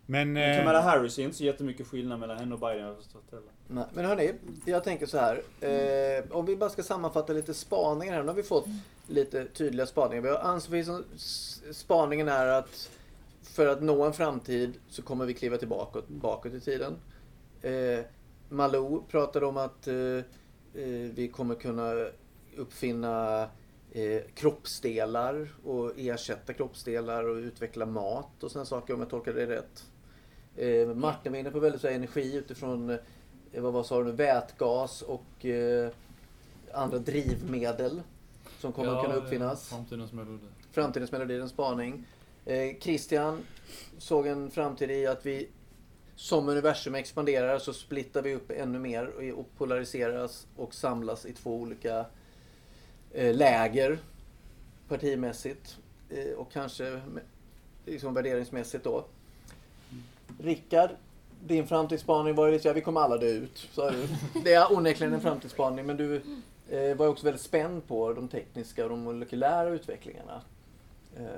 Men... 0.07 0.33
Men 0.33 0.51
eh, 0.53 0.59
Kamala 0.59 0.81
Harris 0.81 1.19
är 1.19 1.23
inte 1.23 1.37
så 1.37 1.45
jättemycket 1.45 1.87
skillnad 1.87 2.21
mellan 2.21 2.39
henne 2.39 2.55
och 2.55 2.61
Biden 2.61 2.83
har 2.83 2.89
jag 2.89 2.97
förstått 2.97 3.25
heller. 3.31 3.49
Nej, 3.69 3.85
men 3.95 4.05
hörni, 4.05 4.33
jag 4.65 4.85
tänker 4.85 5.07
så 5.07 5.19
här. 5.19 5.43
Eh, 5.61 6.25
om 6.31 6.47
vi 6.47 6.57
bara 6.57 6.71
ska 6.71 6.83
sammanfatta 6.83 7.33
lite 7.33 7.55
spaningar 7.55 8.15
här. 8.15 8.23
Nu 8.23 8.29
har 8.29 8.35
vi 8.35 8.43
fått 8.43 8.67
lite 9.07 9.45
tydliga 9.45 9.87
spaningar. 9.87 10.23
Vi 10.23 10.29
har 10.29 10.39
Ann-Sofie 10.39 10.85
spaningen 11.73 12.29
är 12.29 12.47
att 12.47 12.91
för 13.43 13.67
att 13.67 13.83
nå 13.83 14.05
en 14.05 14.13
framtid 14.13 14.73
så 14.89 15.03
kommer 15.03 15.27
vi 15.27 15.35
kliva 15.35 15.57
tillbaka 15.57 15.99
bakåt 16.07 16.53
i 16.53 16.61
tiden. 16.61 16.97
Eh, 17.63 18.05
Malou 18.49 19.03
pratade 19.11 19.47
om 19.47 19.57
att 19.57 19.89
eh, 19.89 19.95
vi 21.15 21.31
kommer 21.33 21.55
kunna 21.55 21.95
uppfinna 22.57 23.49
eh, 23.93 24.23
kroppsdelar 24.35 25.49
och 25.65 25.93
ersätta 25.97 26.53
kroppsdelar 26.53 27.29
och 27.29 27.37
utveckla 27.37 27.87
mat 27.87 28.43
och 28.43 28.51
sådana 28.51 28.67
saker 28.67 28.95
om 28.95 29.01
jag 29.01 29.11
tolkar 29.11 29.33
det 29.33 29.47
rätt. 29.47 29.85
Eh, 30.57 30.95
Martin 30.95 31.33
var 31.33 31.39
inne 31.39 31.51
på 31.51 31.61
väldigt 31.61 31.85
energi 31.85 32.37
utifrån 32.37 32.91
eh, 33.53 33.63
vad, 33.63 33.73
vad 33.73 33.87
sa 33.87 34.03
du 34.03 34.13
vätgas 34.13 35.03
och 35.03 35.45
eh, 35.47 35.91
andra 36.73 36.99
drivmedel 36.99 38.03
som 38.61 38.73
kommer 38.73 38.97
att 38.97 39.05
kunna 39.05 39.15
Ja, 39.15 39.21
uppfinnas. 39.21 39.69
Framtidens 39.69 40.13
melodi. 40.13 40.45
Framtidens 40.73 41.13
melodi, 41.13 41.41
en 41.41 41.49
spaning. 41.49 42.05
Eh, 42.45 42.79
Christian 42.81 43.43
såg 43.99 44.27
en 44.27 44.51
framtid 44.51 44.91
i 44.91 45.07
att 45.07 45.27
vi 45.27 45.49
som 46.19 46.49
universum 46.49 46.95
expanderar 46.95 47.59
så 47.59 47.73
splittar 47.73 48.23
vi 48.23 48.35
upp 48.35 48.51
ännu 48.51 48.79
mer 48.79 49.33
och- 49.35 49.47
polariseras 49.59 50.47
och 50.57 50.75
samlas 50.75 51.27
i 51.27 51.33
två 51.33 51.55
olika 51.57 52.07
eh, 53.13 53.35
läger 53.35 53.99
partimässigt 54.89 55.77
eh, 56.11 56.33
och 56.37 56.53
kanske 56.53 57.01
liksom 57.87 58.15
värderingsmässigt 58.15 58.85
då. 58.85 59.05
Rickard, 60.41 60.91
din 61.47 61.67
framtidsspaning 61.67 62.35
var 62.35 62.47
ju 62.47 62.53
lite, 62.53 62.69
ja 62.69 62.75
vi 62.75 62.81
kommer 62.81 63.01
alla 63.01 63.17
dö 63.17 63.27
ut. 63.27 63.69
sa 63.73 63.91
du. 63.91 64.09
Det 64.45 64.53
är 64.55 64.73
onekligen 64.73 65.13
en 65.15 65.21
framtidsspaning 65.21 65.87
men 65.87 65.97
du 65.97 66.17
eh, 66.71 66.97
var 66.97 67.05
ju 67.07 67.11
också 67.11 67.25
väldigt 67.25 67.43
spänd 67.43 67.89
på 67.89 68.13
de 68.13 68.29
tekniska 68.29 68.85
och 68.85 68.91
de 68.91 69.01
molekylära 69.01 69.69
utvecklingarna. 69.69 70.41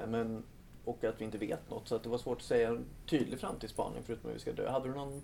Men, 0.09 0.43
och 0.91 1.05
att 1.05 1.21
vi 1.21 1.25
inte 1.25 1.39
vet 1.39 1.71
något 1.71 1.89
så 1.89 1.97
att 1.97 2.03
det 2.03 2.09
var 2.09 2.19
svårt 2.19 2.39
att 2.39 2.45
säga 2.45 2.69
en 2.69 2.85
tydlig 3.07 3.41
framtidsspaning 3.41 4.03
förutom 4.07 4.31
att 4.31 4.37
vi 4.37 4.41
ska 4.41 4.53
dö. 4.53 4.71
Hade 4.71 4.89
du 4.89 4.95
någon 4.95 5.23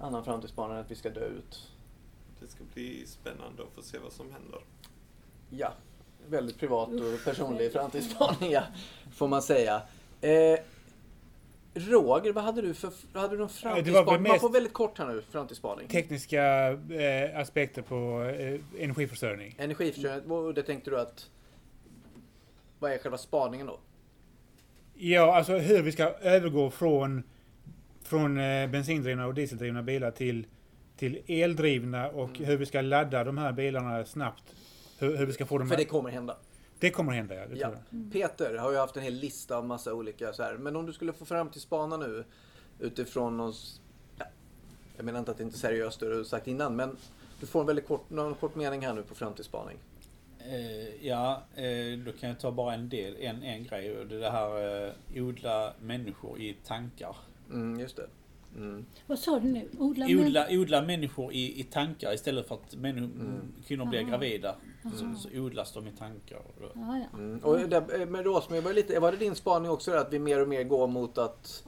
annan 0.00 0.24
framtidsspaning 0.24 0.76
än 0.76 0.82
att 0.82 0.90
vi 0.90 0.94
ska 0.94 1.10
dö 1.10 1.26
ut? 1.26 1.72
Det 2.40 2.46
ska 2.46 2.64
bli 2.74 3.06
spännande 3.06 3.62
att 3.62 3.74
få 3.74 3.82
se 3.82 3.98
vad 3.98 4.12
som 4.12 4.32
händer. 4.32 4.60
Ja, 5.50 5.72
väldigt 6.28 6.58
privat 6.58 6.88
och 6.88 7.24
personlig 7.24 7.72
framtidsspaning 7.72 8.50
ja, 8.50 8.62
får 9.12 9.28
man 9.28 9.42
säga. 9.42 9.82
Eh, 10.20 10.58
Roger, 11.74 12.32
vad 12.32 12.44
hade 12.44 12.62
du 12.62 12.74
för 12.74 12.92
hade 13.12 13.36
du 13.36 13.38
någon 13.38 13.48
det 13.48 13.64
var 13.64 13.72
väl 13.72 13.84
framtidsspaning? 13.84 14.22
Man 14.22 14.40
får 14.40 14.50
väldigt 14.50 14.72
kort 14.72 14.98
här 14.98 15.06
nu, 15.06 15.22
framtidsspaning. 15.30 15.88
tekniska 15.88 16.70
eh, 16.72 17.40
aspekter 17.40 17.82
på 17.82 18.22
eh, 18.22 18.60
energiförsörjning. 18.78 19.54
Energiförsörjning, 19.58 20.30
och 20.30 20.54
det 20.54 20.62
tänkte 20.62 20.90
du 20.90 21.00
att... 21.00 21.30
Vad 22.78 22.92
är 22.92 22.98
själva 22.98 23.18
spaningen 23.18 23.66
då? 23.66 23.78
Ja, 24.98 25.36
alltså 25.36 25.52
hur 25.58 25.82
vi 25.82 25.92
ska 25.92 26.04
övergå 26.08 26.70
från, 26.70 27.22
från 28.02 28.38
eh, 28.38 28.70
bensindrivna 28.70 29.26
och 29.26 29.34
dieseldrivna 29.34 29.82
bilar 29.82 30.10
till, 30.10 30.46
till 30.96 31.22
eldrivna 31.26 32.08
och 32.08 32.28
Mm. 32.36 32.44
hur 32.44 32.56
vi 32.56 32.66
ska 32.66 32.80
ladda 32.80 33.24
de 33.24 33.38
här 33.38 33.52
bilarna 33.52 34.04
snabbt. 34.04 34.42
Hur, 34.98 35.16
hur 35.16 35.26
vi 35.26 35.32
ska 35.32 35.46
få 35.46 35.58
dem 35.58 35.68
För 35.68 35.76
det 35.76 35.84
kommer 35.84 36.10
hända. 36.10 36.36
det 36.78 36.90
kommer 36.90 37.12
hända, 37.12 37.34
ja. 37.34 37.42
Ja. 37.54 37.70
Peter 38.12 38.54
har 38.58 38.72
ju 38.72 38.78
haft 38.78 38.96
en 38.96 39.02
hel 39.02 39.14
lista 39.14 39.56
av 39.56 39.66
massa 39.66 39.94
olika 39.94 40.32
så 40.32 40.42
här. 40.42 40.54
Men 40.56 40.76
om 40.76 40.86
du 40.86 40.92
skulle 40.92 41.12
få 41.12 41.24
fram 41.24 41.48
till 41.50 41.60
spana 41.60 41.96
nu 41.96 42.24
utifrån 42.80 43.36
någon... 43.36 43.52
Ja, 44.18 44.24
jag 44.96 45.04
menar 45.04 45.18
inte 45.18 45.30
att 45.30 45.36
det 45.36 45.42
inte 45.44 45.56
är 45.56 45.58
seriöst 45.58 46.00
det 46.00 46.08
du 46.08 46.16
har 46.16 46.24
sagt 46.24 46.46
innan, 46.46 46.76
men 46.76 46.96
du 47.40 47.46
får 47.46 47.60
en 47.60 47.66
väldigt 47.66 47.86
kort, 47.88 48.10
någon 48.10 48.34
kort 48.34 48.54
mening 48.54 48.86
här 48.86 48.94
nu 48.94 49.02
på 49.02 49.14
framtidsspaning. 49.14 49.76
Eh, 50.50 51.06
ja, 51.06 51.42
eh, 51.56 51.98
då 52.06 52.12
kan 52.12 52.28
jag 52.28 52.40
ta 52.40 52.50
bara 52.52 52.74
en 52.74 52.88
del, 52.88 53.16
en, 53.20 53.42
en 53.42 53.64
grej. 53.64 53.98
Och 53.98 54.06
det 54.06 54.14
är 54.16 54.20
det 54.20 54.30
här 54.30 54.86
eh, 54.86 55.22
odla 55.24 55.72
människor 55.80 56.40
i 56.40 56.56
tankar. 56.66 57.16
Mm, 57.50 57.80
just 57.80 57.96
det. 57.96 58.06
Mm. 58.56 58.86
Vad 59.06 59.18
sa 59.18 59.38
du 59.40 59.48
nu? 59.48 59.68
Odla 59.78 60.06
män- 60.06 60.26
Odla, 60.26 60.46
odla 60.50 60.82
människor 60.82 61.32
i, 61.32 61.60
i 61.60 61.64
tankar 61.64 62.14
istället 62.14 62.48
för 62.48 62.54
att 62.54 62.74
människor, 62.76 63.04
Mm. 63.20 63.52
kvinnor 63.66 63.84
blir 63.84 64.00
Aha. 64.00 64.08
gravida. 64.10 64.54
Så, 64.96 65.04
Aha. 65.04 65.14
så 65.14 65.28
odlas 65.40 65.72
de 65.72 65.86
i 65.88 65.90
tankar. 65.92 66.36
Och 66.36 66.54
då- 66.60 66.70
Ja. 66.74 67.00
Mm. 67.18 67.38
Och 67.38 67.58
där, 67.68 68.00
eh, 68.00 68.06
med 68.06 68.24
Rosmarie, 68.24 68.62
var, 68.62 68.72
lite, 68.72 69.00
var 69.00 69.12
det 69.12 69.18
din 69.18 69.34
spaning 69.34 69.70
också 69.70 69.90
där, 69.90 69.98
att 69.98 70.12
vi 70.12 70.18
mer 70.18 70.42
och 70.42 70.48
mer 70.48 70.62
går 70.64 70.86
mot 70.86 71.18
att 71.18 71.65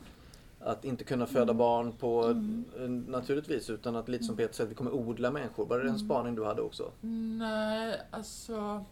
att 0.60 0.84
inte 0.84 1.04
kunna 1.04 1.26
föda 1.26 1.54
barn 1.54 1.92
på 1.92 2.22
Mm. 2.24 2.64
eh, 2.80 2.88
naturligtvis 3.12 3.70
utan 3.70 3.96
att 3.96 4.08
lite 4.08 4.24
som 4.24 4.36
Peter 4.36 4.54
säger, 4.54 4.68
vi 4.68 4.74
kommer 4.74 4.92
odla 4.94 5.30
människor. 5.30 5.66
Var 5.66 5.78
det 5.78 5.88
en 5.88 5.98
spaning 5.98 6.34
du 6.34 6.44
hade 6.44 6.62
också? 6.62 6.90
Nej, 7.00 8.00
alltså. 8.10 8.84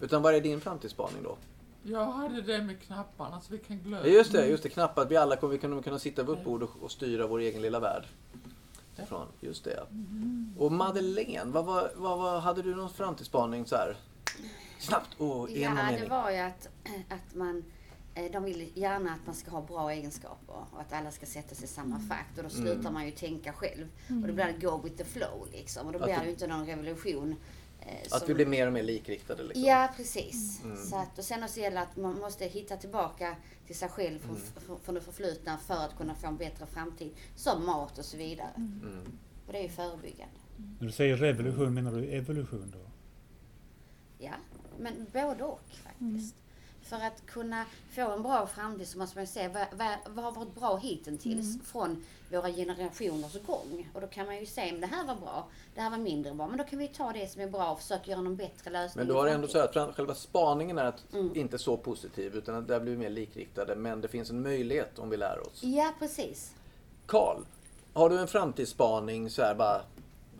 Utan 0.00 0.22
vad 0.22 0.34
är 0.34 0.40
din 0.40 0.60
framtidsspaning 0.60 1.22
då? 1.22 1.36
Jag 1.82 2.04
hade 2.06 2.42
det 2.42 2.62
med 2.62 2.80
knapparna 2.82 3.40
så 3.40 3.52
vi 3.52 3.58
kan 3.58 3.78
glömma. 3.78 4.06
Ja, 4.06 4.12
just 4.12 4.32
det, 4.32 4.46
just 4.46 4.62
det. 4.62 4.68
Knappt 4.68 4.98
att 4.98 5.10
vi 5.10 5.16
alla 5.16 5.36
kommer 5.36 5.52
vi 5.52 5.58
kunna, 5.58 5.82
kunna 5.82 5.98
sitta 5.98 6.22
vid 6.22 6.34
ett 6.38 6.44
bord 6.44 6.62
och, 6.62 6.70
och 6.82 6.90
styra 6.90 7.26
vår 7.26 7.38
egen 7.38 7.62
lilla 7.62 7.80
värld. 7.80 8.04
Ifrån. 9.02 9.26
Just 9.40 9.64
det. 9.64 9.74
ja. 9.76 9.82
Och 10.58 10.72
Madeleine, 10.72 11.50
vad, 11.52 11.64
vad, 11.64 11.88
vad, 11.96 12.18
vad, 12.18 12.42
hade 12.42 12.62
du 12.62 12.74
någon 12.74 12.90
framtidsspaning 12.90 13.66
så 13.66 13.76
här? 13.76 13.96
Snabbt 14.78 15.08
och 15.18 15.50
en 15.50 15.60
Ja, 15.62 15.70
det 15.70 15.74
mening. 15.92 16.08
var 16.10 16.30
ju 16.30 16.38
att, 16.38 16.68
att 17.08 17.34
man 17.34 17.64
de 18.32 18.44
vill 18.44 18.70
gärna 18.74 19.12
att 19.12 19.26
man 19.26 19.34
ska 19.34 19.50
ha 19.50 19.62
bra 19.62 19.90
egenskaper 19.92 20.54
och 20.72 20.80
att 20.80 20.92
alla 20.92 21.10
ska 21.10 21.26
sätta 21.26 21.54
sig 21.54 21.64
i 21.64 21.68
samma 21.68 22.00
fack. 22.00 22.26
Och 22.36 22.42
då 22.42 22.48
slutar 22.48 22.80
Mm. 22.80 22.92
man 22.92 23.04
ju 23.06 23.10
tänka 23.10 23.52
själv. 23.52 23.86
Och 24.08 24.28
då 24.28 24.32
blir 24.32 24.44
det 24.44 24.66
go 24.66 24.80
with 24.84 24.96
the 24.96 25.04
flow 25.04 25.48
liksom. 25.52 25.86
Och 25.86 25.92
då 25.92 25.98
Att 25.98 26.04
blir 26.04 26.16
det- 26.18 26.24
ju 26.24 26.30
inte 26.30 26.46
någon 26.46 26.66
revolution. 26.66 27.36
eh, 27.80 27.86
Att 28.10 28.18
som- 28.18 28.28
vi 28.28 28.34
blir 28.34 28.46
mer 28.46 28.66
och 28.66 28.72
mer 28.72 28.82
likriktade 28.82 29.42
liksom. 29.42 29.62
Ja, 29.64 29.88
precis. 29.96 30.62
Mm. 30.64 30.76
Så 30.76 30.96
att, 30.96 31.18
och 31.18 31.24
sen 31.24 31.42
också 31.44 31.60
gäller 31.60 31.82
att 31.82 31.96
man 31.96 32.18
måste 32.18 32.44
hitta 32.46 32.76
tillbaka 32.76 33.36
till 33.66 33.76
sig 33.76 33.88
själv 33.88 34.18
från, 34.18 34.36
Mm. 34.36 34.46
från- 34.66 34.80
från 34.80 34.94
det 34.94 35.00
förflutna 35.00 35.58
för 35.58 35.74
att 35.74 35.96
kunna 35.96 36.14
få 36.14 36.26
en 36.26 36.36
bättre 36.36 36.66
framtid. 36.66 37.10
Som 37.36 37.66
mat 37.66 37.98
och 37.98 38.04
så 38.04 38.16
vidare. 38.16 38.50
Mm. 38.56 39.00
Och 39.46 39.52
det 39.52 39.58
är 39.58 39.62
ju 39.62 39.68
förebyggande. 39.68 40.34
När 40.78 40.86
du 40.86 40.92
säger 40.92 41.16
revolution, 41.16 41.74
menar 41.74 41.92
du 41.92 42.04
evolution 42.04 42.70
då? 42.72 42.90
Ja, 44.18 44.32
men 44.78 45.06
både 45.12 45.44
och 45.44 45.60
faktiskt. 45.84 46.34
För 46.84 46.96
att 46.96 47.26
kunna 47.26 47.64
få 47.90 48.10
en 48.10 48.22
bra 48.22 48.46
framtid 48.46 48.88
så 48.88 48.98
måste 48.98 49.18
man 49.18 49.26
se 49.26 49.48
vad, 49.48 49.66
vad, 49.72 50.14
vad 50.14 50.24
har 50.24 50.32
varit 50.32 50.54
bra 50.54 50.76
hittills 50.76 51.62
från 51.64 52.04
våra 52.32 52.50
generationers 52.52 53.42
gång. 53.46 53.88
Och 53.94 54.00
då 54.00 54.06
kan 54.06 54.26
man 54.26 54.36
ju 54.40 54.46
se 54.46 54.72
om 54.74 54.80
det 54.80 54.86
här 54.86 55.06
var 55.06 55.14
bra, 55.14 55.46
det 55.74 55.80
här 55.80 55.90
var 55.90 55.98
mindre 55.98 56.34
bra. 56.34 56.46
Men 56.46 56.58
då 56.58 56.64
kan 56.64 56.78
vi 56.78 56.88
ta 56.88 57.12
det 57.12 57.32
som 57.32 57.42
är 57.42 57.46
bra 57.48 57.70
och 57.70 57.80
försöka 57.80 58.10
göra 58.10 58.20
någon 58.20 58.36
bättre 58.36 58.70
lösning. 58.70 59.06
Men 59.06 59.14
då 59.14 59.20
har 59.20 59.26
ändå 59.26 59.48
så 59.48 59.58
att 59.58 59.96
själva 59.96 60.14
spaningen 60.14 60.78
är 60.78 60.84
att 60.84 61.12
Mm. 61.14 61.36
inte 61.36 61.58
så 61.58 61.76
positiv 61.76 62.34
utan 62.36 62.54
att 62.54 62.68
det 62.68 62.80
blir 62.80 62.96
mer 62.96 63.10
likriktade. 63.10 63.76
Men 63.76 64.00
det 64.00 64.08
finns 64.08 64.30
en 64.30 64.42
möjlighet 64.42 64.98
om 64.98 65.10
vi 65.10 65.16
lär 65.16 65.46
oss. 65.46 65.62
Ja, 65.62 65.92
precis. 65.98 66.54
Karl, 67.06 67.42
har 67.92 68.10
du 68.10 68.18
en 68.18 68.28
framtidsspaning 68.28 69.30
så 69.30 69.42
här 69.42 69.54
bara 69.54 69.76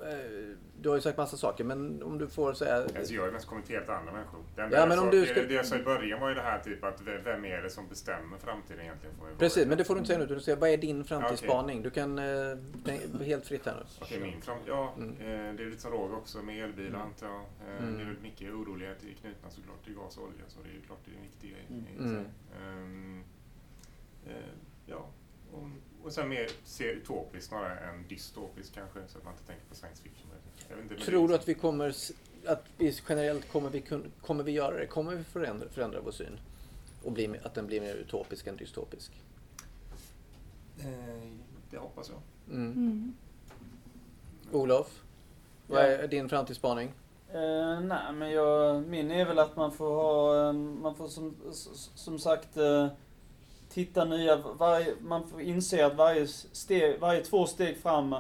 eh, 0.01 0.57
du 0.81 0.89
har 0.89 0.97
ju 0.97 1.03
sagt 1.03 1.19
massa 1.19 1.37
saker, 1.37 1.65
men 1.65 2.03
om 2.03 2.19
du 2.19 2.29
får 2.29 2.53
säga... 2.55 2.77
Alltså 2.77 3.15
jag 3.15 3.23
har 3.23 3.27
ju 3.27 3.33
mest 3.33 3.47
kommenterat 3.47 3.89
andra 3.89 4.13
människor. 4.13 4.41
Enda 4.57 4.77
Ja, 4.81 4.87
men 4.87 4.99
om 4.99 5.11
du 5.11 5.27
ska- 5.27 5.43
det 5.43 5.55
jag 5.55 5.67
sa 5.67 5.77
i 5.77 5.83
början 5.83 6.21
var 6.21 6.29
ju 6.29 6.35
det 6.35 6.41
här 6.43 6.59
typ 6.59 6.85
att 6.85 7.01
vem 7.01 7.45
är 7.45 7.63
det 7.63 7.71
som 7.71 7.89
bestämmer 7.89 8.39
framtiden 8.39 8.81
egentligen? 8.81 9.17
Får 9.17 9.27
Precis, 9.39 9.67
men 9.67 9.79
det 9.79 9.85
får 9.85 9.95
du 9.95 9.99
inte 9.99 10.09
säga 10.09 10.19
nu. 10.19 10.27
Du 10.35 10.41
säger, 10.41 10.59
vad 10.59 10.71
är 10.71 10.77
din 10.77 11.05
framtidsspaning? 11.05 11.83
Du 11.83 11.91
kan... 11.91 12.19
eh, 12.19 12.57
helt 13.25 13.47
fritt 13.47 13.67
här 13.67 13.75
nu. 13.75 13.83
Okej, 14.01 14.21
min 14.21 14.41
fram... 14.43 14.59
Ja, 14.67 14.95
Mm. 14.97 15.11
eh, 15.11 15.55
det 15.57 15.63
är 15.63 15.67
lite 15.71 15.83
som 15.83 15.91
Roger 15.93 16.17
också 16.17 16.43
med 16.43 16.65
elbilar 16.65 16.89
Mm. 16.89 17.01
antar 17.01 17.27
jag. 17.27 17.41
Eh, 17.69 17.79
Mm. 17.85 17.97
Det 17.97 18.03
är 18.03 18.07
väl 18.07 18.17
mycket 18.23 18.53
oroligheter 18.53 19.07
knutna 19.21 19.51
såklart 19.51 19.85
till 19.85 19.95
gas 19.95 20.17
och 20.17 20.25
olja, 20.25 20.45
så 20.49 20.59
det 20.63 20.69
är 20.69 20.75
ju 20.75 20.81
klart 20.81 20.99
det 21.05 21.11
är 21.11 21.17
en 21.17 21.23
viktig 21.23 21.51
grej. 21.51 21.67
Mm. 21.99 23.23
eh, 24.27 24.33
ja, 24.87 25.07
och, 25.53 25.69
och 26.05 26.13
sen 26.13 26.29
mer 26.29 26.49
ser 26.65 26.89
utopiskt 26.89 27.49
snarare 27.49 27.79
än 27.79 28.05
dystopiskt 28.09 28.75
kanske, 28.75 28.99
så 29.09 29.19
att 29.19 29.25
man 29.25 29.33
inte 29.33 29.47
tänker 29.47 29.65
på 29.69 29.75
science 29.75 30.03
fiction. 30.03 30.29
Inte, 30.83 31.05
Tror 31.05 31.29
du 31.29 31.35
att 31.35 31.49
vi 31.49 31.55
kommer... 31.55 31.95
Att 32.47 32.65
vi 32.79 32.95
generellt 33.09 33.53
kommer 33.53 33.71
vi, 33.71 33.85
kommer 34.21 34.45
vi 34.45 34.53
göra 34.53 34.77
det? 34.77 34.87
Kommer 34.87 35.15
vi 35.15 35.25
förändra, 35.25 35.69
förändra 35.69 36.01
vår 36.05 36.13
syn? 36.13 36.39
Och 37.05 37.13
bli, 37.13 37.39
att 37.43 37.55
den 37.55 37.67
blir 37.67 37.81
mer 37.81 37.95
utopisk 37.95 38.47
än 38.47 38.57
dystopisk? 38.57 39.13
Eh, 40.79 41.29
det 41.71 41.77
hoppas 41.79 42.11
jag. 42.11 42.57
Mm. 42.57 42.73
Mm. 42.73 43.15
Olof? 44.53 45.03
Vad 45.67 45.83
är 45.83 46.09
din 46.09 46.29
framtidsspaning? 46.29 46.93
Eh, 47.35 47.81
nej, 47.81 48.13
men 48.15 48.31
jag, 48.31 48.83
min 48.83 49.11
är 49.11 49.25
väl 49.25 49.39
att 49.39 49.57
man 49.57 49.73
får 49.73 49.95
ha, 49.95 50.47
eh, 50.49 50.53
man 50.53 50.95
får 50.95 51.09
som, 51.09 51.37
som 51.95 52.19
sagt 52.19 52.57
eh, 52.57 52.89
titta 53.69 54.05
nya, 54.05 54.37
varje, 54.37 54.95
man 55.01 55.29
får 55.29 55.41
inse 55.41 55.87
att 55.87 55.97
varje 55.97 56.27
steg, 56.29 57.01
varje 57.01 57.25
två 57.25 57.47
steg 57.47 57.79
fram 57.79 58.17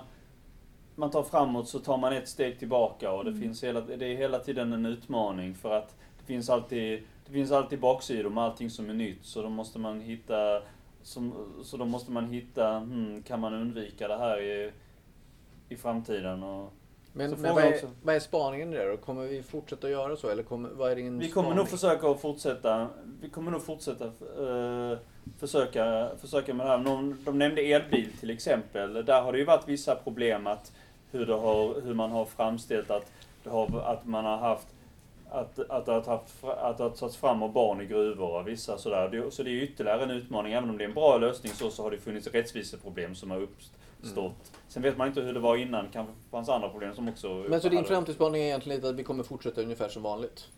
man 0.97 1.11
tar 1.11 1.23
framåt 1.23 1.69
så 1.69 1.79
tar 1.79 1.97
man 1.99 2.13
ett 2.13 2.29
steg 2.29 2.59
tillbaka 2.59 3.13
och 3.13 3.25
det 3.25 3.31
Mm. 3.31 3.43
finns 3.43 3.65
hela, 3.65 3.81
det 3.81 4.07
är 4.07 4.17
hela 4.17 4.39
tiden 4.39 4.73
en 4.73 4.87
utmaning 4.87 5.55
för 5.55 5.73
att 5.79 5.97
det 6.19 6.25
finns 6.27 6.51
alltid, 6.51 7.03
det 7.27 7.33
finns 7.33 7.53
alltid 7.53 7.81
baksidor 7.81 8.31
med 8.31 8.45
allting 8.45 8.71
som 8.71 8.91
är 8.91 8.95
nytt 8.95 9.19
så 9.25 9.43
då 9.43 9.49
måste 9.49 9.79
man 9.79 10.01
hitta, 10.01 10.63
som, 11.03 11.35
så 11.65 11.77
då 11.77 11.85
måste 11.85 12.13
man 12.13 12.27
hitta, 12.27 12.79
hmm, 12.79 13.23
kan 13.23 13.41
man 13.41 13.55
undvika 13.55 14.09
det 14.09 14.17
här 14.17 14.41
i, 14.43 14.71
i 15.69 15.77
framtiden 15.77 16.43
och 16.43 16.73
Men, 17.13 17.31
men 17.31 17.55
vad, 17.55 17.65
är, 17.65 17.75
också. 17.75 17.91
vad 18.03 18.15
är 18.15 18.21
spaningen 18.21 18.71
där 18.71 18.91
då? 18.91 18.97
Kommer 18.97 19.23
vi 19.27 19.43
fortsätta 19.43 19.91
göra 19.91 20.17
så? 20.17 20.29
Eller 20.29 20.43
kommer, 20.43 20.69
vad 20.69 20.93
är 20.93 20.97
din 20.97 21.19
Vi 21.19 21.31
kommer 21.31 21.45
spaning? 21.49 21.57
nog 21.59 21.69
försöka 21.69 22.09
att 22.11 22.21
fortsätta, 22.21 22.89
vi 23.21 23.29
kommer 23.31 23.51
nog 23.51 23.63
fortsätta 23.63 24.05
eh, 24.05 24.99
försöka, 25.39 26.11
försöka 26.21 26.55
med 26.55 26.67
det 26.67 26.71
här. 26.71 26.79
Någon, 26.79 27.19
de 27.25 27.39
nämnde 27.39 27.63
elbil 27.63 28.09
till 28.21 28.31
exempel. 28.31 29.05
Där 29.05 29.23
har 29.23 29.33
det 29.33 29.39
ju 29.39 29.45
varit 29.45 29.69
vissa 29.69 29.95
problem 29.95 30.47
att 30.47 30.73
hur, 31.15 31.27
det 31.27 31.35
har, 31.35 31.81
hur 31.81 31.95
man 31.95 32.11
har 32.11 32.25
framställt 32.25 32.91
att, 32.91 33.13
har, 33.45 33.81
att 33.81 34.07
man 34.07 34.25
har 34.25 34.37
haft 34.37 34.67
att, 35.31 35.59
att, 35.59 35.87
har 35.87 35.95
haft, 35.95 36.45
att 36.45 36.77
det 36.77 36.83
har 36.83 36.91
tagits 36.91 37.17
fram 37.17 37.43
av 37.43 37.53
barn 37.53 37.81
i 37.81 37.87
gruvor 37.87 38.41
och 38.41 38.49
vissa 38.49 38.79
sådär. 38.79 39.31
Så 39.31 39.43
det 39.43 39.51
är 39.51 39.63
ytterligare 39.63 40.03
en 40.03 40.11
utmaning. 40.11 40.53
Även 40.53 40.71
om 40.71 40.79
det 40.79 40.85
är 40.85 40.89
en 40.89 40.95
bra 40.95 41.19
lösning 41.19 41.53
så, 41.53 41.71
så 41.71 41.83
har 41.83 41.91
det 41.91 41.99
funnits 41.99 42.27
rättviseproblem 42.27 43.15
som 43.15 43.31
har 43.31 43.41
uppstått. 43.41 44.17
Mm. 44.17 44.33
Sen 44.69 44.83
vet 44.83 44.97
man 44.97 45.09
inte 45.09 45.21
hur 45.21 45.35
det 45.35 45.41
var 45.41 45.57
innan. 45.57 45.89
kanske 45.93 46.15
fanns 46.31 46.49
andra 46.49 46.69
problem 46.69 46.95
som 46.95 47.09
också... 47.09 47.45
Men 47.49 47.61
så 47.61 47.69
din 47.69 47.85
framtidsspaning 47.85 48.43
är 48.43 48.47
egentligen 48.47 48.77
lite 48.77 48.89
att 48.89 48.95
vi 48.95 49.05
kommer 49.05 49.25
fortsätta 49.25 49.63
ungefär 49.63 49.89
som 49.89 50.03
vanligt? 50.03 50.49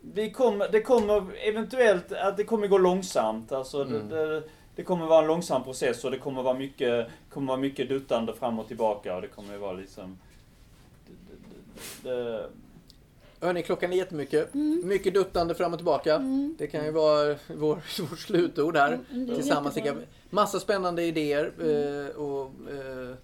Vi 0.00 0.30
kommer, 0.30 0.68
det 0.72 0.82
kommer 0.82 1.46
eventuellt 1.48 2.12
att 2.12 2.36
det 2.36 2.44
kommer 2.44 2.66
gå 2.66 2.78
långsamt. 2.78 3.52
Alltså 3.52 3.82
Mm. 3.82 4.08
det, 4.08 4.26
det, 4.26 4.42
det 4.76 4.82
kommer 4.82 5.06
vara 5.06 5.20
en 5.20 5.26
långsam 5.26 5.64
process 5.64 6.04
och 6.04 6.10
det 6.10 6.18
kommer 6.18 6.42
vara 6.42 6.54
mycket, 6.54 7.08
kommer 7.28 7.46
vara 7.46 7.60
mycket 7.60 7.88
duttande 7.88 8.34
fram 8.34 8.58
och 8.58 8.68
tillbaka 8.68 9.16
och 9.16 9.22
det 9.22 9.28
kommer 9.28 9.58
vara 9.58 9.72
liksom... 9.72 10.18
Det, 11.06 12.10
det, 12.10 12.14
det, 12.14 12.48
Hörni, 13.42 13.62
klockan 13.62 13.92
är 13.92 13.96
jättemycket. 13.96 14.54
Mm. 14.54 14.82
Mycket 14.84 15.14
duttande 15.14 15.54
fram 15.54 15.72
och 15.72 15.78
tillbaka. 15.78 16.14
Mm. 16.14 16.54
Det 16.58 16.66
kan 16.66 16.84
ju 16.84 16.90
vara 16.90 17.36
vår, 17.46 17.74
vårt 18.10 18.18
slutord 18.18 18.76
här. 18.76 18.92
Mm, 18.92 19.26
det 19.26 19.32
är 19.32 19.36
Tillsammans. 19.36 19.78
massa 20.30 20.60
spännande 20.60 21.02
idéer. 21.02 21.52
Eh, 21.60 22.16
och, 22.16 22.44
eh, 22.44 23.16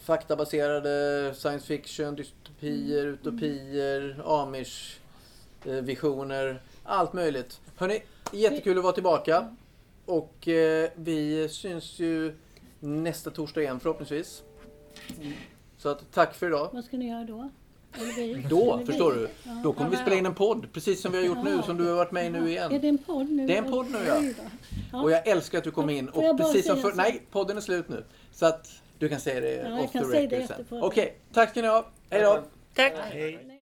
faktabaserade 0.00 1.34
science 1.36 1.66
fiction, 1.66 2.16
dystopier, 2.16 3.06
utopier, 3.06 4.22
amish 4.24 4.98
eh, 5.64 5.72
visioner. 5.72 6.60
Allt 6.84 7.12
möjligt. 7.12 7.60
Hörni, 7.76 8.02
jättekul 8.32 8.78
att 8.78 8.84
vara 8.84 8.94
tillbaka. 8.94 9.56
Och 10.06 10.48
eh, 10.48 10.90
vi 10.94 11.48
syns 11.48 11.98
ju 11.98 12.34
nästa 12.80 13.30
torsdag 13.30 13.62
igen 13.62 13.80
förhoppningsvis. 13.80 14.42
Så 15.78 15.88
att, 15.88 16.12
tack 16.12 16.34
för 16.34 16.46
idag. 16.46 16.70
Vad 16.72 16.84
ska 16.84 16.96
ni 16.96 17.08
göra 17.08 17.24
då? 17.24 17.50
Då, 18.50 18.82
förstår 18.86 19.12
du. 19.12 19.28
Ja. 19.42 19.60
Då 19.64 19.72
kommer 19.72 19.90
vi 19.90 19.96
spela 19.96 20.16
in 20.16 20.26
en 20.26 20.34
podd, 20.34 20.72
precis 20.72 21.00
som 21.00 21.12
vi 21.12 21.18
har 21.18 21.24
gjort 21.24 21.44
nu, 21.44 21.62
som 21.62 21.76
du 21.76 21.88
har 21.88 21.96
varit 21.96 22.12
med 22.12 22.26
i 22.26 22.30
nu 22.30 22.38
Är 22.38 22.46
igen. 22.46 22.80
det 22.80 22.88
en 22.88 22.98
podd 22.98 23.30
nu? 23.30 23.46
Det 23.46 23.54
är 23.54 23.62
en 23.62 23.70
podd 23.70 23.86
nu, 23.90 23.98
ja. 24.92 25.02
Och 25.02 25.10
jag 25.10 25.26
älskar 25.28 25.58
att 25.58 25.64
du 25.64 25.70
kom 25.70 25.90
in. 25.90 26.08
Och 26.08 26.38
precis 26.38 26.66
som 26.66 26.76
för... 26.76 26.92
Nej, 26.92 27.22
podden 27.30 27.56
är 27.56 27.60
slut 27.60 27.88
nu. 27.88 28.04
Så 28.32 28.46
att 28.46 28.70
du 28.98 29.08
kan 29.08 29.20
säga 29.20 29.40
det 29.40 29.52
Ja, 29.52 29.68
jag 29.68 29.80
off 29.80 29.92
the 29.92 29.98
kan 29.98 30.10
säga 30.10 30.28
det 30.28 30.38
record 30.38 30.66
sen. 30.68 30.82
Okej, 30.82 31.18
tack 31.32 31.50
ska 31.50 31.62
ni 31.62 31.68
ha. 31.68 31.86
Hej 32.10 32.22
då! 32.22 32.42
Tack! 32.74 32.92
Hej. 33.12 33.46